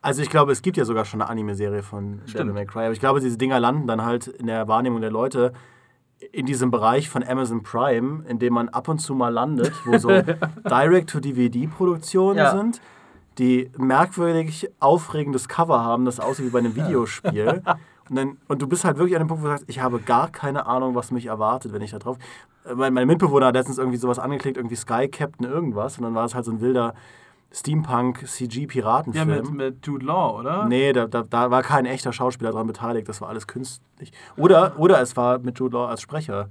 [0.02, 2.54] Also ich glaube, es gibt ja sogar schon eine Anime-Serie von Devil Stimmt.
[2.54, 2.84] May Cry.
[2.86, 5.52] Aber ich glaube, diese Dinger landen dann halt in der Wahrnehmung der Leute
[6.32, 9.98] in diesem Bereich von Amazon Prime, in dem man ab und zu mal landet, wo
[9.98, 10.10] so
[10.70, 12.52] Direct-to-DVD-Produktionen Ja.
[12.52, 12.82] sind,
[13.38, 17.62] die merkwürdig aufregendes Cover haben, das aussieht wie bei einem Videospiel.
[18.10, 20.00] Und, dann, und du bist halt wirklich an dem Punkt, wo du sagst, ich habe
[20.00, 22.18] gar keine Ahnung, was mich erwartet, wenn ich da drauf.
[22.74, 26.00] Mein, mein Mitbewohner hat letztens irgendwie sowas angeklickt, irgendwie Sky Captain irgendwas.
[26.00, 26.96] Und dann war es halt so ein wilder
[27.52, 29.28] Ja, Steampunk-CG-Piratenfilm.
[29.28, 30.66] mit, mit Jude Law, oder?
[30.66, 34.12] Nee, da, da, da war kein echter Schauspieler dran beteiligt, das war alles künstlich.
[34.38, 36.50] Oder, oder es war mit Jude Law als Sprecher.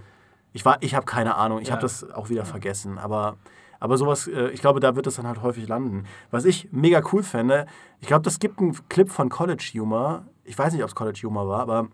[0.53, 1.73] Ich, war- ich habe keine Ahnung, ich Ja.
[1.75, 2.99] habe das auch wieder vergessen.
[2.99, 3.37] Aber,
[3.81, 6.05] aber sowas, äh, ich glaube, da wird es dann halt häufig landen.
[6.31, 7.66] Was ich mega cool fände,
[8.01, 10.25] ich glaube, das gibt einen Clip von College Humor.
[10.45, 11.89] Ich weiß nicht, ob es College Humor war, aber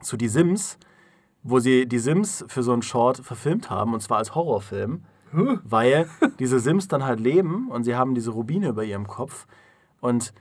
[0.00, 0.78] zu Die Sims,
[1.44, 5.04] wo sie die Sims für so einen Short verfilmt haben, und zwar als Horrorfilm,
[5.64, 9.46] weil diese Sims dann halt leben und sie haben diese Rubine über ihrem Kopf
[10.00, 10.32] und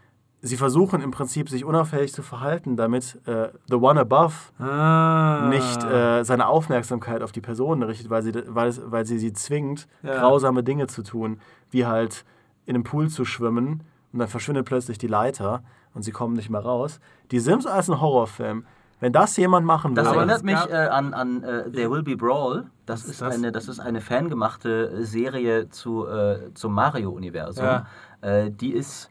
[0.44, 5.48] sie versuchen im Prinzip sich unauffällig zu verhalten, damit äh, The One Above Ah.
[5.50, 9.34] nicht äh, seine Aufmerksamkeit auf die Person richtet, weil sie, weil, es, weil sie sie
[9.34, 10.20] zwingt, Ja.
[10.20, 11.40] grausame Dinge zu tun,
[11.70, 12.26] wie halt
[12.66, 15.64] in einem Pool zu schwimmen und dann verschwindet plötzlich die Leiter
[15.94, 17.00] und sie kommen nicht mehr raus.
[17.32, 18.66] Die Sims als ein Horrorfilm,
[19.02, 22.04] wenn das jemand machen Das würde, Aber erinnert mich äh, an, an äh, There Will
[22.04, 22.68] Be Brawl.
[22.86, 23.36] Das ist, das?
[23.36, 27.66] eine, das ist eine fangemachte äh, Serie zu, äh, zum Mario-Universum.
[27.66, 27.86] Ja.
[28.22, 29.10] Äh, die ist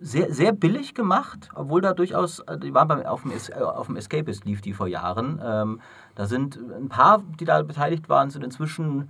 [0.00, 3.86] sehr, sehr billig gemacht, obwohl da durchaus, äh, die waren beim, auf, dem, Es- auf
[3.86, 5.40] dem Escapist, lief die vor Jahren.
[5.42, 5.80] Ähm,
[6.14, 9.08] da sind ein paar, die da beteiligt waren, sind inzwischen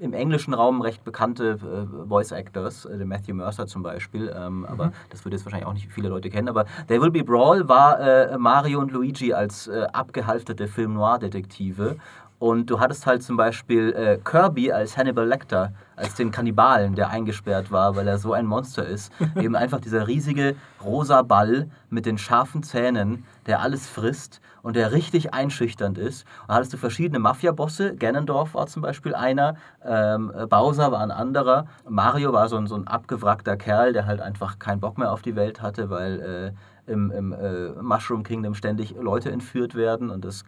[0.00, 4.64] im englischen Raum recht bekannte äh, Voice Actors, äh, der Matthew Mercer zum Beispiel, ähm,
[4.64, 6.48] aber das würde jetzt wahrscheinlich auch nicht viele Leute kennen.
[6.48, 11.96] Aber There Will Be Brawl war äh, Mario und Luigi als äh, abgehalfterte Film-Noir-Detektive.
[12.40, 17.10] Und du hattest halt zum Beispiel äh, Kirby als Hannibal Lecter, als den Kannibalen, der
[17.10, 19.12] eingesperrt war, weil er so ein Monster ist.
[19.36, 24.90] Eben einfach dieser riesige rosa Ball mit den scharfen Zähnen, der alles frisst und der
[24.90, 26.24] richtig einschüchternd ist.
[26.40, 27.94] Und da hattest du verschiedene Mafia-Bosse.
[27.94, 31.66] Ganondorf war zum Beispiel einer, ähm, äh, Bowser war ein anderer.
[31.86, 35.20] Mario war so ein, so ein abgewrackter Kerl, der halt einfach keinen Bock mehr auf
[35.20, 36.54] die Welt hatte, weil
[36.86, 40.44] äh, im, im äh, Mushroom Kingdom ständig Leute entführt werden und das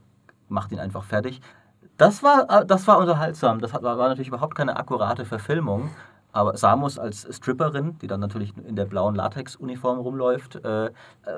[0.49, 1.43] macht ihn einfach fertig.
[1.97, 3.61] Das war, äh, das war unterhaltsam.
[3.61, 5.91] Das war natürlich überhaupt keine akkurate Verfilmung.
[6.33, 10.91] Aber Samus als Stripperin, die dann natürlich in der blauen Latex-Uniform rumläuft, äh, äh,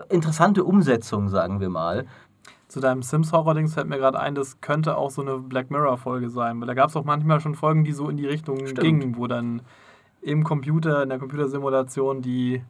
[0.08, 2.06] interessante Umsetzung, sagen wir mal.
[2.68, 6.60] Zu deinem Sims-Horror-Dings fällt mir gerade ein, das könnte auch so eine Black Mirror-Folge sein,
[6.60, 8.80] weil da gab es auch manchmal schon Folgen, die so in die Richtung Stimmt.
[8.80, 9.62] gingen, wo dann
[10.22, 12.62] im Computer, in der Computersimulation, die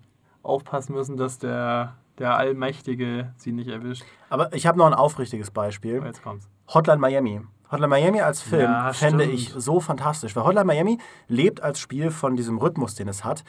[0.42, 4.04] aufpassen müssen, dass der, der Allmächtige sie nicht erwischt.
[4.30, 6.00] aber ich habe noch ein aufrichtiges Beispiel.
[6.02, 6.48] Oh, jetzt kommt's.
[6.72, 7.42] Hotline Miami.
[7.74, 9.38] Hotline Miami als Film Ja, fände stimmt.
[9.38, 10.98] ich so fantastisch, weil Hotline Miami
[11.28, 13.44] lebt als Spiel von diesem Rhythmus, den es hat.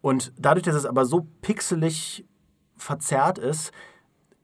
[0.00, 2.24] Und dadurch, dass es aber so pixelig
[2.76, 3.72] verzerrt ist,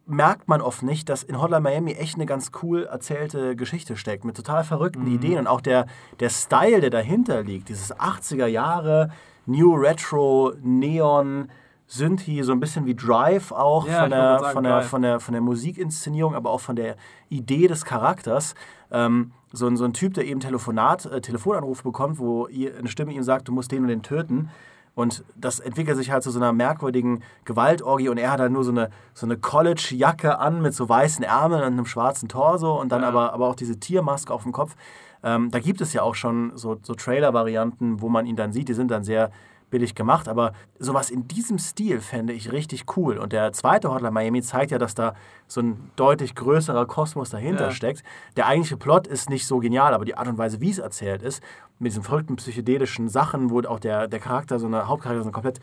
[0.07, 4.25] merkt man oft nicht, dass in Hotline Miami echt eine ganz cool erzählte Geschichte steckt,
[4.25, 5.15] mit total verrückten Mhm.
[5.15, 5.87] Ideen und auch der,
[6.19, 9.11] der Style, der dahinter liegt, dieses 80er Jahre,
[9.47, 11.49] New Retro, Neon,
[11.87, 14.87] Synthi, so ein bisschen wie Drive auch Ja, von, der, sagen, von, der, Drive.
[14.89, 16.97] von, der, von der Musikinszenierung, aber auch von der
[17.29, 18.55] Idee des Charakters.
[18.91, 23.13] Ähm, so, ein, so ein Typ, der eben Telefonat, äh, Telefonanruf bekommt, wo eine Stimme
[23.13, 24.49] ihm sagt, du musst den und den töten.
[24.95, 28.63] Und das entwickelt sich halt zu so einer merkwürdigen Gewaltorgie und er hat halt nur
[28.63, 32.93] so eine, so eine College-Jacke an mit so weißen Ärmeln und einem schwarzen Torso und
[32.93, 33.09] dann Ja.
[33.09, 34.77] aber, aber auch diese Tiermaske auf dem Kopf.
[35.23, 38.69] Ähm, da gibt es ja auch schon so, so Trailer-Varianten, wo man ihn dann sieht,
[38.69, 39.31] die sind dann sehr
[39.73, 43.17] billig gemacht, aber sowas in diesem Stil fände ich richtig cool.
[43.17, 45.15] Und der zweite Hotline Miami zeigt ja, dass da
[45.49, 47.71] so ein deutlich größerer Kosmos dahinter Ja.
[47.73, 48.05] steckt.
[48.37, 51.23] Der eigentliche Plot ist nicht so genial, aber die Art und Weise, wie es erzählt
[51.23, 51.43] ist,
[51.79, 55.33] mit diesen verrückten psychedelischen Sachen, wo auch der, der Charakter, so eine Hauptcharakter, so eine
[55.33, 55.59] komplett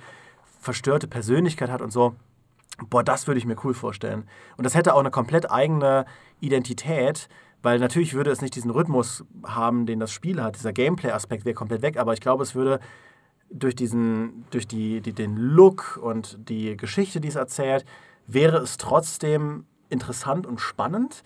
[0.60, 2.15] verstörte Persönlichkeit hat und so.
[2.90, 4.23] Boah, das würde ich mir cool vorstellen.
[4.57, 6.06] Und das hätte auch eine komplett eigene
[6.40, 7.30] Identität,
[7.61, 10.56] weil natürlich würde es nicht diesen Rhythmus haben, den das Spiel hat.
[10.56, 12.80] Dieser Gameplay-Aspekt wäre komplett weg, aber ich glaube, es würde
[13.51, 17.85] durch, diesen, durch die, die, den Look und die Geschichte, die es erzählt,
[18.27, 21.23] wäre es trotzdem interessant und spannend.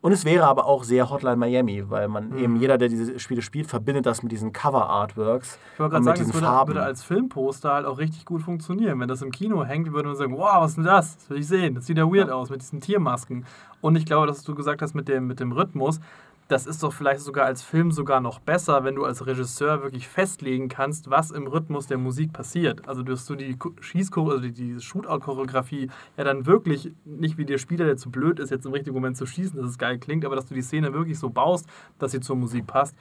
[0.00, 2.36] Und es wäre aber auch sehr Hotline Miami, weil man Mhm.
[2.38, 6.18] eben jeder, der diese Spiele spielt, verbindet das mit diesen Cover-Artworks Ich wollte gerade sagen,
[6.18, 6.68] diesen es würde, Farben.
[6.74, 9.00] würde als Filmposter halt auch richtig gut funktionieren.
[9.00, 11.16] Wenn das im Kino hängt, würde man sagen, wow, was ist denn das?
[11.16, 11.74] Das will ich sehen.
[11.74, 13.46] Das sieht ja weird aus mit diesen Tiermasken.
[13.80, 16.00] Und ich glaube, dass du gesagt hast mit dem, mit dem Rhythmus,
[16.48, 20.06] das ist doch vielleicht sogar als Film sogar noch besser, wenn du als Regisseur wirklich
[20.08, 22.86] festlegen kannst, was im Rhythmus der Musik passiert.
[22.86, 27.58] Also dass du die Schießchor also die, die Shootout-Choreografie ja dann wirklich, nicht wie der
[27.58, 30.24] Spieler, der zu blöd ist, jetzt im richtigen Moment zu schießen, dass es geil klingt,
[30.24, 31.66] aber dass du die Szene wirklich so baust,
[31.98, 32.94] dass sie zur Musik passt.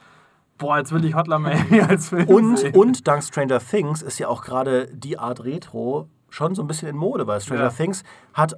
[0.58, 2.76] Boah, jetzt will ich Hotline Miami als Film Und, sehen.
[2.76, 6.88] und dank Stranger Things ist ja auch gerade die Art Retro schon so ein bisschen
[6.88, 7.70] in Mode, weil Stranger Ja.
[7.70, 8.04] Things
[8.34, 8.56] hat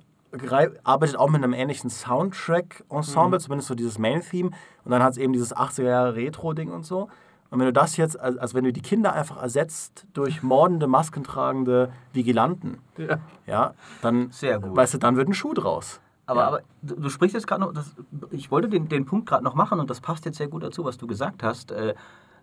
[0.83, 4.49] arbeitet auch mit einem ähnlichen Soundtrack-Ensemble, zumindest so dieses Main-Theme.
[4.83, 7.09] Und dann hat es eben dieses 80er-Jahre-Retro-Ding und so.
[7.51, 10.87] Und wenn du das jetzt, also also wenn du die Kinder einfach ersetzt durch mordende,
[10.87, 13.19] maskentragende Vigilanten, Ja.
[13.45, 14.75] ja, dann, Sehr gut.
[14.75, 16.01] weißt du, dann wird ein Schuh draus.
[16.25, 16.47] Aber, Ja.
[16.47, 17.95] aber du, du sprichst jetzt gerade noch, das,
[18.31, 20.83] ich wollte den, den Punkt gerade noch machen und das passt jetzt sehr gut dazu,
[20.83, 21.71] was du gesagt hast.
[21.71, 21.93] Äh,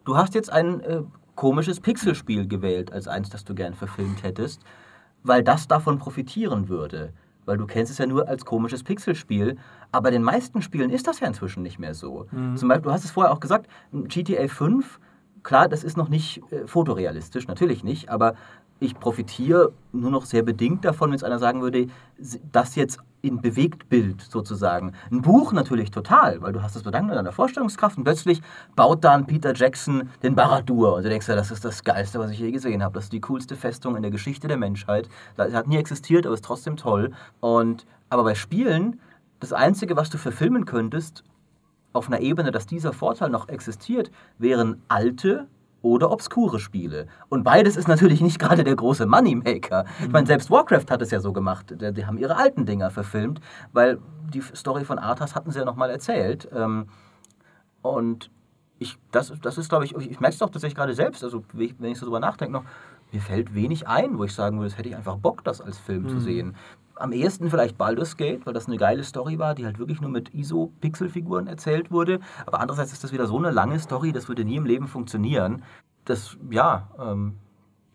[0.04, 1.02] du hast jetzt ein äh,
[1.34, 4.62] komisches Pixelspiel gewählt als eins, das du gern verfilmt hättest,
[5.24, 7.12] weil das davon profitieren würde.
[7.44, 9.56] Weil du kennst es ja nur als komisches Pixelspiel,
[9.90, 12.26] aber in den meisten Spielen ist das ja inzwischen nicht mehr so.
[12.56, 15.00] Zum Beispiel, du hast es vorher auch gesagt, GTA 5,
[15.42, 18.34] klar, das ist noch nicht äh, fotorealistisch, natürlich nicht, aber
[18.82, 21.86] ich profitiere nur noch sehr bedingt davon, wenn es einer sagen würde,
[22.50, 24.92] das jetzt in Bewegtbild sozusagen.
[25.10, 28.42] Ein Buch natürlich total, weil du hast das Bedanken an deiner Vorstellungskraft und plötzlich
[28.74, 32.32] baut dann Peter Jackson den Barad-dûr und du denkst ja, das ist das Geilste, was
[32.32, 32.94] ich je gesehen habe.
[32.94, 35.08] Das ist die coolste Festung in der Geschichte der Menschheit.
[35.36, 37.12] Das hat nie existiert, aber ist trotzdem toll.
[37.38, 39.00] Und, aber bei Spielen,
[39.38, 41.22] das Einzige, was du verfilmen könntest,
[41.92, 45.46] auf einer Ebene, dass dieser Vorteil noch existiert, wären alte
[45.82, 47.06] oder obskure Spiele.
[47.28, 49.84] Und beides ist natürlich nicht gerade der große Moneymaker.
[50.00, 51.74] Ich meine, selbst Warcraft hat es ja so gemacht.
[51.80, 53.40] Die, haben ihre alten Dinger verfilmt,
[53.72, 53.98] weil
[54.32, 56.48] die Story von Arthas hatten sie ja nochmal erzählt.
[56.54, 56.86] Ähm,
[57.82, 58.30] und
[58.78, 61.84] ich, das, das ist, glaube ich, ich merke es doch tatsächlich gerade selbst, also wenn
[61.84, 62.64] ich, so drüber nachdenke noch,
[63.12, 65.78] mir fällt wenig ein, wo ich sagen würde, das hätte ich einfach Bock, das als
[65.78, 66.56] Film zu sehen.
[67.02, 70.10] Am ehesten vielleicht Baldur's Gate, weil das eine geile Story war, die halt wirklich nur
[70.10, 72.20] mit ISO-Pixelfiguren erzählt wurde.
[72.46, 75.64] Aber andererseits ist das wieder so eine lange Story, das würde nie im Leben funktionieren.
[76.04, 77.34] Das, ja, ähm,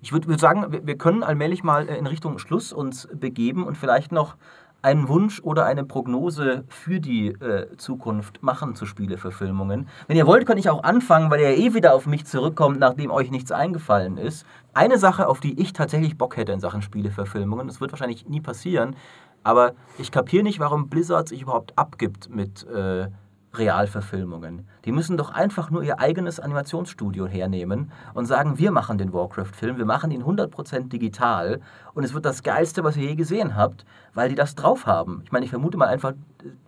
[0.01, 3.65] ich würde würd sagen, wir, wir können allmählich mal äh, in Richtung Schluss uns begeben
[3.65, 4.35] und vielleicht noch
[4.81, 9.87] einen Wunsch oder eine Prognose für die äh, Zukunft machen zu Spieleverfilmungen.
[10.07, 13.11] Wenn ihr wollt, kann ich auch anfangen, weil ihr eh wieder auf mich zurückkommt, nachdem
[13.11, 14.45] euch nichts eingefallen ist.
[14.73, 18.41] Eine Sache, auf die ich tatsächlich Bock hätte in Sachen Spieleverfilmungen, das wird wahrscheinlich nie
[18.41, 18.95] passieren,
[19.43, 23.07] aber ich kapiere nicht, warum Blizzard sich überhaupt abgibt mit äh,
[23.57, 24.67] Realverfilmungen.
[24.85, 29.77] Die müssen doch einfach nur ihr eigenes Animationsstudio hernehmen und sagen, wir machen den Warcraft-Film,
[29.77, 31.59] wir machen ihn 100% digital
[31.93, 35.21] und es wird das Geilste, was ihr je gesehen habt, weil die das drauf haben.
[35.25, 36.13] Ich meine, ich vermute mal einfach,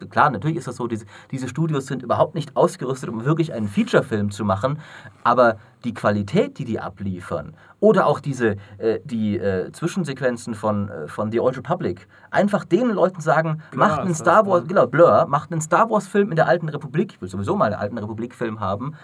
[0.02, 3.54] äh, klar, natürlich ist das so, diese, diese Studios sind überhaupt nicht ausgerüstet, um wirklich
[3.54, 4.80] einen Feature-Film zu machen,
[5.24, 11.08] aber die Qualität, die die abliefern oder auch diese äh, die äh, Zwischensequenzen von, äh,
[11.08, 14.68] von The Old Republic, einfach den Leuten sagen, Blur macht einen Star Wars, ne?
[14.68, 17.82] genau, Blur, macht einen Star Wars-Film in der alten Republik, ich will sowieso mal einen
[17.82, 18.96] alten Republik-Film haben.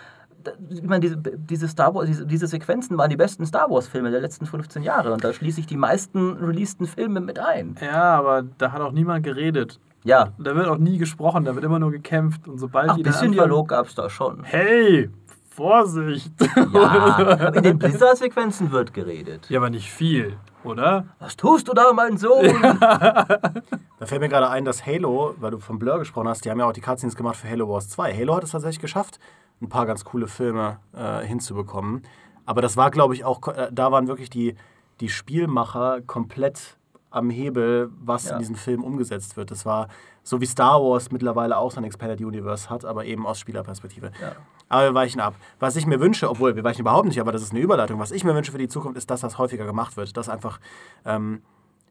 [0.43, 4.11] Da- Ich meine, diese, diese, Star Wars, diese, diese Sequenzen waren die besten Star Wars-Filme
[4.11, 7.75] der letzten 15 Jahre und da schließe ich die meisten releaseden Filme mit ein.
[7.81, 9.79] Ja, aber da hat auch niemand geredet.
[10.03, 12.47] Ja, Da wird auch nie gesprochen, da wird immer nur gekämpft.
[12.47, 14.43] Und sobald ach, die ein bisschen Dialog gab es da schon.
[14.43, 15.09] Hey,
[15.55, 16.31] Vorsicht!
[16.73, 19.49] Ja, in den Blizzard-Sequenzen wird geredet.
[19.49, 21.05] ja, aber nicht viel, oder?
[21.19, 22.53] Was tust du da, mein Sohn?
[22.61, 26.59] Da fällt mir gerade ein, dass Halo, weil du von Blur gesprochen hast, die haben
[26.59, 28.13] ja auch die Cutscenes gemacht für Halo Wars 2.
[28.13, 29.19] Halo hat es tatsächlich geschafft,
[29.61, 32.03] ein paar ganz coole Filme äh, hinzubekommen.
[32.45, 34.55] Aber das war, glaube ich, auch, äh, da waren wirklich die,
[34.99, 36.77] die Spielmacher komplett
[37.15, 38.33] am Hebel, was Ja.
[38.33, 39.51] in diesen Filmen umgesetzt wird.
[39.51, 39.87] Das war
[40.23, 44.11] so wie Star Wars mittlerweile auch sein Expanded Universe hat, aber eben aus Spielerperspektive.
[44.21, 44.33] Ja.
[44.69, 45.35] Aber wir weichen ab.
[45.59, 48.11] Was ich mir wünsche, obwohl wir weichen überhaupt nicht, aber das ist eine Überleitung, was
[48.11, 50.17] ich mir wünsche für die Zukunft, ist, dass das häufiger gemacht wird.
[50.17, 50.59] Dass einfach
[51.05, 51.41] ähm,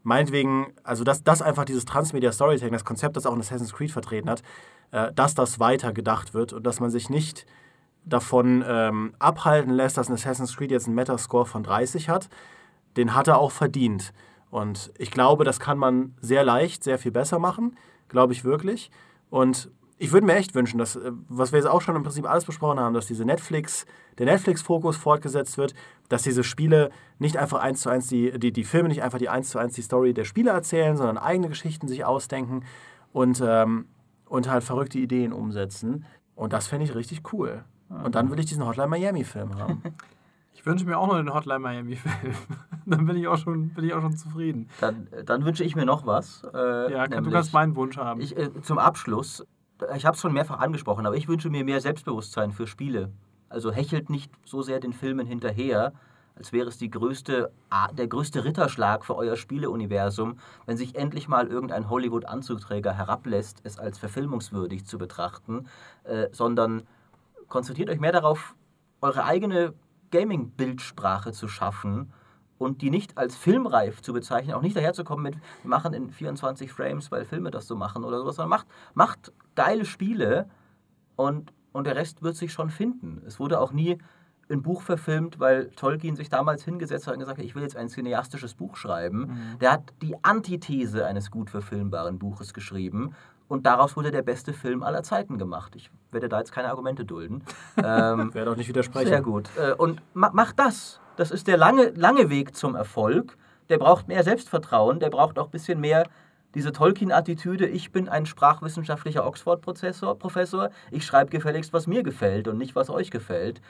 [0.03, 3.91] meinetwegen, also dass das einfach dieses Transmedia Storytelling, das Konzept, das auch in Assassin's Creed
[3.93, 4.43] vertreten hat,
[4.91, 7.47] äh, dass das weiter gedacht wird und dass man sich nicht
[8.05, 12.29] davon ähm, abhalten lässt, dass ein Assassin's Creed jetzt einen Metascore von 30 hat.
[12.97, 14.13] Den hat er auch verdient.
[14.55, 17.76] Und ich glaube, das kann man sehr leicht, sehr viel besser machen.
[18.09, 18.93] Glaube ich wirklich.
[19.28, 19.68] Und
[19.98, 22.44] ich würde mir echt wünschen, dass, äh, was wir jetzt auch schon im Prinzip alles
[22.44, 23.85] besprochen haben, dass diese Netflix,
[24.16, 25.74] der Netflix-Fokus fortgesetzt wird,
[26.09, 29.28] dass diese Spiele nicht einfach eins zu eins die, die, die Filme nicht einfach die
[29.28, 32.62] eins zu eins die Story der Spiele erzählen, sondern eigene Geschichten sich ausdenken
[33.12, 33.86] und, ähm,
[34.26, 36.05] und halt verrückte Ideen umsetzen.
[36.36, 37.64] Und das fände ich richtig cool.
[37.89, 39.82] Und dann will ich diesen Hotline Miami-Film haben.
[40.56, 42.35] Ich wünsche mir auch noch den Hotline Miami-Film.
[42.90, 44.69] Dann bin ich auch schon, bin ich auch schon zufrieden.
[44.81, 46.43] Dann, dann wünsche ich mir noch was.
[46.52, 48.20] Äh, Ja, kann, du nämlich- kannst meinen Wunsch haben.
[48.20, 49.44] Ich, äh, zum Abschluss,
[49.97, 53.11] ich habe es schon mehrfach angesprochen, aber ich wünsche mir mehr Selbstbewusstsein für Spiele.
[53.48, 55.93] Also hechelt nicht so sehr den Filmen hinterher,
[56.36, 57.52] als wäre es die größte,
[57.97, 63.98] der größte Ritterschlag für euer Spieleuniversum, wenn sich endlich mal irgendein Hollywood-Anzugträger herablässt, es als
[63.98, 65.66] verfilmungswürdig zu betrachten,
[66.02, 66.82] äh, sondern
[67.48, 68.56] konzentriert euch mehr darauf,
[69.01, 69.74] eure eigene
[70.11, 72.12] Gaming-Bildsprache zu schaffen
[72.59, 76.72] und die nicht als filmreif zu bezeichnen, auch nicht daherzukommen mit, wir machen in 24
[76.72, 80.48] Frames, weil Filme das so machen oder sowas, sondern macht, macht geile Spiele
[81.16, 83.22] und, und der Rest wird sich schon finden.
[83.26, 83.98] Es wurde auch nie
[84.51, 87.76] ein Buch verfilmt, weil Tolkien sich damals hingesetzt hat und gesagt hat, ich will jetzt
[87.76, 89.56] ein cineastisches Buch schreiben.
[89.60, 93.14] Der hat die Antithese eines gut verfilmbaren Buches geschrieben
[93.48, 95.74] und daraus wurde der beste Film aller Zeiten gemacht.
[95.76, 97.43] Ich werde da jetzt keine Argumente dulden.
[97.76, 99.09] ähm, Werde auch nicht widersprechen.
[99.09, 99.48] sehr gut.
[99.56, 101.01] Äh, Und ma mach das.
[101.16, 103.36] Das ist der lange, lange Weg zum Erfolg.
[103.69, 106.05] Der braucht mehr Selbstvertrauen, der braucht auch ein bisschen mehr
[106.55, 107.66] diese Tolkien-Attitüde.
[107.66, 110.70] Ich bin ein sprachwissenschaftlicher Oxford-Professor, Professor.
[110.91, 113.61] ich schreibe gefälligst, was mir gefällt und nicht, was euch gefällt.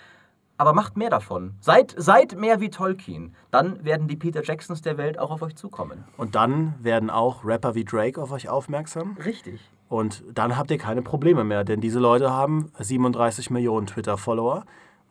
[0.57, 1.55] Aber macht mehr davon.
[1.61, 3.35] Seid, seid mehr wie Tolkien.
[3.51, 6.05] Dann werden die Peter Jacksons der Welt auch auf euch zukommen.
[6.17, 9.17] Und dann werden auch Rapper wie Drake auf euch aufmerksam.
[9.25, 9.61] Richtig.
[9.89, 14.65] Und dann habt ihr keine Probleme mehr, denn diese Leute haben 37 Millionen Twitter-Follower.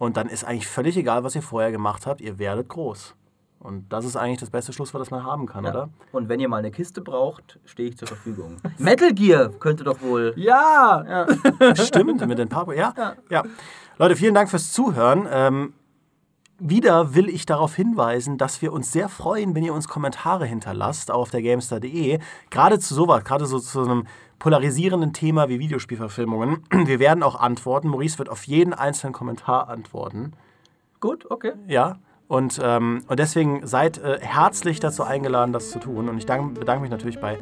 [0.04, 3.16] Und dann ist eigentlich völlig egal, was ihr vorher gemacht habt, ihr werdet groß.
[3.60, 5.70] Und das ist eigentlich das beste Schlusswort, das man haben kann, Ja.
[5.70, 5.90] oder?
[6.12, 8.58] Und wenn ihr mal eine Kiste braucht, stehe ich zur Verfügung.
[8.78, 10.34] Metal Gear könnte doch wohl.
[10.36, 11.26] Ja!
[11.76, 12.74] Stimmt, mit den Paar.
[12.74, 13.44] Ja, ja.
[13.98, 15.26] Leute, vielen Dank fürs Zuhören.
[15.32, 15.74] Ähm,
[16.70, 21.12] wieder will ich darauf hinweisen, dass wir uns sehr freuen, wenn ihr uns Kommentare hinterlasst
[21.12, 22.20] auf der Gamestar.de.
[22.50, 24.08] Gerade zu sowas, gerade so zu einem
[24.40, 26.64] polarisierenden Thema wie Videospielverfilmungen.
[26.86, 27.88] Wir werden auch antworten.
[27.88, 30.34] Maurice wird auf jeden einzelnen Kommentar antworten.
[31.00, 31.54] Gut, okay.
[31.68, 31.98] Ja.
[32.28, 36.10] Und, ähm, und deswegen seid äh, herzlich dazu eingeladen, das zu tun.
[36.10, 37.38] Und ich dank, bedanke mich natürlich bei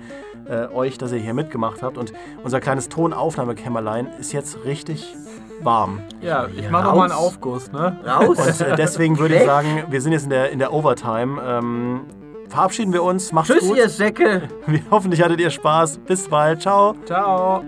[0.45, 1.97] äh, euch, dass ihr hier mitgemacht habt.
[1.97, 5.15] Und unser kleines Tonaufnahmekämmerlein ist jetzt richtig
[5.63, 5.99] warm.
[6.21, 7.11] Ja, ich mache noch mal einen.
[7.11, 7.97] Aufguss, ne?
[8.05, 8.37] Raus.
[8.37, 11.41] Und äh, deswegen würde ich sagen, wir sind jetzt in der, in der Overtime.
[11.43, 12.01] Ähm,
[12.49, 13.31] verabschieden wir uns.
[13.31, 13.77] Macht's Tschüss, gut.
[13.77, 14.43] ihr Säcke.
[14.91, 15.99] Hoffentlich hattet ihr Spaß.
[15.99, 16.61] Bis bald.
[16.61, 16.95] Ciao.
[17.05, 17.63] Ciao!